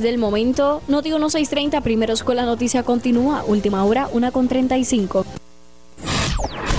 del 0.00 0.18
momento. 0.18 0.82
Noti 0.88 1.10
1630, 1.10 1.80
primero 1.80 2.14
con 2.24 2.36
la 2.36 2.44
noticia 2.44 2.82
continúa. 2.82 3.44
Última 3.46 3.84
hora, 3.84 4.08
1 4.12 4.32
con 4.32 4.48
35. 4.48 5.24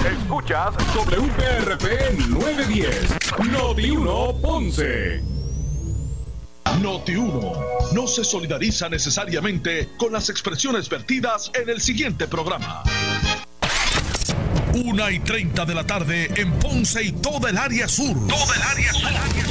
Escuchas 0.06 0.74
WPRP 0.96 2.18
910, 2.30 3.18
Noti 3.52 3.92
1 3.92 4.36
Ponce. 4.42 5.22
Noti 6.82 7.16
1 7.16 7.54
no 7.94 8.08
se 8.08 8.24
solidariza 8.24 8.90
necesariamente 8.90 9.90
con 9.98 10.14
las 10.14 10.30
expresiones 10.30 10.90
vertidas 10.90 11.52
en 11.54 11.70
el 11.70 11.82
siguiente 11.82 12.28
programa. 12.28 12.84
Una 14.74 15.12
y 15.12 15.20
30 15.20 15.66
de 15.66 15.76
la 15.76 15.86
tarde 15.86 16.32
en 16.36 16.52
Ponce 16.54 17.04
y 17.04 17.12
toda 17.12 17.50
el 17.50 17.58
área 17.58 17.88
sur. 17.88 18.16
Toda 18.28 18.56
el 18.56 18.62
área 18.62 18.94
sur. 18.94 19.51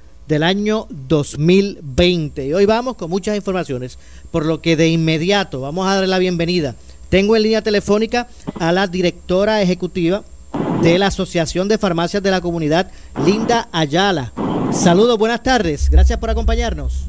del 0.31 0.43
año 0.43 0.87
2020. 0.89 2.45
Y 2.45 2.53
hoy 2.53 2.65
vamos 2.65 2.95
con 2.95 3.09
muchas 3.09 3.35
informaciones, 3.35 3.99
por 4.31 4.45
lo 4.45 4.61
que 4.61 4.77
de 4.77 4.87
inmediato 4.87 5.59
vamos 5.59 5.85
a 5.85 5.95
darle 5.95 6.07
la 6.07 6.19
bienvenida. 6.19 6.75
Tengo 7.09 7.35
en 7.35 7.43
línea 7.43 7.61
telefónica 7.61 8.27
a 8.57 8.71
la 8.71 8.87
directora 8.87 9.61
ejecutiva 9.61 10.23
de 10.81 10.97
la 10.97 11.07
Asociación 11.07 11.67
de 11.67 11.77
Farmacias 11.77 12.23
de 12.23 12.31
la 12.31 12.39
Comunidad, 12.39 12.89
Linda 13.25 13.67
Ayala. 13.73 14.31
Saludos, 14.71 15.17
buenas 15.17 15.43
tardes. 15.43 15.89
Gracias 15.89 16.17
por 16.17 16.29
acompañarnos. 16.29 17.07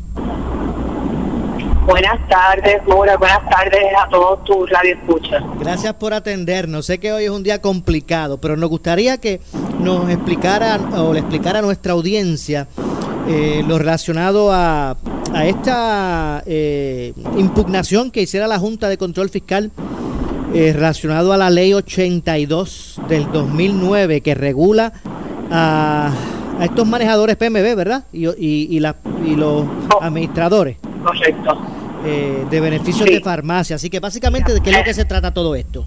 Buenas 1.86 2.28
tardes, 2.28 2.82
Mora. 2.88 3.16
Buenas 3.16 3.48
tardes 3.48 3.84
a 4.04 4.08
todos 4.08 4.42
tus 4.44 4.68
radioescuchas. 4.68 5.44
Gracias 5.60 5.94
por 5.94 6.12
atendernos. 6.12 6.86
Sé 6.86 6.98
que 6.98 7.12
hoy 7.12 7.24
es 7.24 7.30
un 7.30 7.44
día 7.44 7.60
complicado, 7.60 8.38
pero 8.38 8.56
nos 8.56 8.68
gustaría 8.68 9.18
que 9.18 9.40
nos 9.78 10.10
explicara 10.10 10.80
o 10.96 11.12
le 11.12 11.20
explicara 11.20 11.60
a 11.60 11.62
nuestra 11.62 11.92
audiencia 11.92 12.66
eh, 13.28 13.62
lo 13.66 13.78
relacionado 13.78 14.52
a, 14.52 14.96
a 15.32 15.46
esta 15.46 16.42
eh, 16.46 17.12
impugnación 17.38 18.10
que 18.10 18.22
hiciera 18.22 18.46
la 18.46 18.58
Junta 18.58 18.88
de 18.88 18.98
Control 18.98 19.28
Fiscal 19.30 19.70
eh, 20.54 20.72
relacionado 20.74 21.32
a 21.32 21.36
la 21.36 21.48
ley 21.50 21.72
82 21.72 23.00
del 23.08 23.30
2009 23.32 24.20
que 24.20 24.34
regula 24.34 24.92
a, 25.50 26.12
a 26.58 26.64
estos 26.64 26.86
manejadores 26.86 27.36
PMB, 27.36 27.74
¿verdad? 27.77 28.05
Y, 28.12 28.27
y, 28.28 28.66
y, 28.70 28.80
la, 28.80 28.96
y 29.27 29.34
los 29.36 29.64
administradores. 30.00 30.77
Correcto. 31.05 31.58
Eh, 32.05 32.44
de 32.50 32.61
beneficios 32.61 33.06
Sí. 33.08 33.14
de 33.14 33.20
farmacia. 33.20 33.77
Así 33.77 33.88
que 33.88 34.00
básicamente, 34.00 34.52
¿de 34.52 34.61
qué 34.61 34.70
es 34.70 34.77
lo 34.77 34.82
que 34.84 34.92
se 34.92 35.05
trata 35.05 35.32
todo 35.32 35.55
esto? 35.55 35.86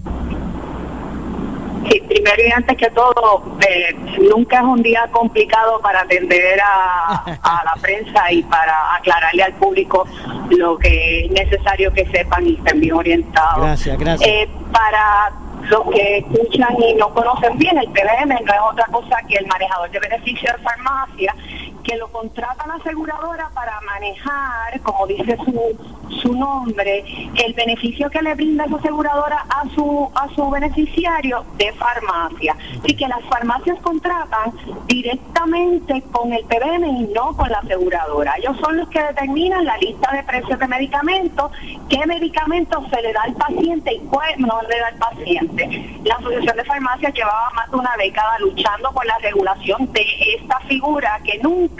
Primero 2.16 2.42
y 2.48 2.50
antes 2.50 2.76
que 2.78 2.90
todo, 2.90 3.42
eh, 3.68 3.94
nunca 4.30 4.58
es 4.58 4.64
un 4.64 4.82
día 4.82 5.06
complicado 5.12 5.80
para 5.80 6.00
atender 6.00 6.58
a, 6.60 7.24
a 7.42 7.64
la 7.64 7.74
prensa 7.82 8.32
y 8.32 8.42
para 8.44 8.94
aclararle 8.94 9.42
al 9.42 9.52
público 9.54 10.06
lo 10.50 10.78
que 10.78 11.26
es 11.26 11.30
necesario 11.30 11.92
que 11.92 12.06
sepan 12.06 12.46
y 12.46 12.54
estén 12.54 12.80
bien 12.80 12.94
orientados. 12.94 13.58
Gracias, 13.58 13.98
gracias. 13.98 14.30
Eh, 14.30 14.48
para 14.72 15.30
los 15.68 15.82
que 15.90 16.18
escuchan 16.18 16.74
y 16.80 16.94
no 16.94 17.12
conocen 17.12 17.58
bien, 17.58 17.76
el 17.76 17.88
PBM 17.88 18.28
no 18.28 18.52
es 18.54 18.60
otra 18.72 18.86
cosa 18.86 19.16
que 19.28 19.36
el 19.36 19.46
manejador 19.46 19.90
de 19.90 19.98
beneficios 19.98 20.56
de 20.56 20.62
farmacia 20.62 21.34
que 21.86 21.96
lo 21.96 22.08
contrata 22.08 22.66
la 22.66 22.74
aseguradora 22.74 23.48
para 23.54 23.80
manejar, 23.82 24.80
como 24.82 25.06
dice 25.06 25.36
su, 25.44 25.76
su 26.20 26.34
nombre, 26.34 27.04
el 27.44 27.54
beneficio 27.54 28.10
que 28.10 28.20
le 28.22 28.34
brinda 28.34 28.64
esa 28.64 28.76
aseguradora 28.76 29.46
a 29.48 29.62
su 29.74 30.10
a 30.14 30.28
su 30.34 30.50
beneficiario 30.50 31.44
de 31.58 31.72
farmacia. 31.74 32.56
Así 32.82 32.96
que 32.96 33.06
las 33.06 33.22
farmacias 33.26 33.78
contratan 33.82 34.52
directamente 34.86 36.02
con 36.10 36.32
el 36.32 36.44
PBM 36.44 36.86
y 36.86 37.12
no 37.14 37.36
con 37.36 37.50
la 37.50 37.58
aseguradora. 37.58 38.34
Ellos 38.38 38.56
son 38.60 38.78
los 38.78 38.88
que 38.88 39.02
determinan 39.02 39.64
la 39.64 39.76
lista 39.78 40.10
de 40.12 40.24
precios 40.24 40.58
de 40.58 40.66
medicamentos, 40.66 41.52
qué 41.88 42.04
medicamentos 42.06 42.82
se 42.90 43.00
le 43.02 43.12
da 43.12 43.22
al 43.22 43.34
paciente 43.34 43.94
y 43.94 43.98
cuál 44.08 44.34
no 44.38 44.60
le 44.62 44.78
da 44.80 44.88
al 44.88 44.96
paciente. 44.96 46.00
La 46.04 46.16
Asociación 46.16 46.56
de 46.56 46.64
Farmacias 46.64 47.14
llevaba 47.14 47.50
más 47.54 47.70
de 47.70 47.76
una 47.76 47.94
década 47.96 48.38
luchando 48.40 48.90
por 48.92 49.06
la 49.06 49.18
regulación 49.18 49.92
de 49.92 50.04
esta 50.36 50.58
figura 50.60 51.20
que 51.24 51.38
nunca 51.38 51.75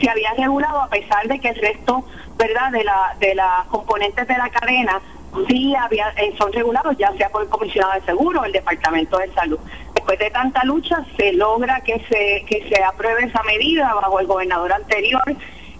se 0.00 0.08
había 0.08 0.32
regulado 0.34 0.82
a 0.82 0.88
pesar 0.88 1.26
de 1.26 1.38
que 1.38 1.48
el 1.48 1.56
resto, 1.56 2.04
¿verdad?, 2.36 2.70
de 2.72 2.84
la 2.84 3.16
de 3.20 3.34
las 3.34 3.66
componentes 3.66 4.26
de 4.26 4.38
la 4.38 4.48
cadena 4.50 5.00
sí 5.48 5.74
había 5.74 6.10
eh, 6.16 6.34
son 6.38 6.52
regulados 6.52 6.96
ya 6.96 7.12
sea 7.16 7.28
por 7.28 7.42
el 7.42 7.48
comisionado 7.48 7.94
de 7.94 8.06
seguro 8.06 8.40
o 8.40 8.44
el 8.44 8.52
departamento 8.52 9.18
de 9.18 9.32
salud. 9.32 9.58
Después 9.94 10.18
de 10.18 10.30
tanta 10.30 10.64
lucha 10.64 11.04
se 11.16 11.32
logra 11.32 11.80
que 11.80 12.00
se 12.08 12.44
que 12.46 12.68
se 12.68 12.82
apruebe 12.82 13.24
esa 13.24 13.42
medida 13.42 13.94
bajo 13.94 14.20
el 14.20 14.26
gobernador 14.26 14.72
anterior 14.72 15.24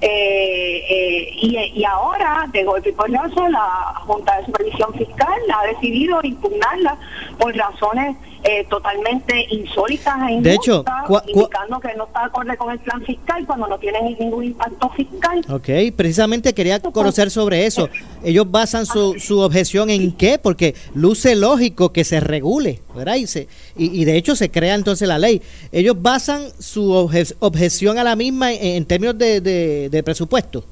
eh, 0.01 0.85
eh, 0.91 1.29
y, 1.33 1.57
y 1.57 1.85
ahora, 1.85 2.47
de 2.53 2.63
golpe 2.65 2.91
y 2.91 2.93
porrazo, 2.93 3.49
la 3.49 3.95
Junta 4.01 4.39
de 4.39 4.47
Supervisión 4.47 4.93
Fiscal 4.93 5.41
ha 5.55 5.67
decidido 5.67 6.21
impugnarla 6.23 6.99
por 7.39 7.57
razones 7.57 8.17
eh, 8.45 8.67
totalmente 8.69 9.47
insólitas 9.51 10.15
e 10.31 10.41
De 10.43 10.53
hecho, 10.55 10.73
injustas, 10.85 11.05
cua- 11.09 11.23
cua- 11.25 11.31
indicando 11.35 11.81
que 11.81 11.95
no 11.97 12.05
está 12.05 12.27
acorde 12.27 12.57
con 12.57 12.71
el 12.71 12.79
plan 12.79 13.03
fiscal 13.03 13.47
cuando 13.47 13.67
no 13.67 13.79
tiene 13.79 14.03
ni- 14.03 14.15
ningún 14.17 14.45
impacto 14.45 14.91
fiscal. 14.91 15.41
Ok, 15.49 15.69
precisamente 15.97 16.53
quería 16.53 16.79
conocer 16.81 17.31
sobre 17.31 17.65
eso. 17.67 17.89
Ellos 18.23 18.51
basan 18.51 18.85
su, 18.87 19.15
su 19.19 19.41
objeción 19.41 19.89
en 19.91 20.13
qué, 20.13 20.39
porque 20.39 20.75
luce 20.95 21.35
lógico 21.37 21.93
que 21.93 22.05
se 22.05 22.21
regule, 22.21 22.83
¿verdad? 22.95 23.17
Y, 23.17 23.27
se- 23.27 23.49
y, 23.77 24.01
y 24.01 24.05
de 24.05 24.17
hecho 24.17 24.37
se 24.37 24.51
crea 24.51 24.75
entonces 24.75 25.09
la 25.09 25.19
ley. 25.19 25.41
Ellos 25.73 25.97
basan 26.01 26.43
su 26.59 26.91
obje- 26.93 27.35
objeción 27.41 27.99
a 27.99 28.05
la 28.05 28.15
misma 28.15 28.53
en, 28.53 28.77
en 28.77 28.85
términos 28.85 29.17
de, 29.17 29.41
de- 29.41 29.89
de 29.89 30.03
presupuesto. 30.03 30.65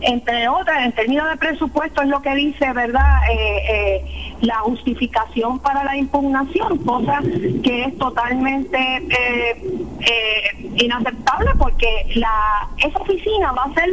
Entre 0.00 0.48
otras, 0.48 0.84
en 0.84 0.92
términos 0.92 1.28
de 1.30 1.36
presupuesto 1.36 2.02
es 2.02 2.08
lo 2.08 2.20
que 2.20 2.34
dice, 2.34 2.72
¿verdad? 2.72 3.18
Eh, 3.30 3.62
eh, 3.68 4.34
la 4.42 4.56
justificación 4.56 5.58
para 5.58 5.82
la 5.84 5.96
impugnación, 5.96 6.78
cosa 6.78 7.20
que 7.62 7.84
es 7.84 7.98
totalmente 7.98 8.78
eh, 8.78 9.56
inaceptable 10.76 11.50
porque 11.58 12.06
la 12.14 12.68
esa 12.78 12.98
oficina 12.98 13.52
va 13.52 13.64
a 13.64 13.74
ser 13.74 13.88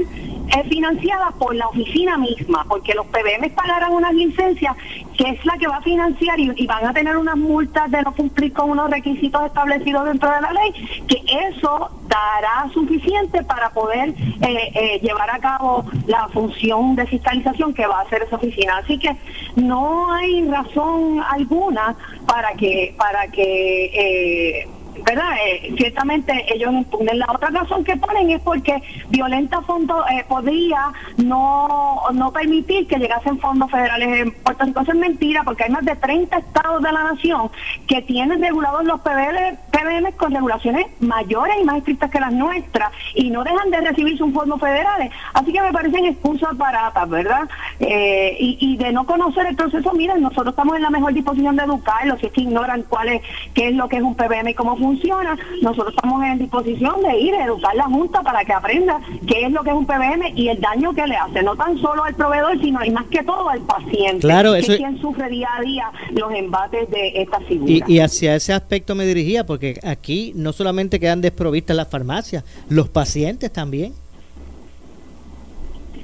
financiada 0.67 1.31
por 1.39 1.55
la 1.55 1.67
oficina 1.67 2.17
misma, 2.17 2.65
porque 2.67 2.93
los 2.93 3.05
PBM 3.07 3.49
pagarán 3.55 3.93
unas 3.93 4.13
licencias 4.13 4.75
que 5.17 5.29
es 5.29 5.45
la 5.45 5.57
que 5.57 5.67
va 5.67 5.77
a 5.77 5.81
financiar 5.81 6.39
y, 6.39 6.65
van 6.65 6.85
a 6.85 6.93
tener 6.93 7.17
unas 7.17 7.37
multas 7.37 7.89
de 7.91 8.01
no 8.01 8.13
cumplir 8.13 8.53
con 8.53 8.71
unos 8.71 8.89
requisitos 8.89 9.45
establecidos 9.45 10.05
dentro 10.05 10.31
de 10.31 10.41
la 10.41 10.51
ley, 10.51 10.73
que 11.07 11.21
eso 11.47 11.89
dará 12.07 12.69
suficiente 12.73 13.43
para 13.43 13.69
poder 13.71 14.09
eh, 14.09 14.71
eh, 14.73 14.99
llevar 15.01 15.29
a 15.29 15.39
cabo 15.39 15.85
la 16.07 16.27
función 16.29 16.95
de 16.95 17.05
fiscalización 17.05 17.73
que 17.73 17.85
va 17.85 17.99
a 17.99 18.01
hacer 18.03 18.23
esa 18.23 18.35
oficina. 18.35 18.77
Así 18.77 18.97
que 18.97 19.15
no 19.55 20.11
hay 20.13 20.47
razón 20.47 21.21
alguna 21.29 21.95
para 22.25 22.53
que 22.53 22.95
para 22.97 23.27
que 23.27 23.85
eh, 23.93 24.67
¿verdad? 25.05 25.31
Eh, 25.45 25.73
ciertamente 25.77 26.45
ellos 26.53 26.73
impugnen. 26.73 27.19
La 27.19 27.27
otra 27.29 27.49
razón 27.49 27.83
que 27.83 27.97
ponen 27.97 28.31
es 28.31 28.41
porque 28.41 28.81
Violenta 29.09 29.61
Fondo 29.61 30.05
eh, 30.07 30.25
podría 30.27 30.91
no, 31.17 32.01
no 32.13 32.31
permitir 32.31 32.87
que 32.87 32.97
llegasen 32.97 33.39
fondos 33.39 33.69
federales 33.71 34.21
en 34.21 34.31
Puerto 34.31 34.65
Rico. 34.65 34.81
Eso 34.81 34.91
es 34.91 34.97
mentira 34.97 35.43
porque 35.43 35.63
hay 35.63 35.71
más 35.71 35.85
de 35.85 35.95
30 35.95 36.37
estados 36.37 36.81
de 36.81 36.91
la 36.91 37.03
nación 37.03 37.49
que 37.87 38.01
tienen 38.01 38.41
regulados 38.41 38.83
los 38.85 39.01
PBM, 39.01 39.57
PBM 39.71 40.11
con 40.13 40.33
regulaciones 40.33 40.85
mayores 40.99 41.55
y 41.61 41.63
más 41.63 41.77
estrictas 41.77 42.09
que 42.09 42.19
las 42.19 42.33
nuestras 42.33 42.91
y 43.15 43.29
no 43.29 43.43
dejan 43.43 43.69
de 43.71 43.81
recibir 43.81 44.17
sus 44.17 44.33
fondos 44.33 44.59
federales. 44.59 45.11
Así 45.33 45.51
que 45.51 45.61
me 45.61 45.71
parecen 45.71 46.05
excusas 46.05 46.55
baratas, 46.57 47.09
¿verdad? 47.09 47.49
Eh, 47.79 48.37
y, 48.39 48.57
y 48.59 48.77
de 48.77 48.91
no 48.91 49.05
conocer 49.05 49.47
el 49.47 49.55
proceso, 49.55 49.93
miren, 49.93 50.21
nosotros 50.21 50.49
estamos 50.49 50.75
en 50.75 50.83
la 50.83 50.89
mejor 50.89 51.13
disposición 51.13 51.55
de 51.55 51.63
educarlos, 51.63 52.19
si 52.19 52.27
es 52.27 52.31
que 52.31 52.41
ignoran 52.41 52.83
cuál 52.83 53.09
es, 53.09 53.21
qué 53.53 53.69
es 53.69 53.75
lo 53.75 53.87
que 53.87 53.97
es 53.97 54.03
un 54.03 54.15
PBM 54.15 54.49
y 54.49 54.53
cómo 54.53 54.75
funciona, 54.83 55.37
nosotros 55.61 55.93
estamos 55.95 56.23
en 56.23 56.39
disposición 56.39 57.01
de 57.01 57.17
ir 57.19 57.33
a 57.35 57.45
educar 57.45 57.75
la 57.75 57.85
Junta 57.85 58.21
para 58.21 58.43
que 58.43 58.53
aprenda 58.53 58.99
qué 59.27 59.45
es 59.45 59.51
lo 59.51 59.63
que 59.63 59.69
es 59.69 59.75
un 59.75 59.85
PBM 59.85 60.33
y 60.35 60.49
el 60.49 60.59
daño 60.59 60.93
que 60.93 61.07
le 61.07 61.15
hace, 61.15 61.41
no 61.41 61.55
tan 61.55 61.77
solo 61.79 62.03
al 62.03 62.13
proveedor, 62.15 62.59
sino 62.61 62.83
y 62.83 62.89
más 62.91 63.05
que 63.05 63.23
todo 63.23 63.49
al 63.49 63.61
paciente, 63.61 64.19
Claro, 64.19 64.53
que 64.53 64.59
eso- 64.59 64.71
es 64.73 64.77
quien 64.77 64.99
sufre 64.99 65.29
día 65.29 65.47
a 65.57 65.61
día 65.61 65.91
los 66.11 66.31
embates 66.33 66.89
de 66.89 67.21
esta 67.21 67.39
figura. 67.41 67.71
Y, 67.87 67.93
y 67.93 67.99
hacia 67.99 68.35
ese 68.35 68.53
aspecto 68.53 68.93
me 68.95 69.05
dirigía, 69.05 69.45
porque 69.45 69.79
aquí 69.83 70.33
no 70.35 70.51
solamente 70.53 70.99
quedan 70.99 71.21
desprovistas 71.21 71.75
las 71.75 71.87
farmacias, 71.87 72.43
los 72.69 72.89
pacientes 72.89 73.51
también. 73.53 73.93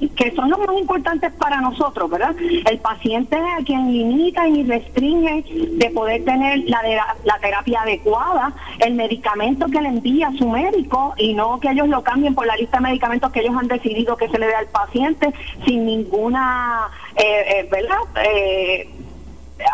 Que 0.08 0.30
son 0.34 0.50
los 0.50 0.58
más 0.58 0.78
importantes 0.78 1.32
para 1.32 1.60
nosotros, 1.60 2.10
¿verdad? 2.10 2.34
El 2.38 2.78
paciente 2.78 3.36
es 3.36 3.60
a 3.60 3.64
quien 3.64 3.92
limita 3.92 4.48
y 4.48 4.64
restringe 4.64 5.44
de 5.72 5.90
poder 5.90 6.24
tener 6.24 6.60
la, 6.68 6.80
de- 6.82 6.98
la 7.24 7.38
terapia 7.40 7.82
adecuada, 7.82 8.52
el 8.78 8.94
medicamento 8.94 9.66
que 9.66 9.80
le 9.80 9.88
envía 9.88 10.30
su 10.38 10.48
médico 10.48 11.14
y 11.16 11.34
no 11.34 11.60
que 11.60 11.70
ellos 11.70 11.88
lo 11.88 12.02
cambien 12.02 12.34
por 12.34 12.46
la 12.46 12.56
lista 12.56 12.78
de 12.78 12.84
medicamentos 12.84 13.30
que 13.32 13.40
ellos 13.40 13.54
han 13.58 13.68
decidido 13.68 14.16
que 14.16 14.28
se 14.28 14.38
le 14.38 14.46
dé 14.46 14.54
al 14.54 14.66
paciente 14.66 15.32
sin 15.66 15.84
ninguna, 15.86 16.88
eh, 17.16 17.44
eh, 17.60 17.68
¿verdad? 17.70 17.98
Eh, 18.24 18.88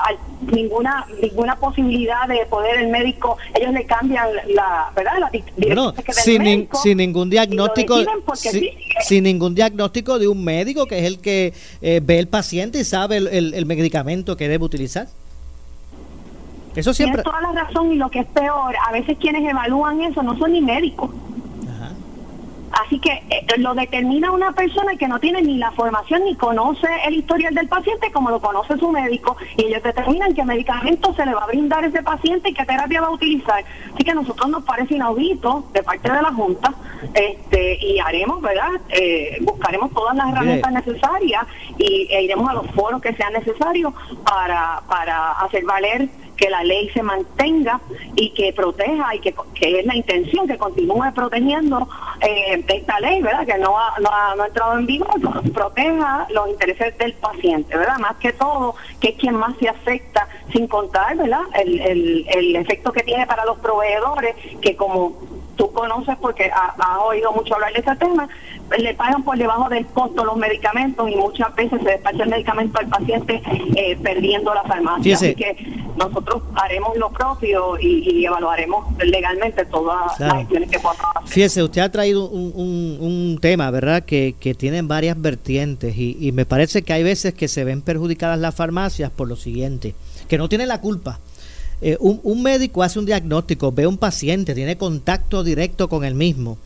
al- 0.07 0.19
ninguna 0.53 1.07
ninguna 1.23 1.57
posibilidad 1.57 2.29
de 2.29 2.45
poder 2.47 2.79
el 2.81 2.89
médico 2.89 3.37
ellos 3.55 3.73
le 3.73 3.85
cambian 3.87 4.29
la 4.55 4.91
verdad 4.95 5.13
la 5.19 5.31
Bueno, 5.57 5.95
sin, 6.13 6.43
nin- 6.43 6.69
sin 6.83 6.99
ningún 6.99 7.31
diagnóstico, 7.31 7.97
si- 8.35 8.51
sí, 8.51 8.71
sin 9.01 9.25
ningún 9.25 9.55
diagnóstico 9.55 10.19
de 10.19 10.29
un 10.29 10.45
médico 10.45 10.87
que 10.87 10.99
es 10.99 11.05
el 11.05 11.19
que 11.21 11.53
eh, 11.81 12.01
ve 12.03 12.19
el 12.19 12.29
paciente 12.29 12.79
y 12.81 12.85
sabe 12.85 13.17
el, 13.17 13.27
el- 13.29 13.55
el 13.55 13.67
medicamento 13.67 14.37
que 14.37 14.49
debe 14.49 14.65
utilizar. 14.65 15.09
Eso 16.75 16.93
siempre. 16.93 17.23
Tienes 17.23 17.41
toda 17.41 17.53
la 17.53 17.63
razón 17.65 17.93
y 17.93 17.97
lo 17.97 18.11
que 18.11 18.21
es 18.21 18.27
peor, 18.27 18.75
a 18.87 18.93
veces 18.93 19.17
quienes 19.19 19.49
evalúan 19.49 20.03
eso 20.03 20.23
no 20.23 20.37
son 20.37 20.53
ni 20.53 20.61
médicos. 20.61 21.11
Así 22.73 22.99
que 22.99 23.11
eh, 23.31 23.47
lo 23.59 23.75
determina 23.75 24.31
una 24.31 24.53
persona 24.53 24.97
que 24.97 25.09
no 25.09 25.19
tiene 25.21 25.43
ni 25.43 25.59
la 25.59 25.71
formación 25.73 26.25
ni 26.25 26.35
conoce 26.35 26.89
el 27.07 27.15
historial 27.15 27.55
del 27.55 27.69
paciente 27.69 28.11
como 28.13 28.31
lo 28.31 28.41
conoce 28.41 28.77
su 28.77 28.91
médico 28.91 29.37
y 29.57 29.65
ellos 29.65 29.83
determinan 29.83 30.35
qué 30.35 30.45
medicamento 30.45 31.15
se 31.15 31.25
le 31.25 31.35
va 31.35 31.45
a 31.45 31.47
brindar 31.47 31.85
a 31.85 31.87
ese 31.89 32.03
paciente 32.03 32.51
y 32.51 32.55
qué 32.55 32.65
terapia 32.65 33.01
va 33.01 33.09
a 33.09 33.13
utilizar. 33.13 33.65
Así 33.95 34.05
que 34.05 34.11
a 34.11 34.15
nosotros 34.15 34.49
nos 34.49 34.65
parece 34.65 34.95
inaudito 34.95 35.65
de 35.73 35.83
parte 35.83 36.11
de 36.11 36.23
la 36.23 36.33
Junta 36.33 36.75
este 37.15 37.79
y 37.85 37.99
haremos, 37.99 38.41
¿verdad? 38.43 38.71
Eh, 38.91 39.39
buscaremos 39.43 39.93
todas 39.93 40.17
las 40.17 40.33
herramientas 40.33 40.73
necesarias 40.73 41.47
y 41.79 42.09
e 42.11 42.23
iremos 42.23 42.49
a 42.49 42.55
los 42.55 42.67
foros 42.73 43.01
que 43.01 43.15
sean 43.15 43.33
necesarios 43.33 43.93
para, 44.25 44.83
para 44.89 45.33
hacer 45.33 45.65
valer 45.65 46.09
que 46.37 46.51
la 46.51 46.63
ley 46.63 46.89
se 46.91 47.03
mantenga 47.03 47.81
y 48.15 48.31
que 48.31 48.53
proteja 48.53 49.15
y 49.15 49.21
que, 49.21 49.35
que 49.55 49.81
es 49.81 49.87
la 49.87 49.97
intención 49.97 50.47
que 50.47 50.59
continúe 50.59 51.13
protegiendo 51.15 51.89
eh, 52.21 52.63
esta 52.69 53.01
ley, 53.01 53.23
¿verdad? 53.23 53.47
Que 53.47 53.59
no 53.59 53.79
ha, 53.79 53.99
no, 54.01 54.11
ha, 54.11 54.35
no 54.37 54.43
ha 54.43 54.47
entrado 54.47 54.79
en 54.79 54.87
vigor, 54.87 55.53
proteja 55.53 56.27
los 56.31 56.49
intereses 56.49 56.97
del 56.99 57.15
paciente, 57.15 57.77
¿verdad? 57.77 57.99
Más 57.99 58.17
que 58.17 58.33
todo, 58.33 58.75
que 59.01 59.09
es 59.09 59.17
quien 59.17 59.35
más 59.37 59.57
se 59.59 59.69
afecta, 59.69 60.29
sin 60.53 60.67
contar, 60.67 61.17
¿verdad? 61.17 61.43
El, 61.55 61.81
el, 61.81 62.27
el 62.29 62.57
efecto 62.57 62.93
que 62.93 63.03
tiene 63.03 63.27
para 63.27 63.45
los 63.45 63.59
proveedores, 63.59 64.35
que 64.61 64.77
como 64.77 65.36
tú 65.57 65.71
conoces 65.73 66.17
porque 66.21 66.45
ha- 66.51 66.75
has 66.79 66.99
oído 67.03 67.33
mucho 67.33 67.55
hablar 67.55 67.73
de 67.73 67.81
ese 67.81 67.97
tema, 67.97 68.29
le 68.79 68.95
pagan 68.95 69.23
por 69.23 69.39
debajo 69.39 69.69
del 69.69 69.87
costo 69.87 70.25
los 70.25 70.37
medicamentos 70.37 71.09
y 71.11 71.15
muchas 71.17 71.55
veces 71.55 71.81
se 71.83 71.89
despacha 71.91 72.25
el 72.25 72.31
medicamento 72.31 72.79
al 72.81 72.89
paciente 72.89 73.41
eh, 73.77 73.97
perdiendo 74.03 74.53
la 74.55 74.63
farmacia. 74.65 75.15
Así 75.15 75.35
que 75.35 75.57
nosotros 75.97 76.43
haremos 76.55 76.97
lo 76.97 77.11
propio 77.11 77.79
y, 77.81 78.09
y 78.21 78.27
evaluaremos 78.27 78.87
legalmente 78.99 79.65
todas 79.67 80.17
Claro. 80.17 80.33
las 80.35 80.43
gestiones 80.43 80.71
que 80.71 80.79
podamos 80.81 81.05
hacer. 81.17 81.29
Fíjese, 81.29 81.63
usted 81.63 81.81
ha 81.83 81.91
traído 81.93 82.29
un, 82.29 82.53
un- 82.55 82.99
un 83.01 83.39
tema, 83.41 83.71
¿verdad?, 83.71 84.05
que, 84.05 84.35
que 84.39 84.55
tienen 84.55 84.89
varias 84.89 85.21
vertientes 85.21 85.97
y, 85.97 86.17
y 86.21 86.33
me 86.33 86.45
parece 86.45 86.83
que 86.83 86.93
hay 86.93 87.03
veces 87.03 87.35
que 87.35 87.49
se 87.49 87.65
ven 87.65 87.83
perjudicadas 87.83 88.39
las 88.39 88.55
farmacias 88.55 89.11
por 89.11 89.29
lo 89.29 89.37
siguiente, 89.37 89.95
que 90.29 90.39
no 90.39 90.49
tienen 90.49 90.69
la 90.69 90.81
culpa. 90.81 91.19
Eh, 91.83 91.97
un, 92.01 92.21
un 92.23 92.43
médico 92.43 92.83
hace 92.83 92.99
un 92.99 93.05
diagnóstico, 93.07 93.71
ve 93.73 93.85
a 93.85 93.89
un 93.89 93.99
paciente, 93.99 94.55
tiene 94.55 94.77
contacto 94.77 95.45
directo 95.45 95.89
con 95.89 96.05
el 96.05 96.15
mismo, 96.15 96.57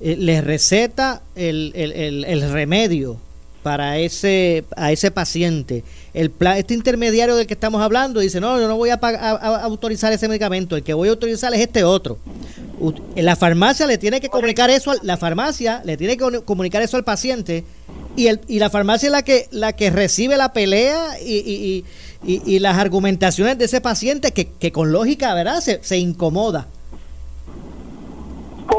eh, 0.00 0.16
le 0.16 0.40
receta 0.40 1.22
el, 1.34 1.72
el- 1.74 1.92
el- 1.92 2.24
el 2.24 2.52
remedio 2.52 3.16
para 3.62 3.98
ese 3.98 4.64
a 4.76 4.92
ese 4.92 5.10
paciente. 5.10 5.84
El 6.14 6.30
pla- 6.30 6.58
este 6.58 6.74
intermediario 6.74 7.36
del 7.36 7.46
que 7.46 7.54
estamos 7.54 7.82
hablando 7.82 8.20
dice, 8.20 8.40
no, 8.40 8.58
yo 8.60 8.66
no 8.68 8.76
voy 8.76 8.90
a, 8.90 8.98
a- 9.02 9.08
a 9.30 9.62
autorizar 9.64 10.12
ese 10.12 10.28
medicamento, 10.28 10.76
el 10.76 10.82
que 10.82 10.94
voy 10.94 11.08
a 11.08 11.12
autorizar 11.12 11.52
es 11.54 11.60
este 11.60 11.84
otro. 11.84 12.18
U- 12.78 12.94
La 13.16 13.36
farmacia 13.36 13.86
le 13.86 13.98
tiene 13.98 14.20
que 14.20 14.28
comunicar 14.28 14.70
eso, 14.70 14.90
al- 14.92 15.00
la 15.02 15.16
farmacia 15.16 15.82
le 15.84 15.96
tiene 15.96 16.16
que 16.16 16.24
comu- 16.24 16.44
comunicar 16.44 16.82
eso 16.82 16.96
al 16.96 17.04
paciente 17.04 17.64
y, 18.16 18.26
el, 18.28 18.40
y 18.48 18.58
la 18.58 18.70
farmacia 18.70 19.06
es 19.06 19.12
la 19.12 19.22
que, 19.22 19.46
la 19.50 19.74
que 19.74 19.90
recibe 19.90 20.36
la 20.36 20.52
pelea 20.52 21.20
y, 21.20 21.34
y- 21.36 21.84
y- 22.24 22.32
y- 22.34 22.42
y 22.56 22.58
las 22.58 22.76
argumentaciones 22.78 23.56
de 23.58 23.66
ese 23.66 23.80
paciente 23.80 24.32
que, 24.32 24.48
que 24.48 24.72
con 24.72 24.92
lógica, 24.92 25.32
¿verdad? 25.34 25.60
Se, 25.60 25.80
se 25.82 25.98
incomoda. 25.98 26.66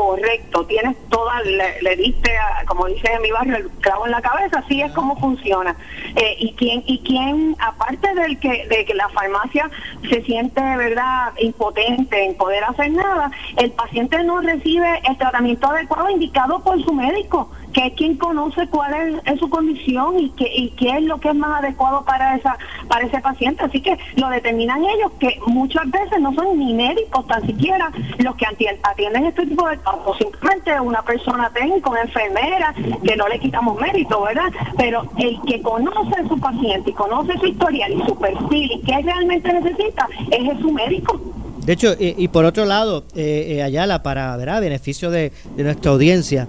Correcto, 0.02 0.66
tienes 0.66 0.98
toda, 1.10 1.42
le, 1.44 1.80
le 1.80 1.96
diste, 1.96 2.32
como 2.66 2.88
dice 2.88 3.08
en 3.14 3.22
mi 3.22 3.30
barrio, 3.30 3.58
el 3.58 3.70
clavo 3.82 4.06
en 4.06 4.12
la 4.12 4.22
cabeza, 4.22 4.58
así 4.58 4.82
es 4.82 4.92
como 4.94 5.16
funciona. 5.18 5.76
Eh, 6.16 6.38
y 6.40 6.54
quién, 6.54 6.84
y 6.88 6.98
quién, 7.04 7.56
aparte 7.60 8.12
del 8.16 8.40
que, 8.40 8.66
de 8.68 8.84
que 8.84 8.96
la 8.96 9.08
farmacia 9.10 9.70
se 10.10 10.24
siente, 10.24 10.60
verdad, 10.60 11.34
impotente 11.38 12.26
en 12.26 12.36
poder 12.36 12.64
hacer 12.64 12.92
nada, 12.92 13.30
el 13.58 13.72
paciente 13.74 14.24
no 14.24 14.42
recibe 14.42 15.02
el 15.08 15.16
tratamiento 15.20 15.70
adecuado 15.70 16.10
indicado 16.10 16.64
por 16.64 16.84
su 16.84 16.94
médico, 16.94 17.52
que 17.74 17.88
es 17.88 17.94
quien 17.94 18.18
conoce 18.18 18.68
cuál 18.68 18.94
es, 19.26 19.40
su 19.40 19.50
condición 19.50 20.20
y 20.20 20.30
qué, 20.32 20.52
y 20.56 20.70
qué 20.72 20.90
es 20.98 21.04
lo 21.04 21.20
que 21.20 21.30
es 21.30 21.36
más 21.36 21.60
adecuado 21.64 22.04
para 22.06 22.36
esa, 22.36 22.58
para 22.88 23.06
ese 23.06 23.20
paciente. 23.22 23.64
Así 23.64 23.82
que 23.82 23.98
lo 24.16 24.30
determinan 24.30 24.84
ellos, 24.84 25.12
que 25.20 25.40
muchas 25.48 25.90
veces 25.90 26.20
no 26.22 26.34
son 26.34 26.60
ni 26.60 26.74
médicos 26.74 27.26
tan 27.28 27.46
siquiera 27.46 27.92
los 28.20 28.36
que 28.36 28.46
ati- 28.46 28.68
atienden 28.84 29.26
este 29.26 29.46
tipo 29.48 29.68
de 29.68 29.78
casos, 29.78 30.18
simplemente 30.18 30.80
una 30.80 31.02
persona 31.02 31.50
técnica, 31.54 31.90
una 31.90 32.02
enfermera, 32.02 32.74
que 33.04 33.16
no 33.16 33.28
le 33.28 33.40
quitamos 33.40 33.80
mérito, 33.80 34.22
¿verdad? 34.22 34.52
Pero 34.78 35.04
el 35.18 35.40
que 35.48 35.62
conoce 35.62 36.20
a 36.20 36.28
su 36.28 36.40
paciente 36.40 36.90
y 36.90 36.94
conoce 36.94 37.38
su 37.40 37.48
historial 37.48 37.94
y 37.94 38.06
su 38.06 38.16
perfil 38.16 38.72
y 38.72 38.82
qué 38.82 39.02
realmente 39.02 39.52
necesita, 39.54 40.08
es 40.32 40.60
su 40.60 40.72
médico. 40.72 41.20
De 41.66 41.74
hecho, 41.74 41.94
y, 42.00 42.16
y 42.18 42.28
por 42.28 42.44
otro 42.46 42.66
lado, 42.66 43.04
eh, 43.16 43.58
eh, 43.58 43.62
Ayala, 43.64 44.02
para 44.02 44.36
¿verdad? 44.36 44.62
beneficio 44.62 45.12
de 45.12 45.32
nuestra 45.58 45.92
audiencia, 45.92 46.48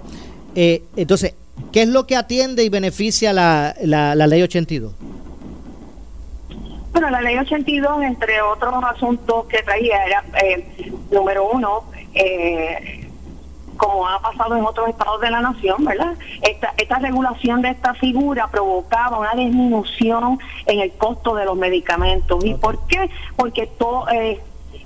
eh, 0.55 0.83
entonces, 0.95 1.35
¿qué 1.71 1.83
es 1.83 1.87
lo 1.87 2.05
que 2.05 2.15
atiende 2.15 2.63
y 2.63 2.69
beneficia 2.69 3.33
la, 3.33 3.75
la, 3.81 4.15
la 4.15 4.27
ley 4.27 4.41
82? 4.41 4.93
Bueno, 6.91 7.09
la 7.09 7.21
ley 7.21 7.37
82, 7.37 8.03
entre 8.03 8.41
otros 8.41 8.73
asuntos 8.83 9.45
que 9.45 9.63
traía, 9.63 10.05
era, 10.05 10.23
eh, 10.43 10.91
número 11.11 11.49
uno, 11.49 11.85
eh, 12.13 13.09
como 13.77 14.07
ha 14.07 14.21
pasado 14.21 14.55
en 14.55 14.63
otros 14.63 14.89
estados 14.89 15.19
de 15.19 15.31
la 15.31 15.41
nación, 15.41 15.83
¿verdad? 15.83 16.13
Esta, 16.43 16.73
esta 16.77 16.99
regulación 16.99 17.63
de 17.63 17.69
esta 17.69 17.95
figura 17.95 18.47
provocaba 18.47 19.19
una 19.19 19.33
disminución 19.33 20.37
en 20.67 20.81
el 20.81 20.91
costo 20.91 21.33
de 21.35 21.45
los 21.45 21.57
medicamentos. 21.57 22.45
¿Y 22.45 22.53
por 22.53 22.85
qué? 22.87 23.09
Porque 23.35 23.67
todo... 23.67 24.07
Eh, 24.09 24.39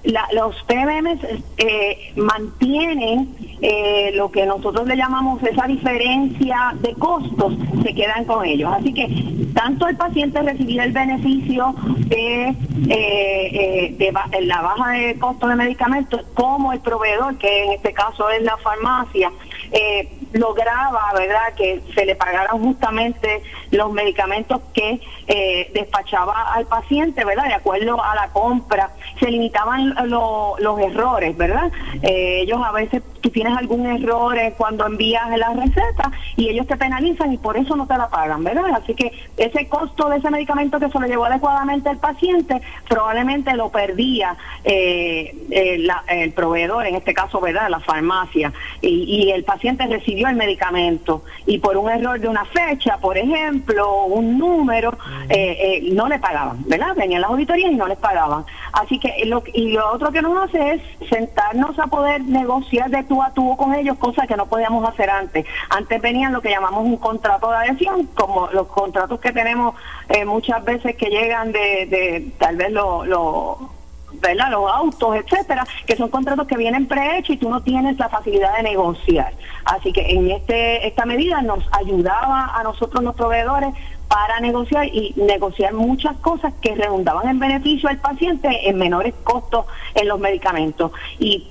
la- 0.08 0.28
los 0.34 0.56
PBM 0.64 1.20
eh, 1.58 2.14
mantienen 2.16 3.36
eh, 3.62 4.12
lo 4.14 4.32
que 4.32 4.46
nosotros 4.46 4.88
le 4.88 4.96
llamamos 4.96 5.42
esa 5.44 5.66
diferencia 5.66 6.74
de 6.82 6.94
costos, 6.94 7.54
se 7.84 7.94
quedan 7.96 8.24
con 8.26 8.46
ellos. 8.46 8.72
Así 8.72 8.94
que 8.94 9.08
tanto 9.54 9.88
el 9.88 9.98
paciente 9.98 10.42
recibirá 10.42 10.84
el 10.84 10.92
beneficio 10.92 11.74
de, 12.08 12.50
eh, 12.50 12.56
eh, 12.90 13.96
de 13.98 14.12
ba- 14.12 14.30
la 14.42 14.62
baja 14.62 14.92
de 14.92 15.18
costo 15.20 15.48
de 15.48 15.56
medicamentos 15.56 16.22
como 16.36 16.72
el 16.72 16.80
proveedor, 16.82 17.38
que 17.38 17.66
en 17.66 17.72
este 17.74 17.94
caso 17.94 18.30
es 18.30 18.44
la 18.44 18.56
farmacia, 18.58 19.32
eh, 19.72 20.08
lograba, 20.34 21.12
¿verdad?, 21.18 21.54
que 21.58 21.82
se 21.96 22.06
le 22.06 22.16
pagaran 22.16 22.60
justamente 22.62 23.42
los 23.72 23.92
medicamentos 23.92 24.62
que 24.74 25.00
eh, 25.28 25.72
despachaba 25.74 26.54
al 26.54 26.66
paciente, 26.68 27.26
¿verdad?, 27.26 27.48
de 27.48 27.54
acuerdo 27.56 28.02
a 28.04 28.14
la 28.16 28.28
compra. 28.30 28.92
Se 29.20 29.32
limitaban 29.32 29.96
los 30.10 30.80
errores, 30.80 31.36
¿verdad? 31.38 31.72
Eh, 32.02 32.42
ellos 32.42 32.60
a 32.64 32.72
veces, 32.72 33.02
tú 33.22 33.30
tienes 33.30 33.58
algún 33.58 33.86
error 33.86 34.38
cuando 34.58 34.86
envías 34.86 35.30
la 35.38 35.54
receta 35.54 36.12
y 36.36 36.50
ellos 36.50 36.68
te 36.68 36.78
penalizan 36.78 37.34
y 37.34 37.38
por 37.38 37.58
eso 37.58 37.76
no 37.76 37.88
te 37.88 37.98
la 37.98 38.10
pagan, 38.10 38.44
¿verdad? 38.44 38.66
Así 38.82 38.94
que 38.94 39.12
ese 39.38 39.68
costo 39.68 40.10
de 40.10 40.18
ese 40.18 40.30
medicamento 40.30 40.80
que 40.80 40.90
se 40.90 41.00
lo 41.00 41.08
llevó 41.08 41.26
adecuadamente 41.26 41.90
el 41.90 41.98
paciente, 41.98 42.62
probablemente 42.88 43.56
lo 43.56 43.70
perdía 43.70 44.38
el 44.64 46.34
proveedor, 46.34 46.86
en 46.86 46.96
este 46.96 47.14
caso, 47.14 47.40
¿verdad?, 47.40 47.70
la 47.70 47.80
farmacia, 47.80 48.54
y, 48.82 49.04
y 49.04 49.32
el 49.32 49.44
paciente 49.44 49.88
recibió 49.88 50.28
el 50.28 50.36
medicamento 50.36 51.24
y 51.46 51.60
por 51.60 51.78
un 51.78 51.90
error 51.90 52.20
de 52.20 52.28
una 52.28 52.46
fecha, 52.46 52.98
por 52.98 53.18
ejemplo, 53.18 54.06
un 54.06 54.38
número, 54.38 54.98
eh, 55.30 55.58
eh, 55.60 55.90
no 55.94 56.08
le 56.08 56.20
pagaban, 56.20 56.64
¿verdad? 56.68 56.96
Venían 56.96 57.22
las 57.22 57.30
auditorías 57.32 57.72
y 57.72 57.76
no 57.76 57.88
les 57.88 57.98
pagaban. 57.98 58.46
Así 58.74 59.00
que 59.00 59.07
lo, 59.26 59.44
y 59.54 59.72
lo 59.72 59.92
otro 59.92 60.12
que 60.12 60.22
nos 60.22 60.38
hace 60.44 60.74
es 60.74 61.10
sentarnos 61.10 61.78
a 61.80 61.88
poder 61.88 62.22
negociar 62.22 62.90
de 62.90 63.04
tú 63.04 63.22
a 63.22 63.32
tú 63.32 63.56
con 63.58 63.74
ellos, 63.74 63.98
cosas 63.98 64.28
que 64.28 64.36
no 64.36 64.46
podíamos 64.48 64.88
hacer 64.88 65.10
antes. 65.10 65.46
Antes 65.70 66.02
venían 66.02 66.34
lo 66.34 66.42
que 66.42 66.50
llamamos 66.50 66.86
un 66.86 66.98
contrato 66.98 67.50
de 67.50 67.58
adhesión, 67.58 68.06
como 68.16 68.48
los 68.52 68.68
contratos 68.68 69.20
que 69.20 69.32
tenemos 69.32 69.76
eh, 70.10 70.26
muchas 70.26 70.64
veces 70.64 70.96
que 70.96 71.10
llegan 71.10 71.52
de, 71.52 71.86
de 71.88 72.32
tal 72.38 72.56
vez 72.56 72.72
lo, 72.72 73.06
lo 73.06 73.78
¿verdad? 74.14 74.52
los 74.52 74.72
autos, 74.72 75.16
etcétera, 75.16 75.66
que 75.86 75.96
son 75.96 76.10
contratos 76.10 76.48
que 76.48 76.58
vienen 76.58 76.88
prehechos 76.88 77.36
y 77.36 77.38
tú 77.38 77.50
no 77.50 77.62
tienes 77.62 77.98
la 77.98 78.10
facilidad 78.10 78.56
de 78.58 78.64
negociar. 78.64 79.34
Así 79.66 79.92
que 79.92 80.02
en 80.12 80.32
este 80.32 80.88
esta 80.88 81.06
medida 81.06 81.42
nos 81.42 81.68
ayudaba 81.72 82.52
a 82.58 82.64
nosotros 82.64 83.04
los 83.04 83.16
proveedores 83.16 83.74
para 84.08 84.40
negociar 84.40 84.88
y 84.88 85.14
negociar 85.16 85.74
muchas 85.74 86.16
cosas 86.18 86.54
que 86.62 86.76
redundaban 86.76 87.28
en 87.28 87.40
beneficio 87.40 87.90
al 87.90 87.98
paciente 88.00 88.70
en 88.70 88.78
menores 88.78 89.14
costos 89.24 89.66
en 89.96 90.08
los 90.08 90.20
medicamentos. 90.20 90.92
Y 91.20 91.48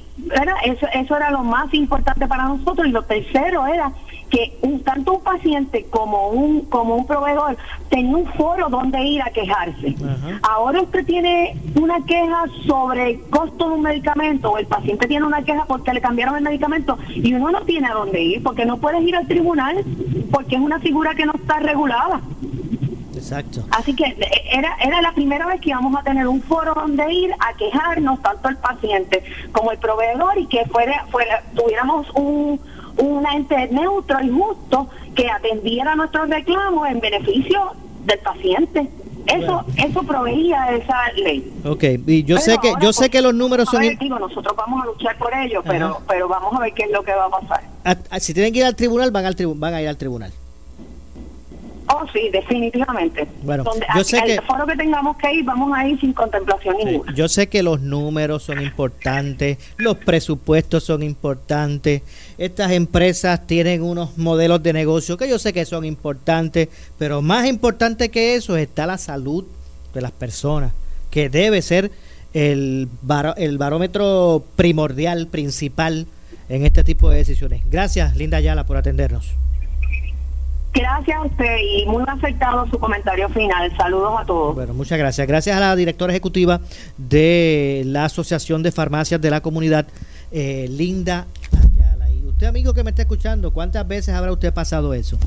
Eso, 0.65 0.87
eso 0.95 1.17
era 1.17 1.31
lo 1.31 1.43
más 1.45 1.73
importante 1.75 2.27
para 2.27 2.45
nosotros. 2.45 2.87
Y 2.87 2.91
lo 2.91 3.03
tercero 3.03 3.67
era 3.67 3.93
que 4.31 4.59
un, 4.63 4.83
tanto 4.83 5.15
un 5.15 5.21
paciente 5.23 5.87
como 5.91 6.29
un 6.29 6.63
como 6.63 6.97
un 6.97 7.07
proveedor 7.07 7.57
tenía 7.89 8.17
un 8.17 8.27
foro 8.33 8.69
donde 8.69 9.03
ir 9.03 9.23
a 9.23 9.31
quejarse. 9.31 9.95
Ahora 10.43 10.83
usted 10.83 11.05
tiene 11.05 11.57
una 11.75 12.05
queja 12.05 12.45
sobre 12.67 13.11
el 13.11 13.21
costo 13.31 13.69
de 13.69 13.75
un 13.75 13.83
medicamento 13.83 14.51
o 14.51 14.59
el 14.59 14.67
paciente 14.67 15.07
tiene 15.07 15.27
una 15.27 15.43
queja 15.43 15.65
porque 15.67 15.93
le 15.93 16.01
cambiaron 16.01 16.37
el 16.37 16.43
medicamento 16.43 16.99
y 17.15 17.35
uno 17.35 17.51
no 17.51 17.63
tiene 17.63 17.89
a 17.89 17.95
dónde 17.95 18.21
ir 18.21 18.43
porque 18.43 18.65
no 18.65 18.79
puedes 18.79 19.03
ir 19.03 19.17
al 19.17 19.27
tribunal 19.27 19.85
porque 20.31 20.57
es 20.57 20.61
una 20.61 20.81
figura 20.81 21.15
que 21.15 21.27
no 21.27 21.33
está 21.35 21.61
regulada. 21.61 22.21
Exacto. 23.15 23.65
Así 23.71 23.95
que 23.95 24.05
eh, 24.05 24.43
era, 24.53 24.77
era 24.81 25.01
la 25.01 25.13
primera 25.13 25.47
vez 25.47 25.61
que 25.61 25.71
íbamos 25.71 25.97
a 25.97 26.03
tener 26.03 26.29
un 26.29 26.43
foro 26.43 26.75
donde 26.75 27.13
ir 27.13 27.33
a 27.41 27.57
quejarnos 27.57 28.21
tanto 28.23 28.49
el 28.49 28.57
paciente 28.59 29.25
como 29.53 29.73
el 29.73 29.79
proveedor 29.79 30.39
y 30.39 30.47
que 30.47 30.65
fuera, 30.67 31.07
fuera 31.11 31.43
tuviéramos 31.55 32.07
un 32.15 32.61
un 32.99 33.27
ente 33.27 33.69
neutro 33.69 34.21
y 34.23 34.31
justo 34.31 34.89
que 35.15 35.29
atendiera 35.31 35.95
nuestros 35.95 36.29
reclamos 36.29 36.89
en 36.89 37.01
beneficio 37.01 37.73
del 38.05 38.19
paciente. 38.21 38.89
Eso 39.27 39.65
eso 39.77 40.03
proveía 40.05 40.77
esa 40.77 41.13
ley. 41.17 41.53
Ok, 41.65 41.83
y 42.07 42.23
yo 42.23 42.39
sé 42.39 42.59
que 42.59 42.73
yo 42.81 42.93
sé 42.93 43.01
pues, 43.01 43.11
que 43.11 43.23
los 43.23 43.35
números 43.35 43.69
son 43.69 43.83
digo, 43.99 44.19
nosotros 44.19 44.55
vamos 44.57 44.83
a 44.83 44.87
luchar 44.87 45.19
por 45.19 45.35
ello, 45.35 45.63
pero 45.65 46.01
pero 46.07 46.29
vamos 46.29 46.55
a 46.55 46.61
ver 46.61 46.73
qué 46.75 46.85
es 46.85 46.91
lo 46.93 47.03
que 47.03 47.13
va 47.13 47.25
a 47.25 47.31
pasar. 47.31 47.63
si 48.21 48.33
tienen 48.35 48.53
que 48.53 48.61
ir 48.61 48.65
al 48.65 48.77
tribunal, 48.77 49.11
van 49.11 49.27
al 49.27 49.35
van 49.57 49.75
a 49.75 49.83
ir 49.83 49.89
al 49.89 49.97
tribunal. 49.97 50.33
Oh, 51.89 52.05
sí, 52.13 52.29
definitivamente. 52.33 53.27
Bueno, 53.43 53.65
yo 53.97 54.05
sé 54.05 54.21
que 54.23 54.35
el 54.35 54.43
foro 54.43 54.67
que 54.67 54.77
tengamos 54.77 55.17
que 55.19 55.33
ir, 55.35 55.45
vamos 55.45 55.73
a 55.73 55.87
ir 55.87 55.99
sin 56.01 56.13
contemplación 56.13 56.77
ninguna. 56.79 57.15
Yo 57.15 57.29
sé 57.29 57.49
que 57.49 57.63
los 57.63 57.81
números 57.81 58.43
son 58.43 58.61
importantes, 58.61 59.59
los 59.77 59.97
presupuestos 59.97 60.85
son 60.85 61.03
importantes, 61.03 62.03
estas 62.39 62.73
empresas 62.73 63.47
tienen 63.47 63.83
unos 63.83 64.19
modelos 64.19 64.63
de 64.63 64.73
negocio 64.73 65.17
que 65.17 65.29
yo 65.29 65.39
sé 65.39 65.53
que 65.53 65.65
son 65.65 65.85
importantes, 65.85 66.69
pero 66.99 67.23
más 67.23 67.47
importante 67.47 68.11
que 68.11 68.35
eso 68.35 68.57
está 68.57 68.87
la 68.87 68.99
salud 68.99 69.45
de 69.95 70.01
las 70.01 70.13
personas, 70.13 70.73
que 71.11 71.29
debe 71.29 71.63
ser 71.63 71.91
el, 72.35 72.89
el 73.37 73.59
barómetro 73.59 74.45
primordial, 74.57 75.29
principal 75.29 76.07
en 76.49 76.67
este 76.67 76.85
tipo 76.85 77.11
de 77.11 77.19
decisiones. 77.19 77.63
Gracias, 77.71 78.17
Linda 78.17 78.39
Ayala, 78.39 78.67
por 78.67 78.77
atendernos. 78.77 79.35
Gracias 80.73 81.17
a 81.17 81.23
usted 81.23 81.57
y 81.59 81.87
muy 81.87 82.05
aceptado 82.07 82.67
su 82.71 82.79
comentario 82.79 83.29
final. 83.31 83.75
Saludos 83.77 84.21
a 84.21 84.25
todos. 84.27 84.55
Bueno, 84.55 84.75
muchas 84.75 84.99
gracias. 84.99 85.27
Gracias 85.27 85.57
a 85.57 85.61
la 85.61 85.75
directora 85.75 86.13
ejecutiva 86.13 86.61
de 86.99 87.83
la 87.87 88.05
Asociación 88.05 88.63
de 88.63 88.73
Farmacias 88.73 89.21
de 89.21 89.31
la 89.31 89.41
Comunidad, 89.41 89.87
eh, 90.33 90.67
Linda 90.69 91.27
Ayala. 91.81 92.11
Y 92.11 92.27
usted, 92.27 92.47
amigo 92.47 92.75
que 92.75 92.85
me 92.85 92.91
está 92.91 93.03
escuchando, 93.03 93.53
¿cuántas 93.53 93.89
veces 93.89 94.15
habrá 94.15 94.33
usted 94.33 94.53
pasado 94.53 94.93
eso? 94.93 95.19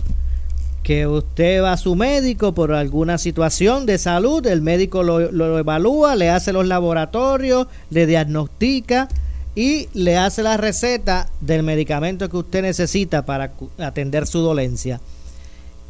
Que 0.84 1.08
usted 1.08 1.64
va 1.64 1.74
a 1.74 1.78
su 1.78 1.96
médico 1.96 2.54
por 2.54 2.72
alguna 2.72 3.18
situación 3.18 3.86
de 3.88 3.98
salud, 3.98 4.46
el 4.46 4.62
médico 4.62 5.02
lo, 5.04 5.32
lo 5.32 5.58
evalúa, 5.58 6.16
le 6.16 6.30
hace 6.30 6.54
los 6.54 6.68
laboratorios, 6.68 7.68
le 7.90 8.06
diagnostica 8.06 9.08
y 9.56 9.90
le 9.94 10.16
hace 10.16 10.44
la 10.44 10.58
receta 10.58 11.28
del 11.42 11.64
medicamento 11.64 12.30
que 12.30 12.38
usted 12.38 12.62
necesita 12.62 13.26
para 13.26 13.52
atender 13.80 14.28
su 14.28 14.40
dolencia 14.40 15.02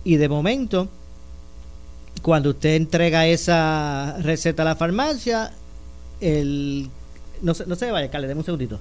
y 0.03 0.17
de 0.17 0.29
momento, 0.29 0.87
cuando 2.21 2.51
usted 2.51 2.75
entrega 2.75 3.27
esa 3.27 4.17
receta 4.21 4.63
a 4.63 4.65
la 4.65 4.75
farmacia, 4.75 5.51
el 6.21 6.89
no 7.41 7.53
no 7.65 7.75
se 7.75 7.91
vaya, 7.91 8.09
Carle, 8.09 8.27
deme 8.27 8.39
un 8.39 8.45
segundito. 8.45 8.79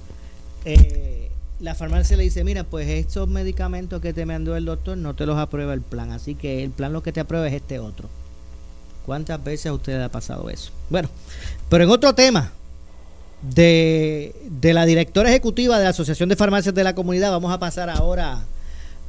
Eh, 0.65 1.29
la 1.59 1.75
farmacia 1.75 2.15
le 2.15 2.23
dice, 2.23 2.43
mira, 2.43 2.63
pues 2.63 2.87
estos 2.87 3.27
medicamentos 3.27 4.01
que 4.01 4.13
te 4.13 4.25
mandó 4.25 4.55
el 4.55 4.65
doctor 4.65 4.97
no 4.97 5.13
te 5.13 5.25
los 5.25 5.37
aprueba 5.37 5.73
el 5.73 5.81
plan, 5.81 6.11
así 6.11 6.35
que 6.35 6.63
el 6.63 6.71
plan 6.71 6.93
lo 6.93 7.03
que 7.03 7.11
te 7.11 7.19
aprueba 7.19 7.47
es 7.47 7.53
este 7.53 7.79
otro. 7.79 8.09
¿Cuántas 9.05 9.43
veces 9.43 9.67
a 9.67 9.73
usted 9.73 9.97
le 9.97 10.03
ha 10.03 10.09
pasado 10.09 10.49
eso? 10.49 10.71
Bueno, 10.89 11.09
pero 11.69 11.83
en 11.83 11.89
otro 11.89 12.13
tema 12.13 12.51
de, 13.41 14.35
de 14.49 14.73
la 14.73 14.85
directora 14.85 15.29
ejecutiva 15.29 15.77
de 15.77 15.85
la 15.85 15.89
Asociación 15.89 16.29
de 16.29 16.35
Farmacias 16.35 16.75
de 16.75 16.83
la 16.83 16.95
Comunidad, 16.95 17.31
vamos 17.31 17.51
a 17.51 17.59
pasar 17.59 17.89
ahora 17.89 18.43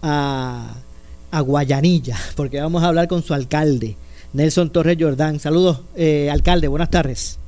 a 0.03 0.75
a 1.31 1.41
Guayanilla, 1.41 2.17
porque 2.37 2.61
vamos 2.61 2.83
a 2.83 2.89
hablar 2.89 3.09
con 3.09 3.23
su 3.23 3.35
alcalde, 3.35 3.97
Nelson 4.33 4.71
Torres 4.71 4.97
Jordán. 4.99 5.41
Saludos, 5.41 5.81
eh, 5.97 6.31
alcalde, 6.31 6.69
buenas 6.69 6.91
tardes. 6.91 7.39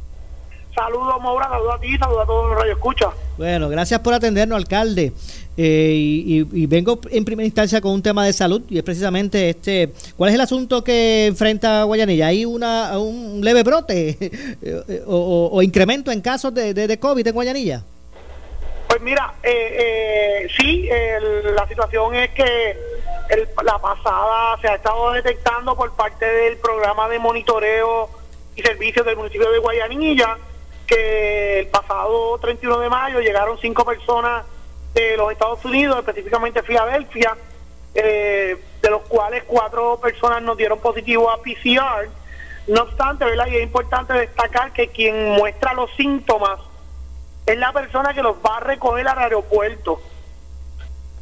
Saludos, 0.74 1.20
Maura, 1.20 1.48
saludos 1.50 1.74
a 1.74 1.80
ti, 1.80 1.98
saludos 1.98 2.22
a 2.22 2.26
todos 2.26 2.48
los 2.48 2.58
radio 2.58 2.72
escucha. 2.72 3.10
Bueno, 3.36 3.68
gracias 3.68 4.00
por 4.00 4.14
atendernos, 4.14 4.56
alcalde. 4.56 5.12
Eh, 5.54 5.92
y, 5.94 6.66
vengo 6.66 6.98
en 7.10 7.26
primera 7.26 7.44
instancia 7.44 7.82
con 7.82 7.92
un 7.92 8.02
tema 8.02 8.24
de 8.24 8.32
salud 8.32 8.62
y 8.70 8.78
es 8.78 8.82
precisamente 8.82 9.50
este, 9.50 9.92
¿cuál 10.16 10.30
es 10.30 10.34
el 10.34 10.40
asunto 10.40 10.82
que 10.82 11.26
enfrenta 11.26 11.82
Guayanilla? 11.82 12.28
¿Hay 12.28 12.46
una, 12.46 12.98
un 12.98 13.44
leve 13.44 13.62
brote 13.62 14.16
eh, 14.62 15.02
o, 15.06 15.62
incremento 15.62 16.10
en 16.10 16.22
casos 16.22 16.54
de, 16.54 16.72
de, 16.72 16.98
COVID 16.98 17.26
en 17.26 17.34
Guayanilla? 17.34 17.82
Pues 18.88 19.02
mira, 19.02 19.34
eh, 19.42 20.48
sí, 20.58 20.88
la 21.54 21.68
situación 21.68 22.14
es 22.14 22.30
que 22.30 22.76
la 23.64 23.78
pasada 23.78 24.58
se 24.60 24.68
ha 24.68 24.74
estado 24.74 25.12
detectando 25.12 25.76
por 25.76 25.92
parte 25.92 26.24
del 26.26 26.58
programa 26.58 27.08
de 27.08 27.18
monitoreo 27.18 28.08
y 28.56 28.62
servicios 28.62 29.06
del 29.06 29.16
municipio 29.16 29.50
de 29.50 29.58
Guayanilla 29.58 30.38
que 30.86 31.60
el 31.60 31.66
pasado 31.68 32.38
31 32.38 32.78
de 32.80 32.88
mayo 32.90 33.20
llegaron 33.20 33.58
cinco 33.58 33.84
personas 33.84 34.44
de 34.94 35.16
los 35.16 35.32
Estados 35.32 35.64
Unidos, 35.64 35.98
específicamente 35.98 36.62
Filadelfia, 36.62 37.36
eh, 37.94 38.62
de 38.80 38.90
los 38.90 39.02
cuales 39.02 39.44
cuatro 39.46 39.98
personas 40.00 40.42
nos 40.42 40.56
dieron 40.56 40.78
positivo 40.80 41.30
a 41.30 41.38
PCR. 41.42 42.08
No 42.68 42.82
obstante, 42.82 43.24
¿verdad? 43.24 43.46
Y 43.46 43.56
es 43.56 43.62
importante 43.62 44.12
destacar 44.12 44.72
que 44.72 44.88
quien 44.88 45.30
muestra 45.30 45.72
los 45.74 45.90
síntomas 45.96 46.60
es 47.46 47.56
la 47.58 47.72
persona 47.72 48.14
que 48.14 48.22
los 48.22 48.36
va 48.36 48.58
a 48.58 48.60
recoger 48.60 49.08
al 49.08 49.18
aeropuerto. 49.18 50.00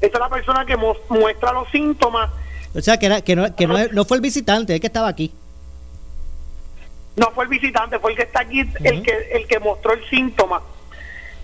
Esta 0.01 0.19
es 0.19 0.21
la 0.21 0.29
persona 0.29 0.65
que 0.65 0.77
muestra 0.77 1.53
los 1.53 1.69
síntomas. 1.71 2.31
O 2.75 2.81
sea, 2.81 2.99
que, 2.99 3.07
era, 3.07 3.21
que, 3.21 3.37
no, 3.37 3.55
que 3.55 3.67
no, 3.67 4.05
fue 4.05 4.17
el 4.17 4.23
visitante, 4.23 4.75
el 4.75 4.81
que 4.81 4.87
estaba 4.87 5.09
aquí. 5.09 5.33
No 7.17 7.31
fue 7.33 7.45
el 7.45 7.51
visitante, 7.51 7.99
fue 7.99 8.13
el 8.13 8.17
que 8.17 8.23
está 8.23 8.41
aquí, 8.41 8.61
el, 8.61 9.03
que, 9.03 9.29
el 9.33 9.47
que 9.47 9.59
mostró 9.59 9.93
el 9.93 10.09
síntoma. 10.09 10.63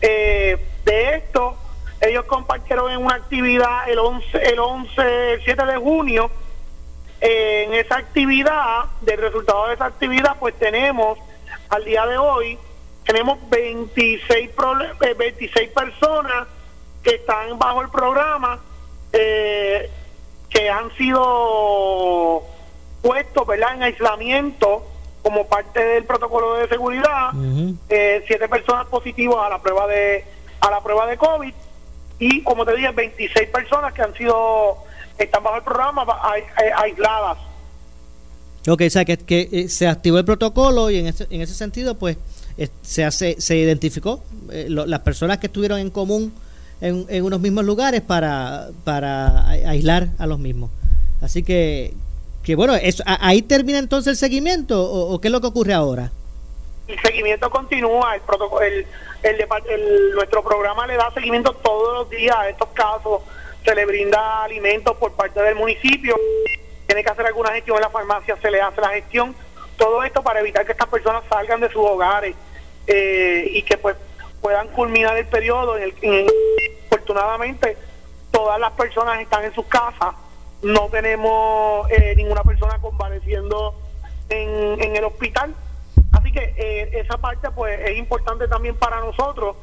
Eh, 0.01 0.57
de 0.85 1.17
esto, 1.17 1.57
ellos 2.01 2.25
compartieron 2.25 2.91
en 2.93 3.05
una 3.05 3.17
actividad 3.17 3.91
el 3.91 3.99
11, 3.99 4.39
el 4.49 4.59
11, 4.59 5.33
el 5.35 5.45
7 5.45 5.67
de 5.67 5.77
junio. 5.77 6.31
Eh, 7.21 7.65
en 7.67 7.75
esa 7.75 7.97
actividad, 7.97 8.85
del 9.01 9.19
resultado 9.19 9.69
de 9.69 9.75
esa 9.75 9.87
actividad, 9.87 10.37
pues 10.39 10.55
tenemos, 10.59 11.19
al 11.69 11.85
día 11.85 12.07
de 12.07 12.17
hoy, 12.17 12.59
tenemos 13.05 13.39
26, 13.51 14.51
26 15.19 15.57
eh, 15.57 15.73
personas 15.75 16.47
que 17.07 17.15
están 17.15 17.57
bajo 17.57 17.83
el 17.83 17.89
programa 17.89 18.59
eh, 19.13 19.89
que 20.51 20.69
han 20.69 20.91
sido 20.97 22.43
puestos 23.01 23.47
¿verdad? 23.47 23.75
en 23.75 23.83
aislamiento 23.85 24.85
como 25.23 25.47
parte 25.47 25.85
del 25.85 26.05
protocolo 26.05 26.55
de 26.55 26.69
seguridad, 26.69 27.31
eh, 27.89 28.25
siete 28.27 28.49
personas 28.49 28.87
positivas 28.87 29.39
a 29.39 29.51
la 29.51 29.63
prueba 29.63 29.87
de 29.87 30.25
a 30.61 30.71
la 30.71 30.81
prueba 30.81 31.07
de 31.07 31.17
COVID 31.17 31.53
y 32.19 32.43
como 32.43 32.65
te 32.65 32.75
dije 32.75 32.91
26 32.91 33.51
personas 33.51 33.93
que 33.93 34.03
han 34.03 34.15
sido 34.15 34.79
están 35.17 35.45
bajo 35.45 35.57
el 35.57 35.63
programa 35.63 36.05
eh, 36.37 36.73
aisladas. 36.77 37.39
Ok, 38.69 38.83
o 38.85 38.91
sea 38.91 39.05
que, 39.05 39.17
que 39.17 39.69
se 39.69 39.87
activó 39.87 40.19
el 40.19 40.25
protocolo 40.25 40.91
y 40.91 40.99
en 40.99 41.07
ese, 41.07 41.29
en 41.31 41.41
ese 41.41 41.55
sentido 41.55 41.97
pues 41.97 42.17
se 42.83 43.05
hace 43.05 43.41
se 43.41 43.57
identificó 43.57 44.25
las 44.49 45.01
personas 45.01 45.39
que 45.39 45.47
estuvieron 45.47 45.79
en 45.79 45.91
común 45.91 46.33
en, 46.81 47.07
en 47.09 47.25
unos 47.25 47.41
mismos 47.41 47.65
lugares 47.65 48.01
para, 48.01 48.69
para 48.85 49.49
aislar 49.49 50.09
a 50.19 50.27
los 50.27 50.39
mismos. 50.39 50.71
Así 51.21 51.43
que, 51.43 51.93
que 52.45 52.55
bueno, 52.55 52.75
eso, 52.75 53.03
ahí 53.07 53.43
termina 53.43 53.79
entonces 53.79 54.13
el 54.13 54.17
seguimiento 54.17 54.83
o, 54.83 55.21
qué 55.21 55.29
es 55.29 55.33
lo 55.33 55.41
que 55.41 55.47
ocurre 55.47 55.73
ahora? 55.73 56.11
El 56.87 57.01
seguimiento 57.01 57.51
continúa, 57.51 58.15
el 58.15 58.21
protocolo, 58.21 58.63
el, 58.63 58.87
el, 59.23 60.15
nuestro 60.15 60.43
programa 60.45 60.87
le 60.87 60.97
da 60.97 61.11
seguimiento 61.13 61.53
todos 61.55 61.99
los 61.99 62.11
días 62.11 62.37
a 62.37 62.49
estos 62.49 62.69
casos, 62.69 63.23
se 63.65 63.75
le 63.75 63.85
brinda 63.87 64.45
alimentos 64.45 64.97
por 64.97 65.13
parte 65.13 65.41
del 65.43 65.57
municipio, 65.57 66.15
tiene 66.87 67.03
que 67.03 67.11
hacer 67.11 67.27
alguna 67.27 67.51
gestión 67.51 67.79
en 67.79 67.83
la 67.83 67.91
farmacia, 67.91 68.37
se 68.41 68.51
le 68.51 68.61
hace 68.61 68.81
la 68.81 68.91
gestión, 68.91 69.35
todo 69.77 70.05
esto 70.05 70.23
para 70.23 70.41
evitar 70.41 70.65
que 70.65 70.73
estas 70.73 70.89
personas 70.89 71.25
salgan 71.29 71.61
de 71.61 71.69
sus 71.69 71.85
hogares 71.85 72.37
eh, 72.87 73.51
y 73.53 73.63
que 73.63 73.77
pues 73.79 73.97
puedan 74.47 74.69
culminar 74.69 75.17
el 75.17 75.27
periodo. 75.27 75.77
En 75.77 75.93
el, 76.05 76.33
afortunadamente, 76.87 77.77
todas 78.31 78.61
las 78.61 78.71
personas 78.75 79.21
están 79.21 79.45
en 79.45 79.53
sus 79.53 79.67
casas. 79.67 80.15
No 80.63 80.87
tenemos 80.89 81.91
eh, 81.91 82.15
ninguna 82.17 82.45
persona 82.45 82.79
convaleciendo 82.79 83.75
en, 84.29 84.81
en 84.81 84.95
el 84.95 85.03
hospital. 85.03 85.53
Así 86.13 86.31
que 86.31 86.55
eh, 86.57 86.91
esa 86.93 87.19
parte 87.19 87.51
pues 87.51 87.77
es 87.89 87.99
importante 87.99 88.47
también 88.47 88.77
para 88.77 89.01
nosotros 89.01 89.57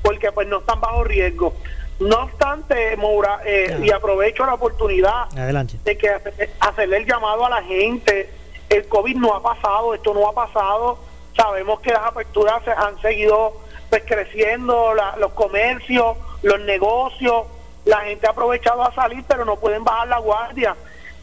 porque 0.00 0.32
pues 0.32 0.48
no 0.48 0.60
están 0.60 0.80
bajo 0.80 1.04
riesgo. 1.04 1.52
No 2.00 2.22
obstante, 2.22 2.96
Moura, 2.96 3.42
eh, 3.44 3.80
y 3.82 3.90
aprovecho 3.90 4.46
la 4.46 4.54
oportunidad 4.54 5.28
de 5.28 5.98
que 5.98 6.10
hacerle 6.58 6.96
el 6.96 7.06
llamado 7.06 7.44
a 7.44 7.50
la 7.50 7.62
gente. 7.64 8.30
El 8.70 8.88
COVID 8.88 9.14
no 9.16 9.34
ha 9.34 9.42
pasado, 9.42 9.92
esto 9.92 10.14
no 10.14 10.26
ha 10.26 10.32
pasado. 10.32 11.00
Sabemos 11.36 11.80
que 11.80 11.92
las 11.92 12.06
aperturas 12.06 12.64
se 12.64 12.70
han 12.70 12.98
seguido 13.02 13.60
pues 13.92 14.04
creciendo 14.06 14.94
los 15.18 15.32
comercios, 15.32 16.16
los 16.40 16.58
negocios, 16.60 17.44
la 17.84 17.98
gente 17.98 18.26
ha 18.26 18.30
aprovechado 18.30 18.82
a 18.82 18.94
salir, 18.94 19.22
pero 19.28 19.44
no 19.44 19.56
pueden 19.56 19.84
bajar 19.84 20.08
la 20.08 20.16
guardia. 20.16 20.74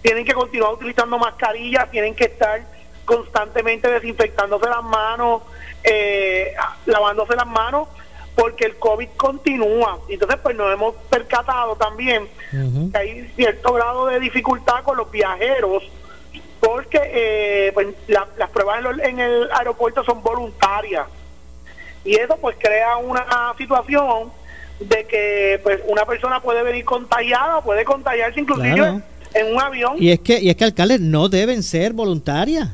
Tienen 0.04 0.24
que 0.24 0.36
continuar 0.36 0.74
utilizando 0.74 1.18
mascarillas, 1.18 1.90
tienen 1.90 2.14
que 2.14 2.26
estar 2.26 2.62
constantemente 3.06 3.90
desinfectándose 3.90 4.70
las 4.70 4.84
manos, 4.84 5.42
eh, 5.84 6.54
lavándose 6.86 7.36
las 7.36 7.48
manos, 7.48 7.88
porque 8.36 8.66
el 8.66 8.78
COVID 8.78 9.10
continúa. 9.18 9.98
Entonces, 10.08 10.38
pues 10.44 10.56
nos 10.56 10.72
hemos 10.72 10.94
percatado 11.10 11.76
también 11.76 12.30
que 12.52 12.96
hay 13.00 13.32
cierto 13.36 13.74
grado 13.74 14.06
de 14.06 14.20
dificultad 14.20 14.84
con 14.84 14.96
los 14.96 15.10
viajeros, 15.10 15.90
porque 16.60 17.00
eh, 17.04 17.72
pues, 17.74 17.88
las 18.08 18.50
pruebas 18.52 18.86
en 19.02 19.20
el 19.20 19.50
aeropuerto 19.54 20.04
son 20.04 20.22
voluntarias 20.22 21.08
y 22.06 22.15
eso 22.15 22.38
pues 22.39 22.56
crea 22.60 22.98
una 22.98 23.25
situación 23.58 24.32
de 24.79 25.06
que 25.06 25.60
pues 25.63 25.82
una 25.88 26.06
persona 26.06 26.41
puede 26.41 26.63
venir 26.63 26.86
contagiada, 26.86 27.62
puede 27.62 27.84
contagiarse 27.84 28.39
inclusive 28.39 29.01
en 29.34 29.53
un 29.53 29.62
avión. 29.62 29.96
Y 29.98 30.12
es 30.12 30.20
que 30.20 30.39
y 30.39 30.50
es 30.50 30.56
que 30.56 30.63
alcaldes 30.63 31.01
no 31.01 31.29
deben 31.29 31.63
ser 31.63 31.94
voluntarias, 31.94 32.70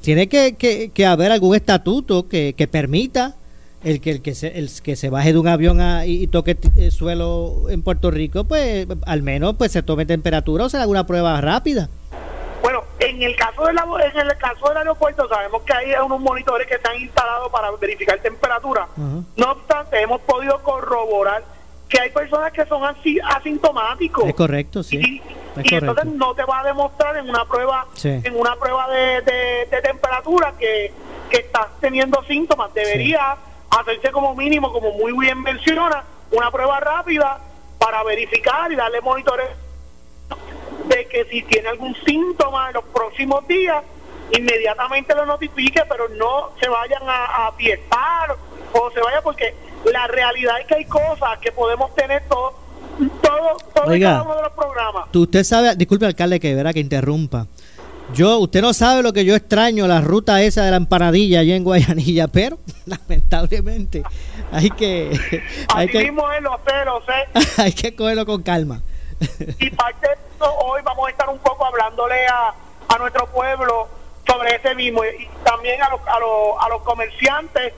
tiene 0.00 0.28
que, 0.28 0.90
que, 0.92 1.06
haber 1.06 1.30
algún 1.30 1.54
estatuto 1.54 2.26
que, 2.28 2.54
que 2.54 2.66
permita 2.66 3.36
el 3.84 4.00
que 4.00 4.10
el 4.12 4.22
que 4.22 4.34
se, 4.34 4.58
el 4.58 4.70
que 4.82 4.96
se 4.96 5.10
baje 5.10 5.32
de 5.32 5.38
un 5.38 5.48
avión 5.48 5.80
y, 6.06 6.26
toque 6.28 6.56
el 6.76 6.92
suelo 6.92 7.68
en 7.68 7.82
Puerto 7.82 8.10
Rico, 8.10 8.44
pues 8.44 8.86
al 9.06 9.22
menos 9.22 9.56
pues 9.56 9.72
se 9.72 9.82
tome 9.82 10.06
temperatura 10.06 10.64
o 10.64 10.68
se 10.68 10.76
haga 10.76 10.86
una 10.86 11.06
prueba 11.06 11.40
rápida. 11.40 11.88
En 13.12 13.22
el 13.22 13.36
caso 13.36 13.66
del 13.66 13.76
en 13.76 14.26
el 14.26 14.38
caso 14.38 14.68
del 14.68 14.78
aeropuerto 14.78 15.28
sabemos 15.28 15.62
que 15.64 15.72
hay 15.74 15.92
unos 16.02 16.18
monitores 16.18 16.66
que 16.66 16.76
están 16.76 16.96
instalados 16.96 17.52
para 17.52 17.70
verificar 17.72 18.18
temperatura. 18.20 18.88
No 18.96 19.50
obstante, 19.50 20.00
hemos 20.00 20.22
podido 20.22 20.62
corroborar 20.62 21.44
que 21.90 22.00
hay 22.00 22.10
personas 22.10 22.52
que 22.52 22.64
son 22.64 22.82
así 22.84 23.20
asintomáticos. 23.22 24.24
Es 24.26 24.34
correcto, 24.34 24.82
sí. 24.82 24.96
Y, 24.98 25.74
entonces 25.74 26.06
no 26.06 26.34
te 26.34 26.42
va 26.44 26.60
a 26.60 26.64
demostrar 26.64 27.18
en 27.18 27.28
una 27.28 27.44
prueba 27.44 27.86
en 28.02 28.34
una 28.34 28.56
prueba 28.56 28.88
de, 28.88 29.68
temperatura 29.82 30.54
que, 30.58 30.90
que 31.28 31.36
estás 31.36 31.66
teniendo 31.80 32.22
síntomas. 32.24 32.72
Debería 32.72 33.36
hacerse 33.68 34.10
como 34.10 34.34
mínimo, 34.34 34.72
como 34.72 34.92
muy 34.92 35.12
bien 35.18 35.42
menciona, 35.42 36.02
una 36.30 36.50
prueba 36.50 36.80
rápida 36.80 37.38
para 37.78 38.02
verificar 38.04 38.72
y 38.72 38.76
darle 38.76 39.02
monitores 39.02 39.48
de 40.88 41.06
que 41.06 41.24
si 41.26 41.42
tiene 41.42 41.68
algún 41.68 41.94
síntoma 42.04 42.68
en 42.68 42.74
los 42.74 42.84
próximos 42.84 43.46
días, 43.46 43.82
inmediatamente 44.36 45.14
lo 45.14 45.26
notifique, 45.26 45.82
pero 45.88 46.08
no 46.10 46.50
se 46.60 46.68
vayan 46.68 47.02
a, 47.06 47.46
a 47.46 47.52
fiestar 47.52 48.36
o 48.72 48.90
se 48.90 49.00
vaya 49.00 49.20
porque 49.22 49.54
la 49.90 50.06
realidad 50.06 50.60
es 50.60 50.66
que 50.66 50.74
hay 50.76 50.84
cosas 50.84 51.38
que 51.40 51.52
podemos 51.52 51.94
tener 51.94 52.22
todo, 52.28 52.54
todo, 53.22 53.56
todo 53.74 54.00
cada 54.00 54.22
uno 54.22 54.36
de 54.36 54.42
los 54.42 54.52
programas. 54.52 55.08
Usted 55.14 55.44
sabe, 55.44 55.76
disculpe 55.76 56.06
alcalde 56.06 56.40
que 56.40 56.54
verá 56.54 56.72
que 56.72 56.80
interrumpa. 56.80 57.46
Yo, 58.14 58.38
usted 58.38 58.60
no 58.60 58.74
sabe 58.74 59.02
lo 59.02 59.12
que 59.12 59.24
yo 59.24 59.34
extraño, 59.34 59.86
la 59.86 60.00
ruta 60.00 60.42
esa 60.42 60.64
de 60.64 60.70
la 60.70 60.76
empanadilla 60.76 61.40
allá 61.40 61.56
en 61.56 61.64
Guayanilla, 61.64 62.28
pero 62.28 62.58
lamentablemente 62.86 64.02
hay 64.50 64.70
que... 64.70 65.18
Hay 65.74 65.88
que, 65.88 66.04
mismo 66.04 66.30
es, 66.30 66.42
lo 66.42 66.60
sé, 66.66 66.84
lo 66.84 67.02
sé. 67.06 67.62
hay 67.62 67.72
que 67.72 67.94
cogerlo 67.94 68.26
con 68.26 68.42
calma. 68.42 68.82
Y 69.58 69.70
parte 69.70 70.08
de 70.08 70.14
eso 70.14 70.54
hoy 70.58 70.82
vamos 70.82 71.06
a 71.06 71.10
estar 71.10 71.28
un 71.28 71.38
poco 71.38 71.64
hablándole 71.64 72.26
a, 72.26 72.54
a 72.88 72.98
nuestro 72.98 73.26
pueblo 73.26 73.88
sobre 74.26 74.56
ese 74.56 74.74
mismo 74.74 75.04
y 75.04 75.28
también 75.44 75.82
a 75.82 75.90
los, 75.90 76.00
a 76.06 76.18
los, 76.18 76.60
a 76.60 76.68
los 76.68 76.82
comerciantes 76.82 77.72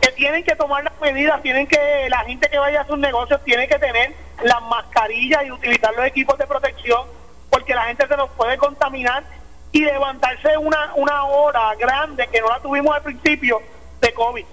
que 0.00 0.12
tienen 0.12 0.44
que 0.44 0.56
tomar 0.56 0.84
las 0.84 0.98
medidas, 1.00 1.42
tienen 1.42 1.66
que, 1.66 2.08
la 2.08 2.20
gente 2.20 2.48
que 2.48 2.58
vaya 2.58 2.82
a 2.82 2.86
sus 2.86 2.98
negocios 2.98 3.40
tiene 3.44 3.68
que 3.68 3.78
tener 3.78 4.14
las 4.42 4.62
mascarillas 4.62 5.44
y 5.46 5.50
utilizar 5.50 5.94
los 5.94 6.06
equipos 6.06 6.36
de 6.38 6.46
protección 6.46 7.02
porque 7.50 7.74
la 7.74 7.84
gente 7.84 8.06
se 8.06 8.16
nos 8.16 8.30
puede 8.30 8.58
contaminar 8.58 9.24
y 9.72 9.80
levantarse 9.80 10.56
una, 10.58 10.94
una 10.94 11.24
hora 11.24 11.74
grande 11.76 12.28
que 12.30 12.40
no 12.40 12.48
la 12.48 12.60
tuvimos 12.60 12.94
al 12.94 13.02
principio 13.02 13.60
de 14.00 14.12
COVID. 14.12 14.44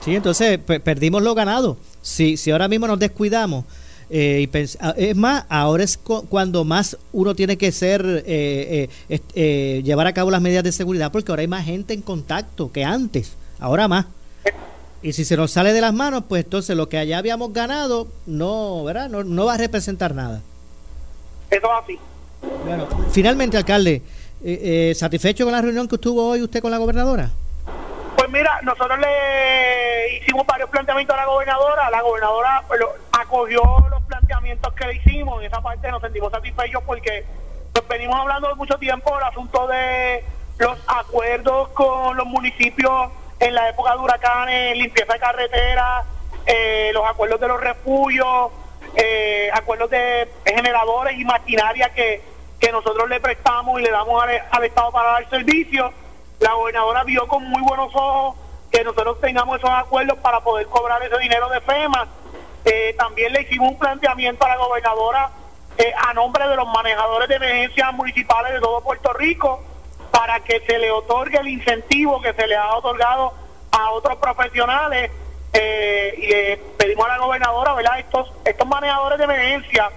Sí, 0.00 0.16
entonces 0.16 0.58
perdimos 0.58 1.22
lo 1.22 1.34
ganado. 1.34 1.76
Si, 2.00 2.36
si 2.36 2.50
ahora 2.50 2.68
mismo 2.68 2.86
nos 2.86 2.98
descuidamos, 2.98 3.64
eh, 4.12 4.48
y 4.52 4.76
ah, 4.80 4.94
es 4.96 5.14
más, 5.14 5.44
ahora 5.48 5.84
es 5.84 5.96
cuando 5.96 6.64
más 6.64 6.96
uno 7.12 7.36
tiene 7.36 7.56
que 7.56 7.70
ser, 7.70 8.24
eh, 8.26 8.88
eh, 9.08 9.82
llevar 9.84 10.08
a 10.08 10.12
cabo 10.12 10.32
las 10.32 10.40
medidas 10.40 10.64
de 10.64 10.72
seguridad, 10.72 11.12
porque 11.12 11.30
ahora 11.30 11.42
hay 11.42 11.48
más 11.48 11.64
gente 11.64 11.94
en 11.94 12.02
contacto 12.02 12.72
que 12.72 12.84
antes, 12.84 13.36
ahora 13.60 13.86
más. 13.86 14.06
Y 15.02 15.12
si 15.12 15.24
se 15.24 15.36
nos 15.36 15.52
sale 15.52 15.72
de 15.72 15.80
las 15.80 15.94
manos, 15.94 16.24
pues 16.28 16.44
entonces 16.44 16.76
lo 16.76 16.88
que 16.88 16.98
allá 16.98 17.18
habíamos 17.18 17.52
ganado 17.52 18.08
no, 18.26 18.84
¿verdad? 18.84 19.08
No, 19.08 19.46
va 19.46 19.54
a 19.54 19.58
representar 19.58 20.14
nada. 20.14 20.42
Eso 21.48 21.66
es 21.66 21.84
así. 21.84 21.98
Bueno, 22.66 22.88
finalmente, 23.12 23.56
alcalde, 23.56 24.02
¿satisfecho 24.94 25.44
con 25.44 25.52
la 25.52 25.62
reunión 25.62 25.86
que 25.86 25.94
estuvo 25.94 26.28
hoy 26.28 26.42
usted 26.42 26.60
con 26.60 26.72
la 26.72 26.78
gobernadora? 26.78 27.30
Pues 28.16 28.28
mira, 28.28 28.60
nosotros 28.62 28.98
le 28.98 30.18
hicimos 30.18 30.44
varios 30.46 30.68
planteamientos 30.68 31.14
a 31.14 31.20
la 31.20 31.26
gobernadora. 31.26 31.90
La 31.90 32.02
gobernadora 32.02 32.64
pues, 32.68 32.80
acogió 33.20 33.62
los 33.90 34.02
planteamientos 34.02 34.72
que 34.74 34.86
le 34.86 34.94
hicimos. 34.94 35.40
En 35.40 35.46
esa 35.46 35.60
parte 35.60 35.90
nos 35.90 36.02
sentimos 36.02 36.32
satisfechos 36.32 36.82
porque 36.84 37.24
pues, 37.72 37.88
venimos 37.88 38.18
hablando 38.18 38.54
mucho 38.56 38.78
tiempo 38.78 39.14
del 39.14 39.24
asunto 39.24 39.66
de 39.68 40.24
los 40.58 40.78
acuerdos 40.86 41.68
con 41.70 42.16
los 42.16 42.26
municipios 42.26 43.10
en 43.38 43.54
la 43.54 43.68
época 43.68 43.92
de 43.92 43.98
huracanes, 43.98 44.76
limpieza 44.76 45.12
de 45.14 45.18
carreteras, 45.18 46.04
eh, 46.46 46.90
los 46.92 47.08
acuerdos 47.08 47.40
de 47.40 47.48
los 47.48 47.60
refugios, 47.60 48.50
eh, 48.96 49.48
acuerdos 49.52 49.90
de 49.90 50.28
generadores 50.44 51.18
y 51.18 51.24
maquinaria 51.24 51.90
que, 51.90 52.22
que 52.58 52.72
nosotros 52.72 53.08
le 53.08 53.20
prestamos 53.20 53.80
y 53.80 53.84
le 53.84 53.90
damos 53.90 54.22
al, 54.22 54.30
al 54.50 54.64
Estado 54.64 54.92
para 54.92 55.12
dar 55.12 55.30
servicio 55.30 55.92
la 56.40 56.54
gobernadora 56.54 57.04
vio 57.04 57.28
con 57.28 57.44
muy 57.44 57.60
buenos 57.62 57.94
ojos 57.94 58.36
que 58.72 58.82
nosotros 58.82 59.20
tengamos 59.20 59.58
esos 59.58 59.70
acuerdos 59.70 60.18
para 60.18 60.40
poder 60.40 60.66
cobrar 60.66 61.02
ese 61.02 61.18
dinero 61.18 61.48
de 61.50 61.60
FEMA. 61.60 62.08
Eh, 62.64 62.94
también 62.98 63.32
le 63.32 63.42
hicimos 63.42 63.72
un 63.72 63.78
planteamiento 63.78 64.44
a 64.44 64.48
la 64.48 64.56
gobernadora 64.56 65.30
eh, 65.78 65.92
a 66.08 66.12
nombre 66.12 66.46
de 66.46 66.56
los 66.56 66.68
manejadores 66.68 67.28
de 67.28 67.36
emergencias 67.36 67.92
municipales 67.94 68.52
de 68.52 68.60
todo 68.60 68.82
Puerto 68.82 69.12
Rico 69.14 69.62
para 70.10 70.40
que 70.40 70.60
se 70.60 70.78
le 70.78 70.90
otorgue 70.90 71.38
el 71.38 71.48
incentivo 71.48 72.20
que 72.20 72.34
se 72.34 72.46
le 72.46 72.56
ha 72.56 72.74
otorgado 72.74 73.32
a 73.70 73.90
otros 73.92 74.16
profesionales 74.16 75.10
eh, 75.52 76.14
y 76.18 76.76
pedimos 76.76 77.06
a 77.06 77.16
la 77.16 77.18
gobernadora, 77.18 77.72
¿verdad? 77.74 77.98
Estos, 77.98 78.32
estos 78.44 78.68
manejadores 78.68 79.18
de 79.18 79.24
emergencia 79.24 79.90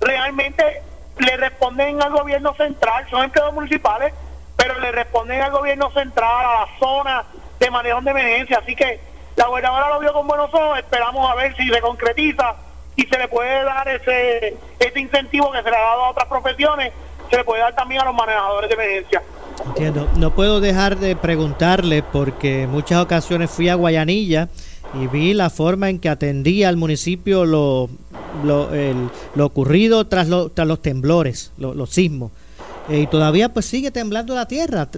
realmente 0.00 0.82
le 1.18 1.36
responden 1.36 2.02
al 2.02 2.12
gobierno 2.12 2.54
central, 2.54 3.06
son 3.08 3.24
empleados 3.24 3.54
municipales, 3.54 4.12
pero 4.56 4.78
le 4.78 4.92
responden 4.92 5.40
al 5.40 5.52
gobierno 5.52 5.90
central, 5.92 6.44
a 6.44 6.60
la 6.60 6.78
zona 6.78 7.24
de 7.58 7.70
manejo 7.70 8.00
de 8.02 8.10
emergencia. 8.10 8.58
Así 8.58 8.74
que 8.76 9.00
la 9.36 9.46
gobernadora 9.48 9.88
lo 9.90 10.00
vio 10.00 10.12
con 10.12 10.26
buenos 10.26 10.52
ojos, 10.52 10.78
esperamos 10.78 11.30
a 11.30 11.34
ver 11.34 11.56
si 11.56 11.68
se 11.68 11.80
concretiza 11.80 12.54
y 12.96 13.02
se 13.02 13.18
le 13.18 13.28
puede 13.28 13.64
dar 13.64 13.88
ese, 13.88 14.56
ese 14.78 15.00
incentivo 15.00 15.50
que 15.52 15.62
se 15.62 15.70
le 15.70 15.76
ha 15.76 15.80
dado 15.80 16.04
a 16.04 16.10
otras 16.10 16.28
profesiones, 16.28 16.92
se 17.30 17.36
le 17.36 17.44
puede 17.44 17.60
dar 17.62 17.74
también 17.74 18.00
a 18.02 18.04
los 18.04 18.14
manejadores 18.14 18.68
de 18.68 18.74
emergencia. 18.74 19.22
Entiendo. 19.66 20.08
No 20.16 20.30
puedo 20.34 20.60
dejar 20.60 20.96
de 20.98 21.16
preguntarle 21.16 22.02
porque 22.02 22.66
muchas 22.68 23.02
ocasiones 23.02 23.50
fui 23.50 23.68
a 23.68 23.74
Guayanilla 23.76 24.48
y 25.00 25.06
vi 25.08 25.32
la 25.34 25.50
forma 25.50 25.90
en 25.90 25.98
que 25.98 26.08
atendía 26.08 26.68
al 26.68 26.76
municipio 26.76 27.44
lo, 27.44 27.88
lo, 28.44 28.72
el- 28.74 29.08
lo 29.34 29.46
ocurrido 29.46 30.06
tras, 30.06 30.28
lo- 30.28 30.50
tras 30.50 30.66
los 30.68 30.80
temblores, 30.82 31.52
lo- 31.56 31.74
los 31.74 31.90
sismos. 31.90 32.30
Eh, 32.88 33.00
y 33.00 33.06
todavía 33.06 33.48
pues 33.48 33.66
sigue 33.66 33.90
temblando 33.90 34.34
la 34.34 34.46
tierra. 34.46 34.88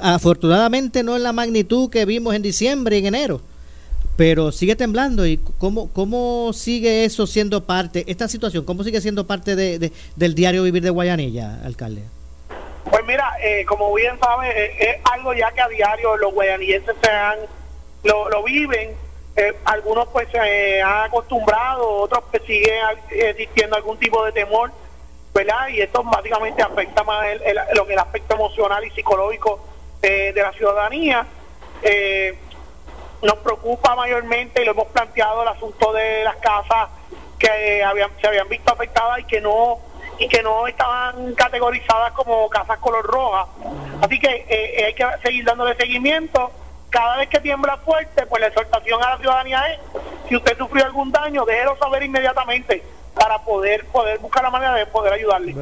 Afortunadamente 0.00 1.02
no 1.02 1.16
en 1.16 1.22
la 1.22 1.32
magnitud 1.32 1.90
que 1.90 2.04
vimos 2.04 2.34
en 2.34 2.42
diciembre 2.42 2.96
y 2.96 3.00
en 3.00 3.14
enero, 3.14 3.40
pero 4.16 4.52
sigue 4.52 4.76
temblando. 4.76 5.26
¿Y 5.26 5.38
cómo, 5.58 5.92
cómo 5.92 6.52
sigue 6.52 7.04
eso 7.04 7.26
siendo 7.26 7.64
parte, 7.64 8.04
esta 8.06 8.28
situación, 8.28 8.64
cómo 8.64 8.84
sigue 8.84 9.00
siendo 9.00 9.26
parte 9.26 9.56
de, 9.56 9.78
de- 9.78 9.92
del 10.16 10.34
diario 10.34 10.62
vivir 10.62 10.82
de 10.82 10.90
Guayanilla, 10.90 11.60
alcalde? 11.64 12.02
Pues 12.90 13.04
mira, 13.06 13.32
eh, 13.42 13.64
como 13.64 13.92
bien 13.94 14.18
sabe, 14.18 14.48
eh, 14.50 14.76
es 14.80 14.96
algo 15.12 15.32
ya 15.34 15.50
que 15.52 15.60
a 15.60 15.68
diario 15.68 16.16
los 16.16 16.34
guayanillenses 16.34 16.94
se 17.02 17.10
han, 17.10 17.38
lo, 18.04 18.28
lo 18.28 18.42
viven. 18.42 18.90
Eh, 19.36 19.54
algunos 19.64 20.08
pues 20.08 20.28
se 20.30 20.82
han 20.82 21.06
acostumbrado, 21.06 21.88
otros 21.88 22.22
pues 22.30 22.42
siguen 22.46 22.74
eh, 23.10 23.30
existiendo 23.30 23.76
algún 23.76 23.98
tipo 23.98 24.22
de 24.26 24.32
temor, 24.32 24.70
¿verdad? 25.32 25.68
Y 25.68 25.80
esto 25.80 26.02
básicamente 26.02 26.60
afecta 26.62 27.02
más 27.04 27.24
el, 27.28 27.40
el- 27.42 27.98
aspecto 27.98 28.34
emocional 28.34 28.84
y 28.84 28.90
psicológico 28.90 29.64
de 30.02 30.32
la 30.34 30.52
ciudadanía. 30.52 31.24
Eh, 31.82 32.36
nos 33.22 33.38
preocupa 33.38 33.94
mayormente 33.94 34.62
y 34.62 34.64
lo 34.64 34.72
hemos 34.72 34.88
planteado 34.88 35.42
el 35.42 35.48
asunto 35.48 35.92
de 35.92 36.24
las 36.24 36.36
casas 36.36 36.88
que 37.38 37.82
habían, 37.82 38.10
se 38.20 38.26
habían 38.26 38.48
visto 38.48 38.72
afectadas 38.72 39.20
y 39.20 39.24
que 39.24 39.40
no 39.40 39.78
y 40.18 40.28
que 40.28 40.42
no 40.42 40.66
estaban 40.68 41.34
categorizadas 41.34 42.12
como 42.12 42.48
casas 42.48 42.78
color 42.78 43.04
roja. 43.04 43.46
Así 44.00 44.18
que 44.18 44.46
eh, 44.48 44.84
hay 44.86 44.94
que 44.94 45.04
seguir 45.24 45.44
dándole 45.44 45.74
seguimiento. 45.76 46.52
Cada 46.90 47.16
vez 47.16 47.28
que 47.28 47.40
tiembla 47.40 47.78
fuerte, 47.78 48.26
pues 48.26 48.40
la 48.40 48.48
exhortación 48.48 49.02
a 49.02 49.10
la 49.10 49.18
ciudadanía 49.18 49.62
es, 49.72 49.80
si 50.28 50.36
usted 50.36 50.56
sufrió 50.58 50.84
algún 50.84 51.10
daño, 51.10 51.44
déjelo 51.44 51.76
saber 51.78 52.02
inmediatamente 52.02 52.82
para 53.14 53.38
poder 53.38 53.86
poder 53.86 54.18
buscar 54.18 54.42
la 54.42 54.50
manera 54.50 54.74
de 54.74 54.86
poder 54.86 55.14
ayudarle. 55.14 55.54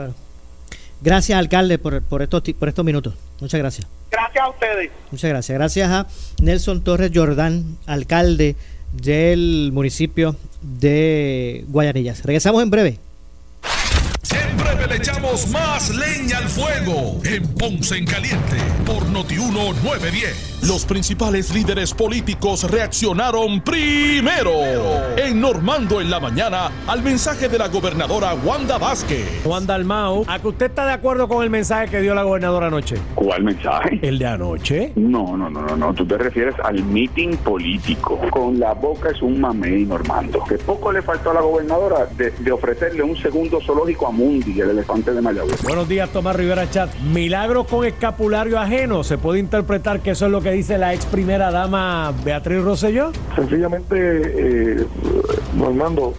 Gracias, 1.00 1.38
alcalde, 1.38 1.78
por, 1.78 2.02
por, 2.02 2.20
estos, 2.20 2.42
por 2.58 2.68
estos 2.68 2.84
minutos. 2.84 3.14
Muchas 3.40 3.60
gracias. 3.60 3.86
Gracias 4.10 4.44
a 4.44 4.48
ustedes. 4.48 4.90
Muchas 5.10 5.30
gracias. 5.30 5.58
Gracias 5.58 5.90
a 5.90 6.06
Nelson 6.42 6.82
Torres 6.82 7.10
Jordán, 7.14 7.78
alcalde 7.86 8.56
del 8.92 9.70
municipio 9.72 10.36
de 10.62 11.64
Guayanillas. 11.68 12.24
Regresamos 12.24 12.62
en 12.62 12.70
breve. 12.70 12.98
En 14.32 14.56
breve 14.56 14.86
le 14.86 14.96
echamos 14.96 15.48
más 15.50 15.90
leña 15.90 16.38
al 16.38 16.48
fuego 16.48 17.20
en 17.24 17.46
Ponce 17.54 17.96
en 17.96 18.06
Caliente 18.06 18.56
por 18.86 19.04
Notiuno 19.08 19.72
910. 19.82 20.50
Los 20.68 20.84
principales 20.84 21.54
líderes 21.54 21.94
políticos 21.94 22.70
reaccionaron 22.70 23.62
primero 23.62 24.52
en 25.16 25.40
Normando 25.40 26.02
en 26.02 26.10
la 26.10 26.20
mañana 26.20 26.70
al 26.86 27.02
mensaje 27.02 27.48
de 27.48 27.58
la 27.58 27.68
gobernadora 27.68 28.34
Wanda 28.34 28.76
Vázquez. 28.76 29.40
Juan 29.42 29.66
Dalmau, 29.66 30.24
¿a 30.28 30.38
que 30.38 30.48
usted 30.48 30.66
está 30.66 30.84
de 30.84 30.92
acuerdo 30.92 31.28
con 31.28 31.42
el 31.42 31.48
mensaje 31.48 31.88
que 31.90 32.00
dio 32.02 32.14
la 32.14 32.24
gobernadora 32.24 32.66
anoche? 32.66 32.96
¿Cuál 33.14 33.42
mensaje? 33.42 33.98
¿El 34.02 34.18
de 34.18 34.26
anoche? 34.26 34.92
No, 34.96 35.34
no, 35.36 35.48
no, 35.48 35.62
no, 35.62 35.76
no. 35.76 35.94
Tú 35.94 36.04
te 36.06 36.18
refieres 36.18 36.54
al 36.62 36.84
meeting 36.84 37.36
político. 37.38 38.20
Con 38.30 38.60
la 38.60 38.74
boca 38.74 39.10
es 39.10 39.22
un 39.22 39.40
mamey, 39.40 39.86
Normando. 39.86 40.44
Que 40.44 40.56
poco 40.58 40.92
le 40.92 41.00
faltó 41.00 41.30
a 41.30 41.34
la 41.34 41.40
gobernadora 41.40 42.06
de, 42.16 42.32
de 42.32 42.52
ofrecerle 42.52 43.02
un 43.02 43.16
segundo 43.16 43.60
zoológico 43.62 44.08
a 44.08 44.12
Mundi, 44.20 44.60
el 44.60 44.70
elefante 44.70 45.14
de 45.14 45.22
Mayagüez. 45.22 45.62
Buenos 45.62 45.88
días, 45.88 46.10
Tomás 46.10 46.36
Rivera 46.36 46.68
Chat. 46.70 46.94
Milagro 46.98 47.64
con 47.64 47.86
escapulario 47.86 48.58
ajeno. 48.58 49.02
¿Se 49.02 49.16
puede 49.16 49.38
interpretar 49.38 50.00
que 50.00 50.10
eso 50.10 50.26
es 50.26 50.32
lo 50.32 50.42
que 50.42 50.52
dice 50.52 50.76
la 50.76 50.92
ex 50.92 51.06
primera 51.06 51.50
dama 51.50 52.12
Beatriz 52.22 52.62
Rosselló? 52.62 53.12
Sencillamente, 53.34 53.96
eh, 53.96 54.86
Normando, 55.56 56.12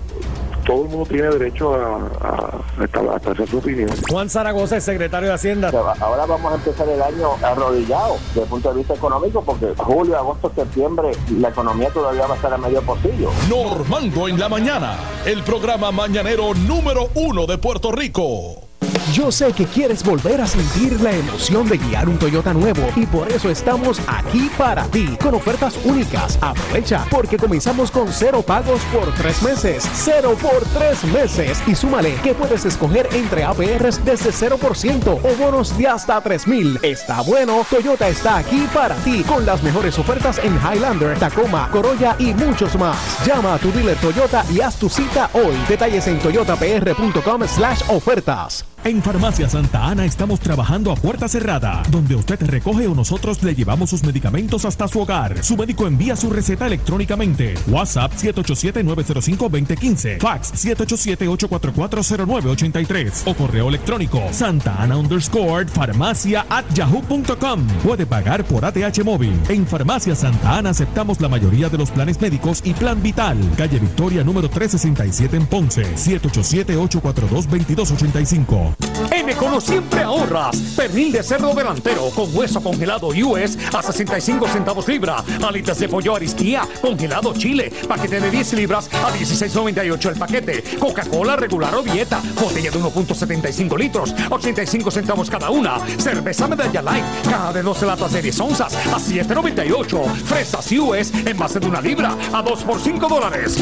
todo 0.66 0.84
el 0.84 0.90
mundo 0.90 1.06
tiene 1.10 1.30
derecho 1.30 1.74
a, 1.76 1.98
a, 2.22 2.62
a 2.80 2.84
expresar 3.16 3.48
su 3.48 3.58
opinión. 3.58 3.90
Juan 4.10 4.30
Zaragoza, 4.30 4.76
el 4.76 4.82
secretario 4.82 5.30
de 5.30 5.36
Hacienda. 5.36 5.72
Ahora 6.00 6.26
vamos 6.26 6.52
a 6.52 6.56
empezar 6.56 6.88
el 6.90 7.02
año 7.02 7.30
arrodillado 7.42 8.18
desde 8.30 8.42
el 8.44 8.48
punto 8.48 8.70
de 8.70 8.78
vista 8.80 8.94
económico 8.94 9.44
porque 9.44 9.74
julio, 9.78 10.18
agosto, 10.18 10.52
septiembre 10.56 11.12
la 11.40 11.50
economía 11.50 11.90
todavía 11.90 12.26
va 12.28 12.34
a 12.34 12.36
estar 12.36 12.54
a 12.54 12.58
medio 12.58 12.82
pocillo. 12.82 13.30
Normando 13.50 14.28
en 14.28 14.40
la 14.40 14.50
mañana, 14.50 14.96
el 15.26 15.44
programa 15.44 15.92
mañanero 15.92 16.54
número 16.54 17.10
uno 17.16 17.46
de 17.46 17.58
Puerto 17.58 17.92
Rico. 17.92 18.71
Yo 19.14 19.32
sé 19.32 19.52
que 19.52 19.66
quieres 19.66 20.04
volver 20.04 20.40
a 20.40 20.48
sentir 20.48 21.02
la 21.02 21.12
emoción 21.12 21.68
de 21.68 21.78
guiar 21.78 22.08
un 22.08 22.18
Toyota 22.18 22.54
nuevo 22.54 22.82
y 22.96 23.06
por 23.06 23.30
eso 23.30 23.50
estamos 23.50 24.00
aquí 24.08 24.50
para 24.58 24.86
ti 24.86 25.18
con 25.22 25.34
ofertas 25.34 25.78
únicas. 25.84 26.38
Aprovecha 26.40 27.06
porque 27.10 27.38
comenzamos 27.38 27.92
con 27.92 28.08
cero 28.08 28.42
pagos 28.42 28.82
por 28.94 29.14
tres 29.16 29.42
meses. 29.42 29.86
Cero 29.94 30.38
por 30.42 30.64
tres 30.78 31.04
meses. 31.06 31.62
Y 31.68 31.76
súmale 31.76 32.14
que 32.24 32.34
puedes 32.34 32.64
escoger 32.64 33.10
entre 33.14 33.44
APRs 33.44 34.06
desde 34.06 34.32
0% 34.32 35.20
o 35.22 35.44
bonos 35.44 35.78
de 35.78 35.88
hasta 35.88 36.22
3000. 36.22 36.80
Está 36.82 37.22
bueno, 37.22 37.66
Toyota 37.70 38.08
está 38.08 38.38
aquí 38.38 38.68
para 38.74 38.96
ti 38.98 39.24
con 39.24 39.46
las 39.46 39.62
mejores 39.64 39.98
ofertas 40.00 40.40
en 40.40 40.56
Highlander, 40.58 41.18
Tacoma, 41.18 41.70
Corolla 41.72 42.16
y 42.18 42.34
muchos 42.34 42.78
más. 42.78 42.98
Llama 43.26 43.56
a 43.56 43.58
tu 43.58 43.72
dealer 43.74 43.98
Toyota 43.98 44.46
y 44.50 44.62
haz 44.62 44.78
tu 44.78 44.88
cita 44.88 45.30
hoy. 45.34 45.56
Detalles 45.68 46.08
en 46.08 46.20
toyotapr.com 46.20 47.48
slash 47.48 47.82
ofertas. 47.90 48.71
En 48.84 49.00
Farmacia 49.04 49.48
Santa 49.48 49.86
Ana 49.86 50.06
estamos 50.06 50.40
trabajando 50.40 50.92
a 50.92 50.96
puerta 50.96 51.28
cerrada, 51.28 51.84
donde 51.92 52.16
usted 52.16 52.44
recoge 52.48 52.88
o 52.88 52.96
nosotros 52.96 53.44
le 53.44 53.54
llevamos 53.54 53.92
sus 53.92 54.04
medicamentos 54.04 54.66
hasta 54.66 54.88
su 54.88 55.00
hogar. 55.00 55.44
Su 55.44 55.56
médico 55.56 55.86
envía 55.86 56.16
su 56.16 56.32
receta 56.32 56.66
electrónicamente. 56.66 57.54
WhatsApp 57.68 58.14
787-905-2015. 58.14 60.20
Fax 60.20 60.54
787-844-0983. 60.66 63.22
O 63.26 63.36
correo 63.36 63.70
electrónico 63.70 64.20
Santa 64.32 64.82
Ana 64.82 64.98
underscore 64.98 65.68
farmacia 65.68 66.48
at 66.50 66.66
yahoo.com. 66.74 67.68
Puede 67.84 68.08
pagar 68.08 68.44
por 68.46 68.66
ATH 68.66 69.04
móvil. 69.04 69.40
En 69.50 69.68
Farmacia 69.68 70.16
Santa 70.16 70.58
Ana 70.58 70.72
aceptamos 70.72 71.22
la 71.22 71.30
mayoría 71.30 71.70
de 71.70 71.78
los 71.78 71.92
planes 71.92 72.20
médicos 72.20 72.62
y 72.64 72.74
plan 72.74 73.04
vital. 73.04 73.38
Calle 73.58 73.78
Victoria 73.78 74.24
número 74.24 74.50
367 74.50 75.38
en 75.38 75.46
Ponce. 75.46 75.84
787-842-2285. 75.98 78.71
En 79.10 79.30
Econo 79.30 79.60
siempre 79.60 80.04
ahorras. 80.04 80.56
Pernil 80.76 81.12
de 81.12 81.24
cerdo 81.24 81.54
delantero 81.54 82.10
con 82.12 82.36
hueso 82.36 82.62
congelado 82.62 83.08
US 83.08 83.58
a 83.74 83.82
65 83.82 84.48
centavos 84.48 84.88
libra. 84.88 85.24
Alitas 85.46 85.80
de 85.80 85.90
pollo 85.90 86.16
aristía 86.16 86.68
congelado 86.82 87.34
Chile. 87.34 87.72
Paquete 87.88 88.20
de 88.20 88.30
10 88.30 88.54
libras 88.54 88.90
a 88.94 89.12
16.98 89.12 90.10
el 90.10 90.18
paquete. 90.18 90.64
Coca-Cola 90.80 91.36
regular 91.36 91.74
o 91.76 91.82
dieta. 91.82 92.22
Botella 92.40 92.72
de 92.72 92.80
1.75 92.80 93.78
litros. 93.78 94.16
85 94.30 94.92
centavos 94.92 95.30
cada 95.30 95.50
una. 95.50 95.80
Cerveza 95.98 96.48
Medalla 96.48 96.82
Light. 96.82 97.06
Caja 97.24 97.54
de 97.54 97.64
12 97.64 97.86
latas 97.86 98.12
de 98.14 98.22
10 98.22 98.40
onzas 98.40 98.74
a 98.74 98.98
7.98. 98.98 100.14
Fresas 100.26 100.72
US 100.74 101.14
en 101.14 101.38
base 101.38 101.60
de 101.60 101.68
una 101.68 101.82
libra 101.82 102.16
a 102.34 102.42
2 102.42 102.64
por 102.64 102.80
5 102.80 103.08
dólares. 103.08 103.58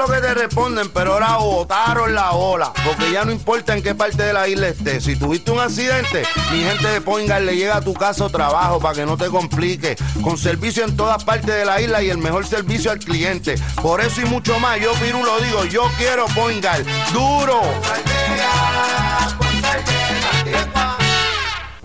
Lo 0.00 0.06
que 0.06 0.20
te 0.20 0.32
responden, 0.32 0.88
pero 0.88 1.12
ahora 1.12 1.36
botaron 1.36 2.14
la 2.14 2.32
ola. 2.32 2.72
Porque 2.84 3.12
ya 3.12 3.24
no 3.24 3.32
importa 3.32 3.76
en 3.76 3.82
qué 3.82 3.94
parte 3.94 4.22
de 4.22 4.32
la 4.32 4.48
isla 4.48 4.68
estés. 4.68 5.04
Si 5.04 5.14
tuviste 5.14 5.50
un 5.50 5.60
accidente, 5.60 6.22
mi 6.50 6.62
gente 6.62 6.88
de 6.88 7.00
Poingal 7.02 7.44
le 7.44 7.54
llega 7.54 7.76
a 7.76 7.80
tu 7.82 7.92
casa 7.92 8.24
o 8.24 8.30
trabajo 8.30 8.80
para 8.80 8.94
que 8.94 9.04
no 9.04 9.18
te 9.18 9.26
complique. 9.26 9.96
Con 10.22 10.38
servicio 10.38 10.84
en 10.84 10.96
todas 10.96 11.22
partes 11.24 11.54
de 11.54 11.66
la 11.66 11.80
isla 11.82 12.02
y 12.02 12.08
el 12.08 12.16
mejor 12.18 12.46
servicio 12.46 12.90
al 12.90 12.98
cliente. 12.98 13.56
Por 13.82 14.00
eso 14.00 14.22
y 14.22 14.24
mucho 14.24 14.58
más, 14.58 14.80
yo 14.80 14.92
Piru 14.94 15.22
lo 15.22 15.38
digo, 15.40 15.64
yo 15.66 15.82
quiero 15.98 16.24
Poingal. 16.28 16.84
¡Duro! 17.12 17.60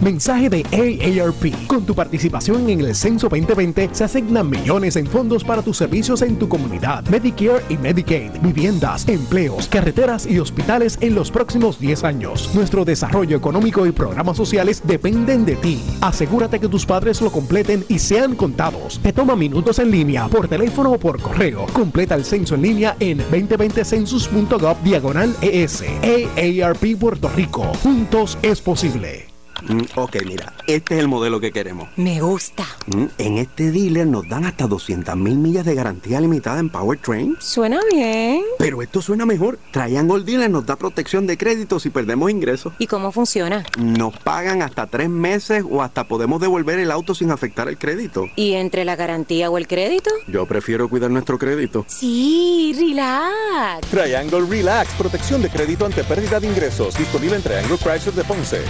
Mensaje 0.00 0.48
de 0.48 0.64
AARP. 0.70 1.66
Con 1.66 1.84
tu 1.84 1.92
participación 1.92 2.70
en 2.70 2.80
el 2.80 2.94
Censo 2.94 3.28
2020 3.28 3.90
se 3.92 4.04
asignan 4.04 4.48
millones 4.48 4.94
en 4.94 5.06
fondos 5.06 5.42
para 5.42 5.60
tus 5.60 5.76
servicios 5.76 6.22
en 6.22 6.38
tu 6.38 6.48
comunidad. 6.48 7.04
Medicare 7.08 7.64
y 7.68 7.76
Medicaid, 7.76 8.30
viviendas, 8.40 9.08
empleos, 9.08 9.66
carreteras 9.66 10.24
y 10.24 10.38
hospitales 10.38 10.98
en 11.00 11.16
los 11.16 11.32
próximos 11.32 11.80
10 11.80 12.04
años. 12.04 12.50
Nuestro 12.54 12.84
desarrollo 12.84 13.36
económico 13.36 13.86
y 13.86 13.92
programas 13.92 14.36
sociales 14.36 14.82
dependen 14.84 15.44
de 15.44 15.56
ti. 15.56 15.82
Asegúrate 16.00 16.60
que 16.60 16.68
tus 16.68 16.86
padres 16.86 17.20
lo 17.20 17.32
completen 17.32 17.84
y 17.88 17.98
sean 17.98 18.36
contados. 18.36 19.00
Te 19.02 19.12
toma 19.12 19.34
minutos 19.34 19.80
en 19.80 19.90
línea, 19.90 20.28
por 20.28 20.46
teléfono 20.46 20.92
o 20.92 20.98
por 20.98 21.20
correo. 21.20 21.66
Completa 21.72 22.14
el 22.14 22.24
censo 22.24 22.54
en 22.54 22.62
línea 22.62 22.96
en 23.00 23.18
2020census.gov 23.18 24.80
diagonal 24.82 25.34
ES. 25.40 25.82
AARP 25.82 26.96
Puerto 26.98 27.28
Rico. 27.34 27.72
Juntos 27.82 28.38
es 28.42 28.60
posible. 28.60 29.37
Mm, 29.68 29.82
ok, 29.96 30.16
mira, 30.26 30.52
este 30.66 30.94
es 30.94 31.00
el 31.00 31.08
modelo 31.08 31.40
que 31.40 31.52
queremos. 31.52 31.88
Me 31.96 32.20
gusta. 32.20 32.64
Mm, 32.86 33.04
en 33.18 33.38
este 33.38 33.70
dealer 33.70 34.06
nos 34.06 34.26
dan 34.28 34.44
hasta 34.46 34.66
200 34.66 35.14
mil 35.16 35.36
millas 35.36 35.66
de 35.66 35.74
garantía 35.74 36.20
limitada 36.20 36.58
en 36.58 36.70
Powertrain. 36.70 37.36
Suena 37.38 37.80
bien. 37.92 38.42
Pero 38.58 38.82
esto 38.82 39.02
suena 39.02 39.26
mejor. 39.26 39.58
Triangle 39.70 40.24
Dealer 40.24 40.50
nos 40.50 40.64
da 40.66 40.76
protección 40.76 41.26
de 41.26 41.36
crédito 41.36 41.78
si 41.78 41.90
perdemos 41.90 42.30
ingresos. 42.30 42.72
¿Y 42.78 42.86
cómo 42.86 43.12
funciona? 43.12 43.64
Nos 43.78 44.16
pagan 44.18 44.62
hasta 44.62 44.86
tres 44.86 45.08
meses 45.08 45.64
o 45.68 45.82
hasta 45.82 46.04
podemos 46.04 46.40
devolver 46.40 46.78
el 46.78 46.90
auto 46.90 47.14
sin 47.14 47.30
afectar 47.30 47.68
el 47.68 47.78
crédito. 47.78 48.26
¿Y 48.36 48.54
entre 48.54 48.84
la 48.84 48.96
garantía 48.96 49.50
o 49.50 49.58
el 49.58 49.68
crédito? 49.68 50.10
Yo 50.26 50.46
prefiero 50.46 50.88
cuidar 50.88 51.10
nuestro 51.10 51.38
crédito. 51.38 51.84
Sí, 51.88 52.74
relax. 52.78 53.86
Triangle 53.90 54.46
Relax, 54.48 54.94
protección 54.94 55.42
de 55.42 55.50
crédito 55.50 55.84
ante 55.84 56.04
pérdida 56.04 56.40
de 56.40 56.46
ingresos. 56.46 56.96
Disponible 56.96 57.36
en 57.36 57.42
Triangle 57.42 57.76
Chrysler 57.76 58.14
de 58.14 58.24
Ponce. 58.24 58.60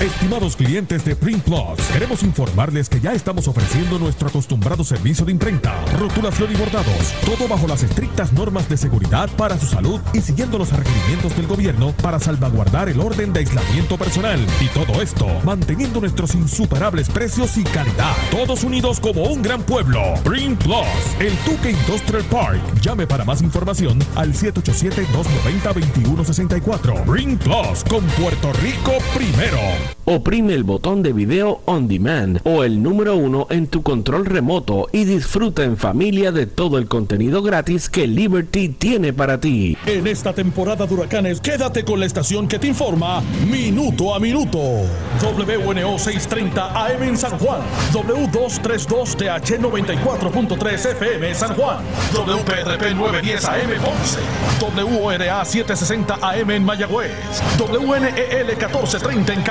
Estimados 0.00 0.54
clientes 0.54 1.04
de 1.04 1.16
Print 1.16 1.42
Plus, 1.42 1.80
queremos 1.92 2.22
informarles 2.22 2.88
que 2.88 3.00
ya 3.00 3.14
estamos 3.14 3.48
ofreciendo 3.48 3.98
nuestro 3.98 4.28
acostumbrado 4.28 4.84
servicio 4.84 5.24
de 5.24 5.32
imprenta, 5.32 5.74
rotulación 5.98 6.52
y 6.52 6.54
bordados, 6.54 7.12
todo 7.26 7.48
bajo 7.48 7.66
las 7.66 7.82
estrictas 7.82 8.32
normas 8.32 8.68
de 8.68 8.76
seguridad 8.76 9.28
para 9.36 9.58
su 9.58 9.66
salud 9.66 10.00
y 10.14 10.20
siguiendo 10.20 10.56
los 10.56 10.70
requerimientos 10.70 11.36
del 11.36 11.48
gobierno 11.48 11.92
para 12.00 12.20
salvaguardar 12.20 12.88
el 12.88 13.00
orden 13.00 13.32
de 13.32 13.40
aislamiento 13.40 13.98
personal. 13.98 14.38
Y 14.60 14.68
todo 14.68 15.02
esto 15.02 15.26
manteniendo 15.42 15.98
nuestros 15.98 16.36
insuperables 16.36 17.08
precios 17.08 17.56
y 17.56 17.64
calidad. 17.64 18.14
Todos 18.30 18.62
unidos 18.62 19.00
como 19.00 19.24
un 19.24 19.42
gran 19.42 19.64
pueblo. 19.64 20.14
Print 20.22 20.62
Plus, 20.62 20.86
el 21.18 21.36
Tuque 21.38 21.72
Industrial 21.72 22.22
Park. 22.26 22.60
Llame 22.82 23.08
para 23.08 23.24
más 23.24 23.42
información 23.42 23.98
al 24.14 24.32
787-290-2164. 24.32 27.04
Print 27.04 27.42
Plus 27.42 27.82
con 27.88 28.06
Puerto 28.06 28.52
Rico 28.52 28.92
primero. 29.16 29.87
Oprime 30.04 30.54
el 30.54 30.64
botón 30.64 31.02
de 31.02 31.12
video 31.12 31.60
on 31.66 31.86
demand 31.86 32.40
o 32.44 32.64
el 32.64 32.82
número 32.82 33.14
uno 33.16 33.46
en 33.50 33.66
tu 33.66 33.82
control 33.82 34.24
remoto 34.24 34.88
y 34.92 35.04
disfruta 35.04 35.64
en 35.64 35.76
familia 35.76 36.32
de 36.32 36.46
todo 36.46 36.78
el 36.78 36.88
contenido 36.88 37.42
gratis 37.42 37.90
que 37.90 38.06
Liberty 38.06 38.70
tiene 38.70 39.12
para 39.12 39.38
ti. 39.38 39.76
En 39.86 40.06
esta 40.06 40.32
temporada 40.32 40.86
de 40.86 40.94
huracanes, 40.94 41.40
quédate 41.40 41.84
con 41.84 42.00
la 42.00 42.06
estación 42.06 42.48
que 42.48 42.58
te 42.58 42.68
informa 42.68 43.22
minuto 43.50 44.14
a 44.14 44.18
minuto. 44.18 44.58
WNO 44.58 45.98
630 45.98 46.86
AM 46.86 47.02
en 47.02 47.16
San 47.18 47.38
Juan, 47.38 47.60
W232TH 47.92 49.58
94.3 49.58 50.92
FM 50.92 51.34
San 51.34 51.54
Juan, 51.54 51.78
WPRP 52.14 52.94
910 52.94 53.44
AM 53.44 53.70
Ponce, 53.84 54.20
WORA 54.84 55.44
760 55.44 56.18
AM 56.22 56.50
en 56.50 56.64
Mayagüez, 56.64 57.12
WNEL 57.58 58.46
1430 58.46 59.32
en 59.34 59.42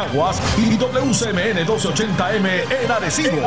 Y 0.58 0.78
WCMN 0.78 1.66
1280M 1.66 2.84
en 2.84 2.92
Arecibo. 2.92 3.38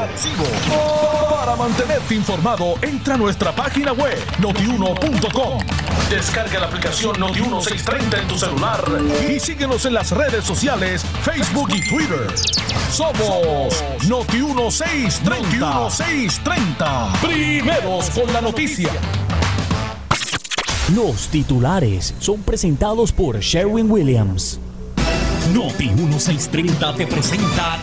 Para 1.31 1.57
mantenerte 1.57 2.15
informado, 2.15 2.75
entra 2.83 3.15
a 3.15 3.17
nuestra 3.17 3.55
página 3.55 3.93
web 3.93 4.17
notiuno.com. 4.39 5.59
Descarga 6.09 6.61
la 6.61 6.67
aplicación 6.67 7.17
Noti1630 7.17 8.21
en 8.21 8.29
tu 8.29 8.39
celular 8.39 8.85
y 9.29 9.39
síguenos 9.39 9.85
en 9.85 9.95
las 9.95 10.11
redes 10.11 10.45
sociales, 10.45 11.05
Facebook 11.23 11.69
y 11.75 11.89
Twitter. 11.89 12.27
Somos 12.91 13.85
Noti1630. 14.09 15.61
Noti1630. 15.61 17.21
Primeros 17.21 18.11
con 18.11 18.33
la 18.33 18.41
noticia. 18.41 18.91
Los 20.95 21.29
titulares 21.29 22.15
son 22.19 22.43
presentados 22.43 23.13
por 23.13 23.39
Sherwin 23.39 23.91
Williams. 23.91 24.59
Noti 25.55 25.89
1630 25.89 26.95
te 26.95 27.07
presenta 27.09 27.79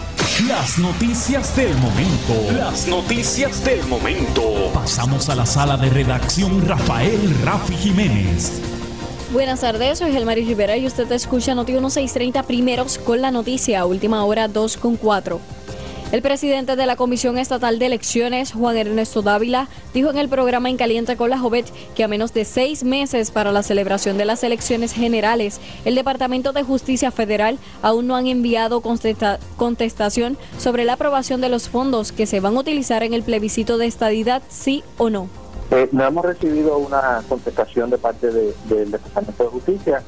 las 0.48 0.78
noticias 0.78 1.54
del 1.58 1.76
momento. 1.78 2.58
Las 2.58 2.88
noticias 2.88 3.64
del 3.66 3.86
momento. 3.88 4.72
Pasamos 4.74 5.28
a 5.28 5.36
la 5.36 5.46
sala 5.46 5.76
de 5.76 5.90
redacción 5.90 6.66
Rafael 6.66 7.36
Rafi 7.44 7.76
Jiménez. 7.76 8.62
Buenas 9.34 9.60
tardes, 9.60 10.00
soy 10.00 10.14
Gelmari 10.14 10.46
Rivera 10.46 10.78
y 10.78 10.88
usted 10.88 11.12
escucha 11.12 11.56
Noti 11.56 11.74
1630 11.74 12.44
primeros 12.44 12.98
con 13.00 13.22
la 13.22 13.32
noticia, 13.32 13.86
última 13.86 14.24
hora 14.24 14.48
2 14.48 14.78
con 14.78 14.96
4. 14.96 15.57
El 16.14 16.22
presidente 16.22 16.78
de 16.78 16.86
la 16.86 16.96
Comisión 16.96 17.38
Estatal 17.38 17.80
de 17.80 17.86
Elecciones, 17.88 18.54
Juan 18.54 18.78
Ernesto 18.78 19.22
Dávila, 19.22 19.68
dijo 19.94 20.10
en 20.10 20.18
el 20.18 20.30
programa 20.30 20.70
En 20.70 20.78
Caliente 20.78 21.18
con 21.18 21.30
la 21.30 21.38
Jovet 21.38 21.66
que 21.96 22.04
a 22.06 22.08
menos 22.08 22.34
de 22.34 22.46
seis 22.46 22.86
meses 22.86 23.30
para 23.30 23.52
la 23.52 23.62
celebración 23.62 24.18
de 24.18 24.24
las 24.24 24.42
elecciones 24.46 24.94
generales, 24.94 25.60
el 25.84 25.96
Departamento 25.96 26.54
de 26.54 26.64
Justicia 26.64 27.12
Federal 27.12 27.60
aún 27.82 28.08
no 28.08 28.16
han 28.16 28.26
enviado 28.28 28.80
contesta 28.80 29.38
contestación 29.58 30.38
sobre 30.58 30.86
la 30.86 30.94
aprobación 30.94 31.42
de 31.42 31.50
los 31.50 31.68
fondos 31.68 32.14
que 32.14 32.26
se 32.26 32.40
van 32.40 32.56
a 32.56 32.62
utilizar 32.62 33.04
en 33.04 33.14
el 33.14 33.24
plebiscito 33.24 33.78
de 33.78 33.88
estadidad, 33.88 34.42
sí 34.48 34.86
o 34.98 35.10
no. 35.10 35.28
Eh, 35.72 35.90
no 35.92 36.06
hemos 36.06 36.24
recibido 36.24 36.78
una 36.78 37.22
contestación 37.28 37.90
de 37.90 37.98
parte 37.98 38.32
de- 38.32 38.56
del 38.70 38.92
Departamento 38.92 39.44
de 39.44 39.50
Justicia. 39.50 40.02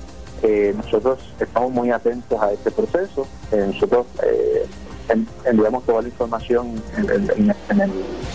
Eh, 0.44 0.74
nosotros 0.78 1.20
estamos 1.42 1.72
muy 1.72 1.92
atentos 1.92 2.42
a 2.42 2.54
este 2.54 2.72
proceso. 2.72 3.28
Eh, 3.52 3.66
nosotros 3.74 4.06
eh, 4.24 4.66
enviamos 5.46 5.84
toda 5.86 6.02
la 6.02 6.08
información 6.08 6.82
en 6.98 7.50
el, 7.82 7.94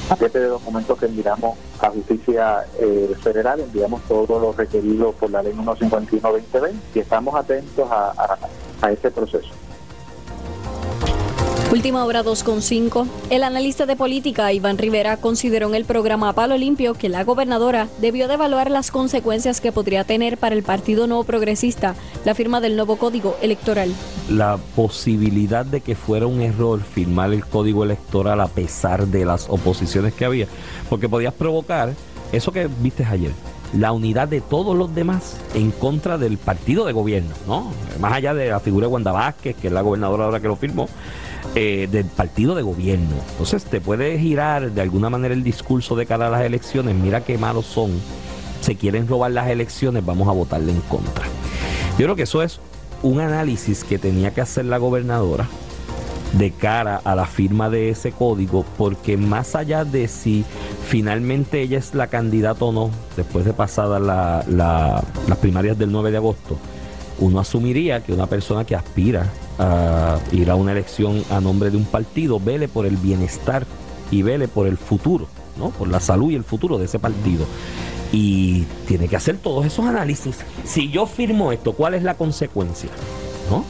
paquete 0.09 0.41
de 0.41 0.47
documentos 0.47 0.99
que 0.99 1.07
enviamos 1.07 1.57
a 1.81 1.91
Justicia 1.91 2.65
eh, 2.79 3.15
Federal, 3.23 3.61
enviamos 3.61 4.03
todo 4.03 4.39
lo 4.39 4.53
requerido 4.53 5.13
por 5.13 5.31
la 5.31 5.43
ley 5.43 5.53
151-2020 5.53 6.73
y 6.95 6.99
estamos 6.99 7.35
atentos 7.35 7.91
a, 7.91 8.11
a, 8.11 8.39
a 8.83 8.93
este 8.93 9.11
proceso. 9.11 9.51
Última 11.75 12.05
hora 12.05 12.23
2.5. 12.23 13.05
El 13.31 13.43
analista 13.43 13.85
de 13.85 13.97
política 13.97 14.53
Iván 14.53 14.79
Rivera 14.79 15.17
consideró 15.17 15.67
en 15.67 15.75
el 15.75 15.85
programa 15.85 16.33
Palo 16.33 16.57
Limpio 16.57 16.95
que 16.95 17.09
la 17.09 17.25
gobernadora 17.25 17.89
debió 18.01 18.29
de 18.29 18.35
evaluar 18.35 18.71
las 18.71 18.93
consecuencias 18.93 19.61
que 19.61 19.73
podría 19.73 20.05
tener 20.05 20.39
para 20.39 20.55
el 20.55 20.63
Partido 20.63 21.09
Nuevo 21.09 21.25
Progresista 21.25 21.97
la 22.25 22.37
firma 22.37 22.61
del 22.61 22.77
nuevo 22.77 22.95
código 22.95 23.37
electoral. 23.43 23.93
la 24.31 24.57
posibilidad 24.77 25.67
de 25.67 25.81
que 25.81 25.97
fuera 25.97 26.29
un 26.29 26.43
error 26.43 26.81
firmar 26.81 27.33
el 27.33 27.45
código 27.45 27.83
electoral 27.83 28.41
a 28.41 28.47
pesar 28.47 29.09
de 29.09 29.25
las 29.25 29.49
oposiciones 29.49 30.15
que 30.15 30.25
había, 30.25 30.47
porque 30.89 31.09
podías 31.09 31.35
provocar 31.35 31.93
eso 32.31 32.53
que 32.53 32.69
viste 32.69 33.05
ayer, 33.05 33.33
la 33.77 33.93
unidad 33.93 34.29
de 34.29 34.41
todos 34.41 34.77
los 34.77 34.95
demás 34.95 35.37
en 35.55 35.71
contra 35.71 36.19
del 36.19 36.39
partido 36.39 36.85
de 36.85 36.93
gobierno, 36.93 37.35
¿no? 37.47 37.73
Más 38.01 38.13
allá 38.13 38.35
de 38.35 38.49
la 38.49 38.61
figura 38.61 38.87
de 38.87 38.93
Wanda 38.93 39.13
Vázquez, 39.13 39.57
que 39.57 39.69
es 39.69 39.73
la 39.73 39.83
gobernadora 39.83 40.25
ahora 40.25 40.41
que 40.41 40.49
lo 40.49 40.57
firmó, 40.57 40.89
eh, 41.55 41.89
del 41.91 42.07
partido 42.07 42.55
de 42.55 42.63
gobierno. 42.63 43.17
Entonces 43.33 43.65
te 43.65 43.81
puede 43.81 44.19
girar 44.19 44.71
de 44.71 44.81
alguna 44.81 45.11
manera 45.11 45.35
el 45.35 45.43
discurso 45.43 45.97
de 45.97 46.07
cara 46.07 46.29
a 46.29 46.31
las 46.31 46.43
elecciones, 46.43 46.95
mira 46.95 47.25
qué 47.25 47.37
malos 47.37 47.67
son, 47.67 47.91
se 48.61 48.77
quieren 48.77 49.09
robar 49.09 49.33
las 49.33 49.49
elecciones, 49.49 50.05
vamos 50.05 50.29
a 50.29 50.33
votarle 50.33 50.73
en 50.73 50.81
contra. 50.83 51.25
Yo 51.99 52.07
creo 52.07 52.17
que 52.17 52.23
eso 52.23 52.43
es 52.43 52.61
un 53.03 53.21
análisis 53.21 53.85
que 53.85 53.99
tenía 53.99 54.33
que 54.33 54.41
hacer 54.41 54.65
la 54.65 54.79
gobernadora 54.79 55.47
de 56.39 56.51
cara 56.51 57.01
a 57.05 57.15
la 57.15 57.27
firma 57.27 57.71
de 57.71 57.91
ese 57.91 58.13
código, 58.13 58.65
porque 58.77 59.17
más 59.17 59.55
allá 59.55 59.85
de 59.85 60.09
si 60.09 60.45
finalmente 60.89 61.63
ella 61.63 61.79
es 61.79 61.95
la 61.95 62.09
candidata 62.09 62.65
o 62.65 62.73
no, 62.73 62.91
después 63.17 63.45
de 63.45 63.53
pasadas 63.53 64.01
la- 64.03 64.45
la- 64.49 65.03
las 65.29 65.39
primarias 65.39 65.79
del 65.79 65.93
9 65.93 66.11
de 66.11 66.17
agosto, 66.17 66.57
uno 67.21 67.39
asumiría 67.39 68.03
que 68.03 68.13
una 68.13 68.27
persona 68.27 68.65
que 68.65 68.75
aspira 68.75 69.31
a 69.59 70.19
ir 70.33 70.51
a 70.51 70.57
una 70.57 70.73
elección 70.73 71.23
a 71.31 71.41
nombre 71.41 71.71
de 71.71 71.77
un 71.77 71.85
partido, 71.85 72.41
vele 72.41 72.67
por 72.67 72.87
el 72.87 72.97
bienestar 72.97 73.65
y 74.11 74.23
vele 74.23 74.49
por 74.49 74.67
el 74.67 74.77
futuro, 74.77 75.29
¿no? 75.57 75.71
por 75.71 75.87
la 75.89 76.01
salud 76.01 76.31
y 76.31 76.35
el 76.35 76.43
futuro 76.45 76.79
de 76.79 76.87
ese 76.87 76.99
partido. 76.99 77.45
Y 78.13 78.63
tiene 78.87 79.07
que 79.09 79.17
hacer 79.17 79.39
todos 79.39 79.65
esos 79.67 79.85
análisis. 79.87 80.37
Si 80.65 80.91
yo 80.91 81.07
firmo 81.07 81.53
esto, 81.53 81.73
¿cuál 81.73 81.95
es 81.95 82.03
la 82.03 82.15
consecuencia? 82.15 82.91
¿No? 83.51 83.65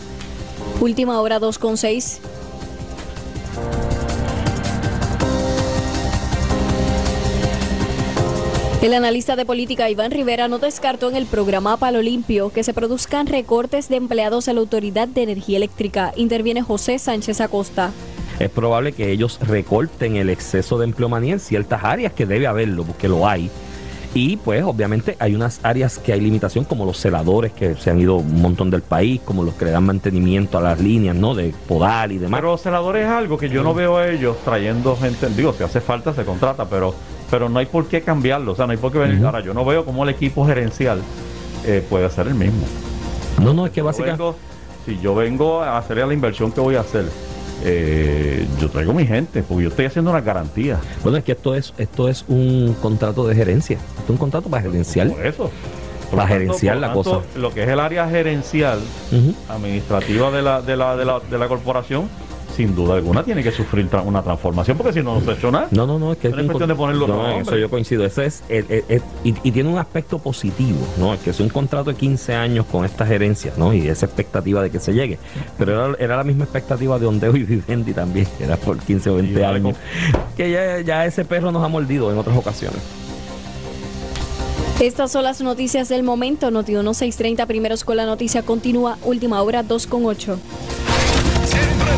Última 0.80 1.20
hora 1.20 1.38
2.6. 1.38 2.18
El 8.84 8.92
analista 8.92 9.34
de 9.34 9.46
política 9.46 9.88
Iván 9.88 10.10
Rivera 10.10 10.46
no 10.46 10.58
descartó 10.58 11.08
en 11.08 11.16
el 11.16 11.24
programa 11.24 11.78
Palo 11.78 12.02
Limpio 12.02 12.50
que 12.50 12.62
se 12.62 12.74
produzcan 12.74 13.26
recortes 13.26 13.88
de 13.88 13.96
empleados 13.96 14.46
en 14.46 14.56
la 14.56 14.60
Autoridad 14.60 15.08
de 15.08 15.22
Energía 15.22 15.56
Eléctrica. 15.56 16.12
Interviene 16.16 16.60
José 16.60 16.98
Sánchez 16.98 17.40
Acosta. 17.40 17.92
es 18.38 18.50
probable 18.50 18.92
que 18.92 19.10
ellos 19.10 19.38
recorten 19.40 20.16
el 20.16 20.28
exceso 20.28 20.76
de 20.76 20.84
empleomanía 20.84 21.32
en 21.32 21.40
ciertas 21.40 21.82
áreas 21.82 22.12
que 22.12 22.26
debe 22.26 22.46
haberlo, 22.46 22.84
porque 22.84 23.08
lo 23.08 23.26
hay. 23.26 23.50
Y 24.14 24.36
pues 24.36 24.62
obviamente 24.62 25.16
hay 25.18 25.34
unas 25.34 25.58
áreas 25.64 25.98
que 25.98 26.12
hay 26.12 26.20
limitación, 26.20 26.64
como 26.64 26.84
los 26.84 26.98
celadores 26.98 27.52
que 27.52 27.74
se 27.74 27.90
han 27.90 28.00
ido 28.00 28.16
un 28.16 28.40
montón 28.40 28.70
del 28.70 28.82
país, 28.82 29.20
como 29.24 29.42
los 29.42 29.54
que 29.54 29.64
le 29.64 29.72
dan 29.72 29.84
mantenimiento 29.84 30.56
a 30.58 30.60
las 30.60 30.80
líneas, 30.80 31.16
¿no? 31.16 31.34
De 31.34 31.52
podar 31.66 32.12
y 32.12 32.18
demás. 32.18 32.38
Pero 32.38 32.52
los 32.52 32.62
celadores 32.62 33.06
es 33.06 33.10
algo 33.10 33.36
que 33.36 33.48
yo 33.48 33.64
no 33.64 33.74
veo 33.74 33.96
a 33.96 34.08
ellos 34.08 34.36
trayendo 34.44 34.96
gente, 34.96 35.28
digo, 35.30 35.52
si 35.52 35.64
hace 35.64 35.80
falta 35.80 36.14
se 36.14 36.24
contrata, 36.24 36.64
pero 36.66 36.94
pero 37.30 37.48
no 37.48 37.58
hay 37.58 37.66
por 37.66 37.88
qué 37.88 38.02
cambiarlo, 38.02 38.52
o 38.52 38.54
sea, 38.54 38.66
no 38.66 38.72
hay 38.72 38.78
por 38.78 38.92
qué 38.92 38.98
venir. 38.98 39.24
Ahora, 39.24 39.40
yo 39.40 39.54
no 39.54 39.64
veo 39.64 39.84
cómo 39.84 40.04
el 40.04 40.10
equipo 40.10 40.46
gerencial 40.46 41.00
eh, 41.66 41.84
puede 41.88 42.04
hacer 42.04 42.28
el 42.28 42.34
mismo. 42.34 42.64
No, 43.42 43.52
no, 43.52 43.66
es 43.66 43.72
que 43.72 43.82
básicamente... 43.82 44.38
si 44.86 45.00
yo 45.00 45.16
vengo 45.16 45.60
a 45.60 45.78
hacer 45.78 45.96
la 45.96 46.14
inversión 46.14 46.52
que 46.52 46.60
voy 46.60 46.76
a 46.76 46.80
hacer, 46.80 47.06
eh, 47.62 48.46
yo 48.60 48.68
traigo 48.70 48.92
mi 48.92 49.06
gente, 49.06 49.42
porque 49.42 49.64
yo 49.64 49.68
estoy 49.70 49.86
haciendo 49.86 50.10
una 50.10 50.20
garantía. 50.20 50.78
Bueno, 51.02 51.18
es 51.18 51.24
que 51.24 51.32
esto 51.32 51.54
es 51.54 51.72
esto 51.78 52.08
es 52.08 52.24
un 52.28 52.74
contrato 52.80 53.26
de 53.26 53.34
gerencia. 53.34 53.76
Esto 53.76 54.04
es 54.04 54.10
un 54.10 54.16
contrato 54.16 54.48
para 54.48 54.62
gerenciar. 54.62 55.08
Por 55.08 55.26
eso. 55.26 55.50
Para 56.10 56.28
gerenciar 56.28 56.76
la 56.76 56.92
cosa. 56.92 57.20
Lo 57.36 57.52
que 57.52 57.64
es 57.64 57.68
el 57.68 57.80
área 57.80 58.08
gerencial 58.08 58.78
administrativa 59.48 60.30
de 60.30 60.42
la, 60.42 60.62
de 60.62 60.76
la, 60.76 60.96
de 60.96 61.04
la, 61.04 61.20
de 61.20 61.38
la 61.38 61.48
corporación, 61.48 62.08
sin 62.56 62.74
duda 62.74 62.94
alguna 62.94 63.22
tiene 63.24 63.42
que 63.42 63.50
sufrir 63.50 63.90
tra- 63.90 64.04
una 64.04 64.22
transformación, 64.22 64.76
porque 64.76 64.92
si 64.92 65.02
no, 65.02 65.14
no 65.16 65.20
se 65.20 65.30
ha 65.30 65.34
hecho 65.34 65.50
nada. 65.50 65.68
No, 65.72 65.86
no, 65.86 65.98
no, 65.98 66.12
es 66.12 66.18
que 66.18 66.28
No 66.30 66.38
es 66.40 66.46
cuestión 66.46 66.68
de 66.68 66.74
con- 66.76 66.86
ponerlo 66.86 67.06
no, 67.08 67.28
en 67.30 67.40
eso 67.42 67.56
yo 67.56 67.68
coincido. 67.68 68.04
Ese 68.04 68.26
es 68.26 68.42
el- 68.48 68.66
el- 68.68 68.84
el- 68.88 69.02
y, 69.24 69.34
y 69.42 69.50
tiene 69.52 69.68
un 69.70 69.78
aspecto 69.78 70.18
positivo, 70.18 70.78
¿no? 70.98 71.12
Es 71.14 71.20
que 71.20 71.30
es 71.30 71.40
un 71.40 71.48
contrato 71.48 71.90
de 71.90 71.96
15 71.96 72.34
años 72.34 72.66
con 72.66 72.84
esta 72.84 73.04
gerencia, 73.06 73.52
¿no? 73.56 73.72
Y 73.74 73.88
esa 73.88 74.06
expectativa 74.06 74.62
de 74.62 74.70
que 74.70 74.78
se 74.78 74.92
llegue. 74.92 75.18
Pero 75.58 75.72
era, 75.72 75.96
era 75.98 76.16
la 76.16 76.24
misma 76.24 76.44
expectativa 76.44 76.98
de 76.98 77.06
Ondeo 77.06 77.34
y 77.36 77.42
Vivendi 77.44 77.92
también, 77.92 78.26
que 78.38 78.44
era 78.44 78.56
por 78.56 78.78
15 78.78 79.10
o 79.10 79.14
20 79.16 79.44
años. 79.44 79.76
Que 80.36 80.50
ya, 80.50 80.80
ya 80.80 81.06
ese 81.06 81.24
perro 81.24 81.50
nos 81.52 81.64
ha 81.64 81.68
mordido 81.68 82.10
en 82.12 82.18
otras 82.18 82.36
ocasiones. 82.36 82.80
Estas 84.80 85.12
son 85.12 85.22
las 85.22 85.40
noticias 85.40 85.88
del 85.88 86.02
momento. 86.02 86.50
Noti 86.50 86.72
1630 86.72 87.46
primeros 87.46 87.84
con 87.84 87.96
la 87.96 88.06
noticia 88.06 88.42
continúa. 88.42 88.98
Última 89.04 89.40
hora 89.42 89.62
2.8. 89.64 90.36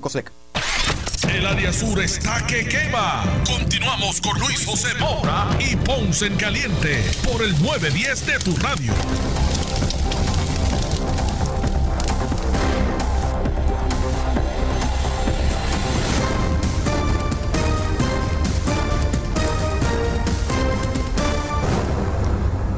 COSEC. 0.00 0.30
El 1.28 1.46
área 1.46 1.72
sur 1.72 2.00
está 2.00 2.46
que 2.46 2.66
quema. 2.66 3.24
Continuamos 3.46 4.20
con 4.20 4.38
Luis 4.38 4.64
José 4.64 4.88
Moura 4.98 5.48
y 5.60 5.76
Ponce 5.76 6.26
en 6.26 6.36
Caliente 6.36 7.04
por 7.30 7.42
el 7.42 7.52
910 7.62 8.26
de 8.26 8.38
tu 8.38 8.56
radio. 8.56 8.92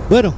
Bueno, 0.09 0.35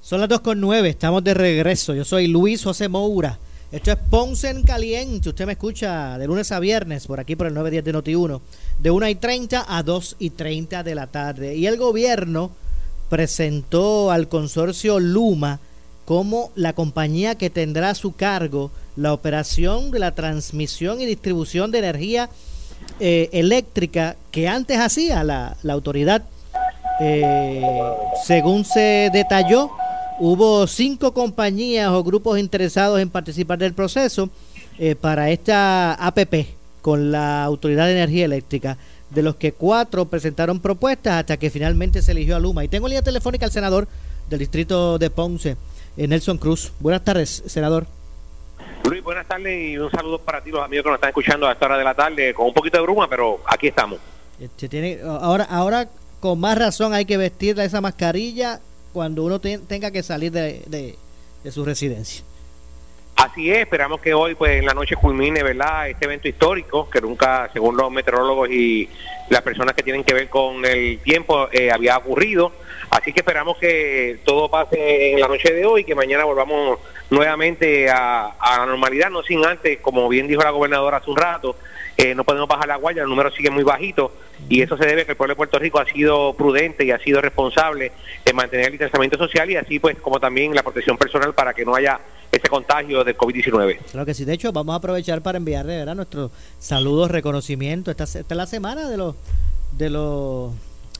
son 0.00 0.20
las 0.20 0.30
2 0.30 0.40
con 0.40 0.60
9, 0.60 0.88
estamos 0.88 1.22
de 1.22 1.34
regreso. 1.34 1.94
Yo 1.94 2.06
soy 2.06 2.26
Luis 2.26 2.64
José 2.64 2.88
Moura. 2.88 3.38
Esto 3.72 3.92
es 3.92 3.98
Ponce 4.10 4.50
en 4.50 4.64
Caliente. 4.64 5.28
Usted 5.28 5.46
me 5.46 5.52
escucha 5.52 6.18
de 6.18 6.26
lunes 6.26 6.50
a 6.50 6.58
viernes 6.58 7.06
por 7.06 7.20
aquí 7.20 7.36
por 7.36 7.46
el 7.46 7.54
910 7.54 7.84
de 7.84 7.94
Noti1, 7.94 8.40
de 8.80 8.90
1 8.90 9.08
y 9.08 9.14
30 9.14 9.64
a 9.68 9.82
2 9.84 10.16
y 10.18 10.30
30 10.30 10.82
de 10.82 10.94
la 10.96 11.06
tarde. 11.06 11.54
Y 11.54 11.68
el 11.68 11.76
gobierno 11.76 12.50
presentó 13.08 14.10
al 14.10 14.26
consorcio 14.26 14.98
Luma 14.98 15.60
como 16.04 16.50
la 16.56 16.72
compañía 16.72 17.36
que 17.36 17.48
tendrá 17.48 17.90
a 17.90 17.94
su 17.94 18.12
cargo 18.12 18.72
la 18.96 19.12
operación 19.12 19.92
de 19.92 20.00
la 20.00 20.16
transmisión 20.16 21.00
y 21.00 21.06
distribución 21.06 21.70
de 21.70 21.78
energía 21.78 22.28
eh, 22.98 23.28
eléctrica 23.32 24.16
que 24.32 24.48
antes 24.48 24.80
hacía 24.80 25.22
la, 25.22 25.56
autoridad, 25.68 26.24
eh, 27.00 27.62
según 28.26 28.64
se 28.64 29.10
detalló 29.12 29.70
hubo 30.20 30.66
cinco 30.66 31.14
compañías 31.14 31.88
o 31.88 32.04
grupos 32.04 32.38
interesados 32.38 33.00
en 33.00 33.08
participar 33.08 33.58
del 33.58 33.72
proceso 33.72 34.28
eh, 34.78 34.94
para 34.94 35.30
esta 35.30 35.94
APP 35.94 36.46
con 36.82 37.10
la 37.10 37.42
Autoridad 37.42 37.86
de 37.86 37.92
Energía 37.92 38.26
Eléctrica, 38.26 38.76
de 39.08 39.22
los 39.22 39.36
que 39.36 39.52
cuatro 39.52 40.04
presentaron 40.04 40.60
propuestas 40.60 41.20
hasta 41.20 41.38
que 41.38 41.48
finalmente 41.48 42.02
se 42.02 42.12
eligió 42.12 42.36
a 42.36 42.38
Luma. 42.38 42.62
Y 42.62 42.68
tengo 42.68 42.86
línea 42.86 43.02
telefónica 43.02 43.46
al 43.46 43.50
senador 43.50 43.88
del 44.28 44.38
distrito 44.38 44.98
de 44.98 45.08
Ponce, 45.08 45.56
eh, 45.96 46.06
Nelson 46.06 46.36
Cruz. 46.36 46.70
Buenas 46.80 47.02
tardes, 47.02 47.42
senador. 47.46 47.86
Luis, 48.84 49.02
buenas 49.02 49.26
tardes 49.26 49.70
y 49.70 49.78
un 49.78 49.90
saludo 49.90 50.18
para 50.18 50.42
ti, 50.42 50.50
los 50.50 50.62
amigos 50.62 50.84
que 50.84 50.90
nos 50.90 50.96
están 50.96 51.10
escuchando 51.10 51.48
a 51.48 51.52
esta 51.52 51.64
hora 51.64 51.78
de 51.78 51.84
la 51.84 51.94
tarde, 51.94 52.34
con 52.34 52.46
un 52.46 52.54
poquito 52.54 52.76
de 52.76 52.82
bruma, 52.82 53.08
pero 53.08 53.40
aquí 53.46 53.68
estamos. 53.68 53.98
Este, 54.38 54.68
tiene, 54.68 54.98
ahora, 55.02 55.44
ahora 55.44 55.88
con 56.20 56.38
más 56.38 56.58
razón 56.58 56.92
hay 56.92 57.06
que 57.06 57.16
vestir 57.16 57.58
esa 57.58 57.80
mascarilla 57.80 58.60
cuando 58.92 59.22
uno 59.24 59.40
te- 59.40 59.58
tenga 59.58 59.90
que 59.90 60.02
salir 60.02 60.32
de, 60.32 60.62
de- 60.66 61.50
su 61.50 61.64
residencia. 61.64 62.22
Así 63.16 63.50
es, 63.50 63.58
esperamos 63.58 64.00
que 64.00 64.14
hoy 64.14 64.34
pues 64.34 64.52
en 64.58 64.64
la 64.66 64.72
noche 64.72 64.96
culmine, 64.96 65.42
¿verdad? 65.42 65.90
Este 65.90 66.06
evento 66.06 66.26
histórico 66.28 66.88
que 66.88 67.00
nunca, 67.02 67.50
según 67.52 67.76
los 67.76 67.90
meteorólogos 67.90 68.48
y 68.50 68.88
las 69.28 69.42
personas 69.42 69.74
que 69.74 69.82
tienen 69.82 70.04
que 70.04 70.14
ver 70.14 70.28
con 70.30 70.64
el 70.64 70.98
tiempo, 71.00 71.48
eh, 71.52 71.70
había 71.70 71.98
ocurrido. 71.98 72.52
Así 72.88 73.12
que 73.12 73.20
esperamos 73.20 73.58
que 73.58 74.20
todo 74.24 74.48
pase 74.50 75.12
en 75.12 75.20
la 75.20 75.28
noche 75.28 75.52
de 75.52 75.66
hoy, 75.66 75.84
que 75.84 75.94
mañana 75.94 76.24
volvamos 76.24 76.78
nuevamente 77.10 77.90
a, 77.90 78.28
a 78.38 78.58
la 78.60 78.66
normalidad, 78.66 79.10
no 79.10 79.22
sin 79.22 79.44
antes, 79.44 79.78
como 79.80 80.08
bien 80.08 80.26
dijo 80.26 80.42
la 80.42 80.50
gobernadora 80.50 80.96
hace 80.98 81.10
un 81.10 81.16
rato, 81.16 81.56
eh, 81.98 82.14
no 82.14 82.24
podemos 82.24 82.48
bajar 82.48 82.68
la 82.68 82.76
guardia, 82.76 83.02
los 83.02 83.10
números 83.10 83.34
siguen 83.34 83.52
muy 83.52 83.64
bajitos 83.64 84.10
y 84.48 84.62
eso 84.62 84.76
se 84.76 84.86
debe 84.86 85.02
a 85.02 85.04
que 85.04 85.12
el 85.12 85.16
pueblo 85.16 85.32
de 85.32 85.36
Puerto 85.36 85.58
Rico 85.58 85.78
ha 85.78 85.86
sido 85.86 86.34
prudente 86.34 86.84
y 86.84 86.90
ha 86.90 86.98
sido 86.98 87.20
responsable 87.20 87.92
de 88.24 88.32
mantener 88.32 88.66
el 88.66 88.72
distanciamiento 88.72 89.18
social 89.18 89.50
y 89.50 89.56
así 89.56 89.78
pues 89.78 89.96
como 89.98 90.18
también 90.18 90.54
la 90.54 90.62
protección 90.62 90.96
personal 90.96 91.34
para 91.34 91.54
que 91.54 91.64
no 91.64 91.74
haya 91.74 92.00
ese 92.32 92.48
contagio 92.48 93.04
del 93.04 93.16
COVID-19. 93.16 93.78
Claro 93.90 94.06
que 94.06 94.14
sí. 94.14 94.24
De 94.24 94.32
hecho, 94.34 94.52
vamos 94.52 94.72
a 94.72 94.76
aprovechar 94.76 95.22
para 95.22 95.38
enviarle 95.38 95.78
¿verdad? 95.78 95.94
nuestros 95.94 96.30
saludos, 96.58 97.10
reconocimiento. 97.10 97.90
Esta, 97.90 98.04
esta 98.04 98.20
es 98.20 98.36
la 98.36 98.46
semana 98.46 98.88
de 98.88 98.96
los 98.96 99.16
de 99.72 99.90
los 99.90 100.52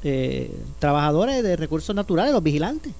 eh, 0.03 0.51
trabajadores 0.78 1.43
de 1.43 1.57
recursos 1.57 1.95
naturales, 1.95 2.32
los 2.32 2.43
vigilantes. 2.43 2.93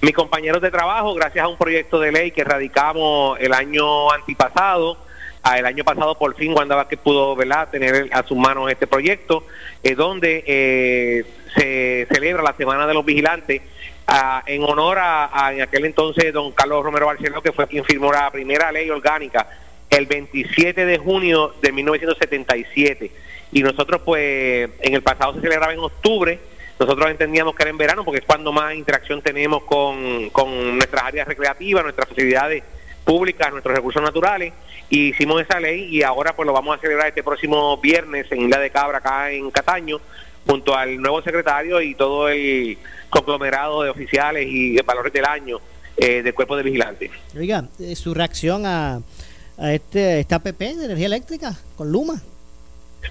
Mis 0.00 0.14
compañeros 0.14 0.62
de 0.62 0.70
trabajo, 0.70 1.12
gracias 1.14 1.44
a 1.44 1.48
un 1.48 1.58
proyecto 1.58 2.00
de 2.00 2.10
ley 2.10 2.30
que 2.30 2.42
radicamos 2.42 3.38
el 3.38 3.52
año 3.52 4.10
antipasado, 4.10 4.96
el 5.56 5.66
año 5.66 5.84
pasado 5.84 6.16
por 6.16 6.34
fin 6.36 6.52
Wanda 6.52 6.76
Vázquez 6.76 6.98
pudo 7.00 7.34
¿verdad? 7.34 7.68
tener 7.70 8.08
a 8.12 8.22
sus 8.22 8.36
manos 8.36 8.70
este 8.70 8.86
proyecto, 8.86 9.44
eh, 9.82 9.94
donde 9.94 10.44
eh, 10.46 11.24
se 11.56 12.06
celebra 12.12 12.42
la 12.42 12.54
Semana 12.54 12.86
de 12.86 12.94
los 12.94 13.04
Vigilantes 13.04 13.62
ah, 14.06 14.42
en 14.46 14.62
honor 14.62 14.98
a, 15.00 15.50
en 15.52 15.62
aquel 15.62 15.86
entonces 15.86 16.32
don 16.32 16.52
Carlos 16.52 16.84
Romero 16.84 17.06
Barceló, 17.06 17.42
que 17.42 17.52
fue 17.52 17.66
quien 17.66 17.84
firmó 17.84 18.12
la 18.12 18.30
primera 18.30 18.70
ley 18.70 18.90
orgánica 18.90 19.48
el 19.88 20.06
27 20.06 20.84
de 20.84 20.98
junio 20.98 21.54
de 21.60 21.72
1977. 21.72 23.10
Y 23.52 23.62
nosotros 23.62 24.02
pues 24.04 24.70
en 24.80 24.94
el 24.94 25.02
pasado 25.02 25.34
se 25.34 25.40
celebraba 25.40 25.72
en 25.72 25.80
octubre, 25.80 26.38
nosotros 26.78 27.10
entendíamos 27.10 27.54
que 27.54 27.62
era 27.62 27.70
en 27.70 27.78
verano 27.78 28.04
porque 28.04 28.20
es 28.20 28.26
cuando 28.26 28.52
más 28.52 28.74
interacción 28.74 29.20
tenemos 29.20 29.64
con, 29.64 30.30
con 30.30 30.78
nuestras 30.78 31.04
áreas 31.04 31.26
recreativas, 31.26 31.82
nuestras 31.82 32.08
facilidades 32.08 32.62
públicas, 33.04 33.50
nuestros 33.50 33.74
recursos 33.74 34.02
naturales, 34.02 34.52
y 34.88 35.10
hicimos 35.10 35.40
esa 35.42 35.60
ley 35.60 35.88
y 35.90 36.02
ahora 36.02 36.34
pues 36.34 36.46
lo 36.46 36.52
vamos 36.52 36.76
a 36.76 36.80
celebrar 36.80 37.08
este 37.08 37.22
próximo 37.22 37.76
viernes 37.78 38.26
en 38.30 38.42
Isla 38.42 38.58
de 38.58 38.70
Cabra, 38.70 38.98
acá 38.98 39.30
en 39.30 39.50
Cataño, 39.50 40.00
junto 40.46 40.74
al 40.76 41.00
nuevo 41.00 41.22
secretario 41.22 41.80
y 41.80 41.94
todo 41.94 42.28
el 42.28 42.78
conglomerado 43.08 43.82
de 43.82 43.90
oficiales 43.90 44.46
y 44.48 44.74
de 44.74 44.82
valores 44.82 45.12
del 45.12 45.24
año 45.24 45.58
eh, 45.96 46.22
del 46.22 46.34
cuerpo 46.34 46.56
de 46.56 46.62
vigilantes. 46.62 47.10
Oiga, 47.36 47.68
eh, 47.78 47.94
su 47.94 48.14
reacción 48.14 48.66
a, 48.66 49.00
a 49.58 49.72
este 49.72 50.20
esta 50.20 50.36
APP 50.36 50.58
de 50.58 50.84
energía 50.84 51.06
eléctrica 51.06 51.54
con 51.76 51.90
Luma. 51.92 52.20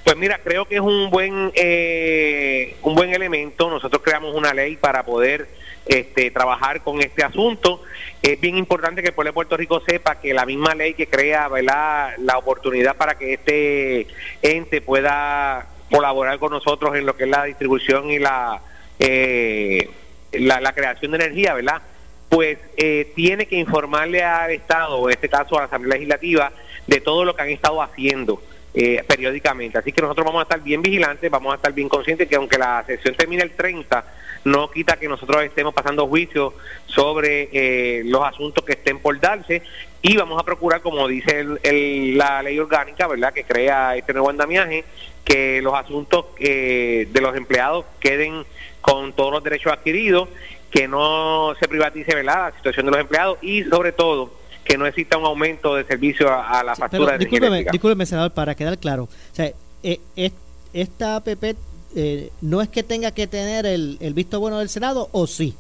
Pues 0.03 0.17
mira, 0.17 0.39
creo 0.43 0.65
que 0.65 0.75
es 0.75 0.81
un 0.81 1.09
buen 1.09 1.51
eh, 1.55 2.75
un 2.83 2.95
buen 2.95 3.13
elemento. 3.13 3.69
Nosotros 3.69 4.01
creamos 4.03 4.35
una 4.35 4.53
ley 4.53 4.75
para 4.75 5.03
poder 5.03 5.47
este, 5.85 6.31
trabajar 6.31 6.81
con 6.81 7.01
este 7.01 7.23
asunto. 7.23 7.81
Es 8.21 8.39
bien 8.39 8.57
importante 8.57 9.01
que 9.01 9.09
el 9.09 9.13
pueblo 9.13 9.29
de 9.29 9.33
Puerto 9.33 9.57
Rico 9.57 9.81
sepa 9.85 10.19
que 10.19 10.33
la 10.33 10.45
misma 10.45 10.75
ley 10.75 10.93
que 10.93 11.07
crea 11.07 11.47
¿verdad? 11.47 12.13
la 12.19 12.37
oportunidad 12.37 12.95
para 12.95 13.17
que 13.17 13.33
este 13.33 14.07
ente 14.41 14.81
pueda 14.81 15.67
colaborar 15.89 16.37
con 16.37 16.51
nosotros 16.51 16.95
en 16.95 17.05
lo 17.05 17.15
que 17.15 17.23
es 17.23 17.29
la 17.29 17.45
distribución 17.45 18.11
y 18.11 18.19
la 18.19 18.61
eh, 18.99 19.89
la, 20.33 20.73
creación 20.73 21.11
de 21.11 21.17
energía, 21.17 21.53
¿verdad? 21.53 21.81
Pues 22.27 22.59
eh, 22.77 23.11
tiene 23.15 23.47
que 23.47 23.55
informarle 23.55 24.23
al 24.23 24.51
Estado, 24.51 25.09
en 25.09 25.15
este 25.15 25.29
caso 25.29 25.55
a 25.55 25.61
la 25.61 25.65
Asamblea 25.65 25.95
Legislativa, 25.95 26.51
de 26.85 27.01
todo 27.01 27.25
lo 27.25 27.35
que 27.35 27.41
han 27.41 27.49
estado 27.49 27.81
haciendo 27.81 28.41
eh, 28.73 29.03
periódicamente. 29.07 29.77
Así 29.77 29.91
que 29.91 30.01
nosotros 30.01 30.25
vamos 30.25 30.39
a 30.41 30.43
estar 30.43 30.61
bien 30.61 30.81
vigilantes, 30.81 31.29
vamos 31.31 31.53
a 31.53 31.55
estar 31.55 31.73
bien 31.73 31.89
conscientes 31.89 32.27
que 32.27 32.35
aunque 32.35 32.57
la 32.57 32.83
sesión 32.85 33.15
termine 33.15 33.43
el 33.43 33.51
30, 33.51 34.05
no 34.45 34.69
quita 34.71 34.97
que 34.97 35.07
nosotros 35.07 35.43
estemos 35.43 35.73
pasando 35.73 36.07
juicio 36.07 36.53
sobre 36.85 37.49
eh, 37.51 38.03
los 38.05 38.23
asuntos 38.23 38.63
que 38.63 38.73
estén 38.73 38.99
por 38.99 39.19
darse 39.19 39.61
y 40.01 40.15
vamos 40.15 40.39
a 40.39 40.45
procurar, 40.45 40.81
como 40.81 41.07
dice 41.07 41.39
el- 41.41 41.59
el- 41.63 42.17
la 42.17 42.41
ley 42.41 42.57
orgánica, 42.57 43.07
¿verdad?, 43.07 43.33
que 43.33 43.43
crea 43.43 43.97
este 43.97 44.13
nuevo 44.13 44.29
andamiaje, 44.29 44.85
que 45.25 45.61
los 45.61 45.73
asuntos 45.73 46.27
eh, 46.39 47.07
de 47.11 47.21
los 47.21 47.35
empleados 47.35 47.85
queden 47.99 48.45
con 48.81 49.11
todos 49.11 49.31
los 49.33 49.43
derechos 49.43 49.73
adquiridos, 49.73 50.29
que 50.71 50.87
no 50.87 51.53
se 51.59 51.67
privatice, 51.67 52.15
¿verdad?, 52.15 52.51
la 52.51 52.55
situación 52.55 52.85
de 52.85 52.91
los 52.93 53.01
empleados 53.01 53.39
y, 53.41 53.63
sobre 53.63 53.91
todo, 53.91 54.38
que 54.69 54.77
no 54.77 54.85
exista 54.85 55.17
un 55.17 55.25
aumento 55.25 55.73
de 55.75 55.83
servicio 55.83 56.29
a, 56.31 56.59
a 56.59 56.63
la 56.63 56.75
factura 56.75 57.05
Pero 57.07 57.17
discúlpeme, 57.17 57.65
discúlpeme, 57.71 58.05
senador, 58.05 58.31
para 58.31 58.53
quedar 58.53 58.77
claro. 58.77 59.05
O 59.05 59.09
sea, 59.35 59.51
eh, 59.81 59.99
es- 60.15 60.31
esta 60.73 61.15
APP 61.15 61.55
eh, 61.95 62.29
no 62.41 62.61
es 62.61 62.69
que 62.69 62.83
tenga 62.83 63.09
que 63.11 63.25
tener 63.25 63.65
el, 63.65 63.97
el 63.99 64.13
visto 64.13 64.39
bueno 64.39 64.59
del 64.59 64.69
Senado, 64.69 65.09
o 65.11 65.25
sí. 65.25 65.55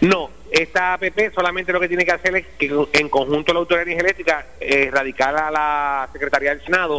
No, 0.00 0.30
esta 0.50 0.94
APP 0.94 1.32
solamente 1.32 1.72
lo 1.72 1.78
que 1.78 1.86
tiene 1.86 2.04
que 2.04 2.10
hacer 2.10 2.34
es 2.34 2.46
que 2.58 2.72
en 2.92 3.08
conjunto 3.08 3.52
la 3.52 3.60
Autoridad 3.60 3.86
de 3.86 3.92
Energía 3.92 4.04
Eléctrica 4.10 4.46
eh, 4.58 4.90
radicar 4.92 5.36
a 5.36 5.50
la 5.52 6.08
Secretaría 6.12 6.50
del 6.50 6.64
Senado 6.64 6.98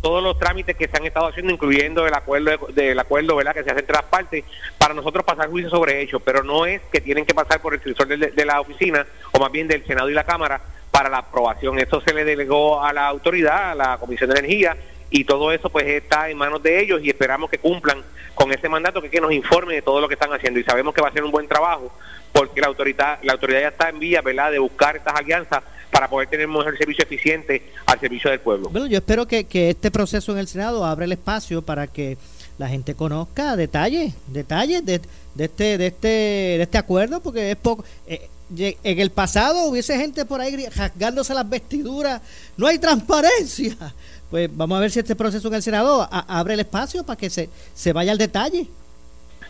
todos 0.00 0.22
los 0.22 0.38
trámites 0.38 0.76
que 0.76 0.86
se 0.88 0.96
han 0.96 1.04
estado 1.06 1.28
haciendo, 1.28 1.52
incluyendo 1.52 2.06
el 2.06 2.14
acuerdo 2.14 2.50
de- 2.74 2.84
del 2.84 2.98
acuerdo 2.98 3.34
¿verdad? 3.36 3.54
que 3.54 3.64
se 3.64 3.70
hace 3.70 3.80
entre 3.80 3.94
las 3.96 4.04
partes, 4.04 4.44
para 4.78 4.94
nosotros 4.94 5.24
pasar 5.24 5.48
juicio 5.48 5.70
sobre 5.70 6.00
ellos, 6.00 6.20
pero 6.24 6.42
no 6.42 6.66
es 6.66 6.80
que 6.92 7.00
tienen 7.00 7.24
que 7.24 7.34
pasar 7.34 7.60
por 7.60 7.74
el 7.74 7.80
supervisor 7.82 8.34
de, 8.34 8.44
la 8.44 8.60
oficina, 8.60 9.06
o 9.32 9.38
más 9.40 9.50
bien 9.50 9.66
del 9.68 9.84
Senado 9.86 10.08
y 10.10 10.14
la 10.14 10.24
Cámara, 10.24 10.60
para 10.90 11.08
la 11.08 11.18
aprobación. 11.18 11.78
Eso 11.78 12.00
se 12.00 12.14
le 12.14 12.24
delegó 12.24 12.82
a 12.82 12.92
la 12.92 13.06
autoridad, 13.08 13.72
a 13.72 13.74
la 13.74 13.98
Comisión 13.98 14.30
de 14.30 14.38
Energía, 14.38 14.76
y 15.10 15.24
todo 15.24 15.52
eso 15.52 15.70
pues 15.70 15.86
está 15.86 16.28
en 16.30 16.36
manos 16.38 16.62
de 16.62 16.80
ellos 16.80 17.00
y 17.02 17.08
esperamos 17.10 17.48
que 17.50 17.58
cumplan 17.58 18.02
con 18.34 18.52
ese 18.52 18.68
mandato 18.68 19.00
que, 19.00 19.08
que 19.08 19.20
nos 19.20 19.32
informe 19.32 19.74
de 19.74 19.82
todo 19.82 20.00
lo 20.00 20.08
que 20.08 20.14
están 20.14 20.32
haciendo 20.32 20.58
y 20.60 20.64
sabemos 20.64 20.92
que 20.94 21.00
va 21.00 21.08
a 21.08 21.12
ser 21.12 21.22
un 21.24 21.30
buen 21.30 21.46
trabajo 21.48 21.92
porque 22.32 22.60
la 22.60 22.66
autoridad 22.66 23.18
la 23.22 23.32
autoridad 23.34 23.60
ya 23.60 23.68
está 23.68 23.88
en 23.88 23.98
vía 24.00 24.20
verdad 24.20 24.50
de 24.50 24.58
buscar 24.58 24.96
estas 24.96 25.14
alianzas 25.14 25.62
para 25.90 26.08
poder 26.08 26.28
tener 26.28 26.46
un 26.46 26.54
mejor 26.58 26.76
servicio 26.76 27.04
eficiente 27.04 27.62
al 27.86 27.98
servicio 28.00 28.30
del 28.30 28.40
pueblo 28.40 28.68
Bueno, 28.68 28.86
yo 28.86 28.98
espero 28.98 29.26
que, 29.26 29.44
que 29.44 29.70
este 29.70 29.90
proceso 29.90 30.32
en 30.32 30.38
el 30.38 30.48
Senado 30.48 30.84
abra 30.84 31.04
el 31.04 31.12
espacio 31.12 31.62
para 31.62 31.86
que 31.86 32.18
la 32.58 32.68
gente 32.68 32.94
conozca 32.94 33.54
detalles, 33.56 34.14
detalles 34.28 34.84
de, 34.84 35.00
de 35.34 35.44
este, 35.44 35.78
de 35.78 35.86
este, 35.88 36.08
de 36.08 36.62
este 36.62 36.78
acuerdo, 36.78 37.20
porque 37.20 37.50
es 37.50 37.56
poco. 37.56 37.84
eh, 38.06 38.28
en 38.58 39.00
el 39.00 39.10
pasado 39.10 39.64
hubiese 39.64 39.96
gente 39.98 40.24
por 40.24 40.40
ahí 40.40 40.66
rasgándose 40.74 41.34
las 41.34 41.48
vestiduras, 41.48 42.22
no 42.56 42.66
hay 42.68 42.78
transparencia. 42.78 43.76
Pues 44.30 44.48
vamos 44.56 44.76
a 44.78 44.80
ver 44.80 44.90
si 44.90 44.98
este 45.00 45.16
proceso 45.16 45.48
en 45.48 45.54
el 45.54 45.62
Senado 45.62 46.02
a- 46.02 46.38
abre 46.38 46.54
el 46.54 46.60
espacio 46.60 47.04
para 47.04 47.16
que 47.16 47.28
se, 47.30 47.48
se 47.74 47.92
vaya 47.92 48.12
al 48.12 48.18
detalle. 48.18 48.66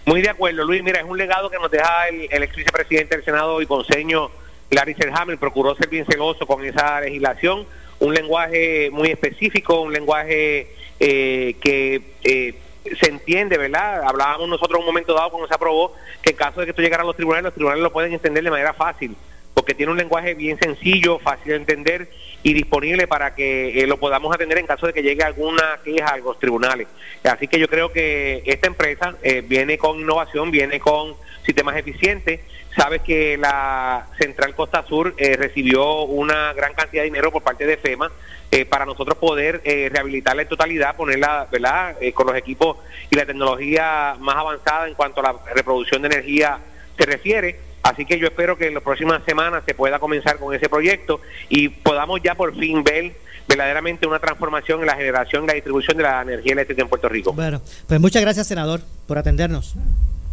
Muy 0.06 0.22
de 0.22 0.30
acuerdo, 0.30 0.64
Luis. 0.64 0.82
Mira, 0.82 1.00
es 1.00 1.06
un 1.08 1.18
legado 1.18 1.50
que 1.50 1.58
nos 1.58 1.70
deja 1.70 2.08
el, 2.08 2.26
el 2.30 2.42
ex 2.42 2.56
vicepresidente 2.56 3.16
del 3.16 3.24
Senado 3.24 3.60
y 3.60 3.66
conseño 3.66 4.30
Larry 4.70 4.94
Selhammer. 4.94 5.38
Procuró 5.38 5.74
ser 5.76 5.88
bien 5.88 6.06
celoso 6.06 6.46
con 6.46 6.64
esa 6.64 7.00
legislación. 7.00 7.66
Un 7.98 8.14
lenguaje 8.14 8.90
muy 8.90 9.08
específico, 9.08 9.80
un 9.80 9.92
lenguaje 9.92 10.68
eh, 11.00 11.56
que 11.60 12.02
eh, 12.22 12.54
se 13.00 13.10
entiende, 13.10 13.58
¿verdad? 13.58 14.02
Hablábamos 14.06 14.48
nosotros 14.48 14.78
en 14.78 14.80
un 14.82 14.86
momento 14.86 15.14
dado 15.14 15.30
cuando 15.30 15.48
se 15.48 15.54
aprobó 15.54 15.94
que 16.22 16.30
en 16.30 16.36
caso 16.36 16.60
de 16.60 16.66
que 16.66 16.70
esto 16.70 16.82
llegara 16.82 17.02
a 17.02 17.06
los 17.06 17.16
tribunales, 17.16 17.44
los 17.44 17.54
tribunales 17.54 17.82
lo 17.82 17.92
pueden 17.92 18.12
entender 18.12 18.44
de 18.44 18.50
manera 18.50 18.74
fácil, 18.74 19.16
porque 19.54 19.74
tiene 19.74 19.92
un 19.92 19.98
lenguaje 19.98 20.34
bien 20.34 20.58
sencillo, 20.58 21.18
fácil 21.18 21.48
de 21.48 21.56
entender 21.56 22.08
y 22.42 22.52
disponible 22.52 23.06
para 23.06 23.34
que 23.34 23.80
eh, 23.80 23.86
lo 23.86 23.98
podamos 23.98 24.34
atender 24.34 24.58
en 24.58 24.66
caso 24.66 24.86
de 24.86 24.92
que 24.92 25.02
llegue 25.02 25.24
alguna 25.24 25.80
queja 25.84 26.06
a 26.06 26.18
los 26.18 26.38
tribunales. 26.38 26.86
Así 27.24 27.48
que 27.48 27.58
yo 27.58 27.68
creo 27.68 27.92
que 27.92 28.42
esta 28.46 28.68
empresa 28.68 29.16
eh, 29.22 29.42
viene 29.46 29.78
con 29.78 29.98
innovación, 29.98 30.50
viene 30.50 30.78
con 30.78 31.14
sistemas 31.44 31.76
eficientes. 31.76 32.40
Sabes 32.76 33.00
que 33.02 33.38
la 33.38 34.06
Central 34.18 34.54
Costa 34.54 34.84
Sur 34.86 35.14
eh, 35.16 35.36
recibió 35.36 36.02
una 36.02 36.52
gran 36.52 36.74
cantidad 36.74 37.02
de 37.02 37.06
dinero 37.06 37.32
por 37.32 37.42
parte 37.42 37.66
de 37.66 37.78
FEMA 37.78 38.10
eh, 38.50 38.64
para 38.64 38.84
nosotros 38.84 39.16
poder 39.18 39.62
eh, 39.64 39.88
rehabilitarla 39.90 40.42
en 40.42 40.48
totalidad, 40.48 40.94
ponerla, 40.94 41.48
¿verdad?, 41.50 41.96
Eh, 42.00 42.12
con 42.12 42.26
los 42.26 42.36
equipos 42.36 42.76
y 43.10 43.16
la 43.16 43.24
tecnología 43.24 44.16
más 44.20 44.36
avanzada 44.36 44.86
en 44.86 44.94
cuanto 44.94 45.20
a 45.20 45.22
la 45.22 45.34
reproducción 45.54 46.02
de 46.02 46.08
energía 46.08 46.58
se 46.98 47.06
refiere. 47.06 47.58
Así 47.82 48.04
que 48.04 48.18
yo 48.18 48.26
espero 48.26 48.56
que 48.58 48.66
en 48.66 48.74
las 48.74 48.82
próximas 48.82 49.22
semanas 49.24 49.62
se 49.64 49.72
pueda 49.72 49.98
comenzar 49.98 50.38
con 50.38 50.54
ese 50.54 50.68
proyecto 50.68 51.20
y 51.48 51.68
podamos 51.68 52.20
ya 52.22 52.34
por 52.34 52.54
fin 52.54 52.82
ver 52.84 53.14
verdaderamente 53.48 54.06
una 54.06 54.18
transformación 54.18 54.80
en 54.80 54.86
la 54.86 54.96
generación 54.96 55.44
y 55.44 55.46
la 55.46 55.54
distribución 55.54 55.96
de 55.96 56.02
la 56.02 56.22
energía 56.22 56.52
eléctrica 56.52 56.82
en 56.82 56.88
Puerto 56.88 57.08
Rico. 57.08 57.32
Bueno, 57.32 57.62
pues 57.86 58.00
muchas 58.00 58.22
gracias, 58.22 58.46
senador, 58.48 58.80
por 59.06 59.18
atendernos. 59.18 59.74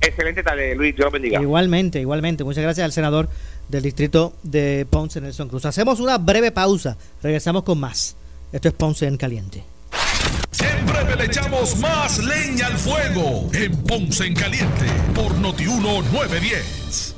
Excelente 0.04 0.44
tarde, 0.44 0.76
Luis. 0.76 0.96
Dios 0.96 1.06
lo 1.06 1.12
bendiga. 1.12 1.42
Igualmente, 1.42 2.00
igualmente. 2.00 2.44
Muchas 2.44 2.64
gracias 2.64 2.84
al 2.86 2.92
senador 2.92 3.30
del 3.70 3.84
distrito 3.84 4.34
de 4.44 4.86
Ponce, 4.90 5.22
Nelson 5.22 5.48
Cruz. 5.48 5.66
Hacemos 5.66 6.00
una 6.00 6.18
breve 6.18 6.52
pausa. 6.52 6.98
Regresamos 7.22 7.64
con 7.64 7.80
más. 7.80 8.16
Esto 8.52 8.68
es 8.68 8.74
Ponce 8.74 9.08
en 9.08 9.18
Caliente. 9.18 9.64
Siempre 10.52 11.16
le 11.16 11.26
echamos 11.26 11.78
más 11.78 12.20
leña 12.20 12.68
al 12.68 12.78
fuego 12.78 13.50
en 13.54 13.76
Ponce 13.84 14.26
en 14.26 14.36
Caliente 14.36 14.86
por 15.16 15.34
Notiuno 15.36 16.02
910. 16.12 17.16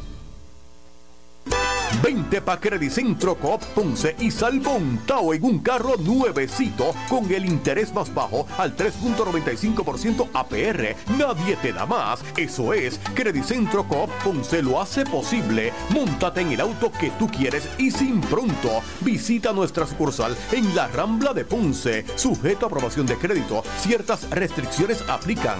Vente 2.01 2.41
pa' 2.41 2.59
Credicentro 2.59 3.35
Coop 3.35 3.63
Ponce 3.73 4.15
y 4.19 4.31
sal 4.31 4.61
montado 4.61 5.33
en 5.33 5.43
un 5.43 5.59
carro 5.59 5.95
nuevecito 5.97 6.93
con 7.09 7.31
el 7.31 7.45
interés 7.45 7.93
más 7.93 8.13
bajo 8.13 8.47
al 8.57 8.75
3.95% 8.75 10.29
APR. 10.33 10.95
Nadie 11.17 11.55
te 11.61 11.73
da 11.73 11.85
más. 11.85 12.23
Eso 12.37 12.73
es, 12.73 12.99
Credicentro 13.13 13.87
Coop 13.87 14.09
Ponce 14.23 14.61
lo 14.61 14.81
hace 14.81 15.05
posible. 15.05 15.73
Móntate 15.89 16.41
en 16.41 16.51
el 16.51 16.61
auto 16.61 16.91
que 16.91 17.11
tú 17.11 17.27
quieres 17.27 17.67
y 17.77 17.91
sin 17.91 18.21
pronto. 18.21 18.81
Visita 19.01 19.53
nuestra 19.53 19.85
sucursal 19.85 20.35
en 20.51 20.75
la 20.75 20.87
Rambla 20.87 21.33
de 21.33 21.45
Ponce. 21.45 22.05
Sujeto 22.15 22.65
a 22.65 22.67
aprobación 22.67 23.05
de 23.05 23.15
crédito. 23.17 23.63
Ciertas 23.79 24.29
restricciones 24.29 25.03
aplican. 25.07 25.59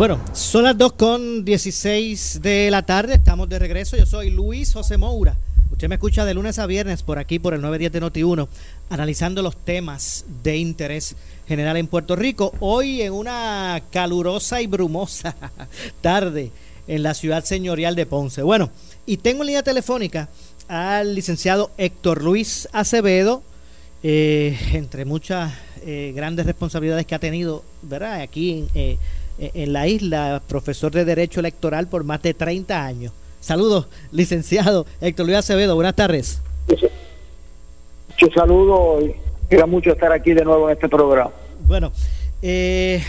Bueno, 0.00 0.18
son 0.32 0.64
las 0.64 0.78
2 0.78 0.94
con 0.94 1.44
16 1.44 2.40
de 2.40 2.70
la 2.70 2.86
tarde, 2.86 3.16
estamos 3.16 3.50
de 3.50 3.58
regreso. 3.58 3.98
Yo 3.98 4.06
soy 4.06 4.30
Luis 4.30 4.72
José 4.72 4.96
Moura. 4.96 5.36
Usted 5.72 5.90
me 5.90 5.96
escucha 5.96 6.24
de 6.24 6.32
lunes 6.32 6.58
a 6.58 6.64
viernes 6.64 7.02
por 7.02 7.18
aquí, 7.18 7.38
por 7.38 7.52
el 7.52 7.60
910 7.60 7.92
de 7.92 8.00
Noti1, 8.00 8.48
analizando 8.88 9.42
los 9.42 9.58
temas 9.58 10.24
de 10.42 10.56
interés 10.56 11.16
general 11.46 11.76
en 11.76 11.86
Puerto 11.86 12.16
Rico. 12.16 12.54
Hoy 12.60 13.02
en 13.02 13.12
una 13.12 13.82
calurosa 13.90 14.62
y 14.62 14.66
brumosa 14.66 15.36
tarde 16.00 16.50
en 16.88 17.02
la 17.02 17.12
ciudad 17.12 17.44
señorial 17.44 17.94
de 17.94 18.06
Ponce. 18.06 18.40
Bueno, 18.40 18.70
y 19.04 19.18
tengo 19.18 19.42
en 19.42 19.48
línea 19.48 19.62
telefónica 19.62 20.30
al 20.66 21.14
licenciado 21.14 21.72
Héctor 21.76 22.24
Luis 22.24 22.70
Acevedo, 22.72 23.42
eh, 24.02 24.58
entre 24.72 25.04
muchas 25.04 25.52
eh, 25.84 26.14
grandes 26.16 26.46
responsabilidades 26.46 27.04
que 27.04 27.14
ha 27.14 27.18
tenido, 27.18 27.64
¿verdad? 27.82 28.22
Aquí 28.22 28.52
en, 28.52 28.68
eh, 28.74 28.96
en 29.40 29.72
la 29.72 29.88
isla, 29.88 30.42
profesor 30.46 30.92
de 30.92 31.04
Derecho 31.04 31.40
Electoral 31.40 31.88
por 31.88 32.04
más 32.04 32.20
de 32.22 32.34
30 32.34 32.84
años. 32.84 33.12
Saludos, 33.40 33.86
licenciado 34.12 34.84
Héctor 35.00 35.26
Luis 35.26 35.38
Acevedo, 35.38 35.74
buenas 35.74 35.96
tardes. 35.96 36.42
Y 38.18 38.26
quiero 39.48 39.66
mucho 39.66 39.92
estar 39.92 40.12
aquí 40.12 40.34
de 40.34 40.44
nuevo 40.44 40.68
en 40.68 40.74
este 40.74 40.88
programa. 40.88 41.30
Bueno, 41.66 41.90
eh, 42.42 43.02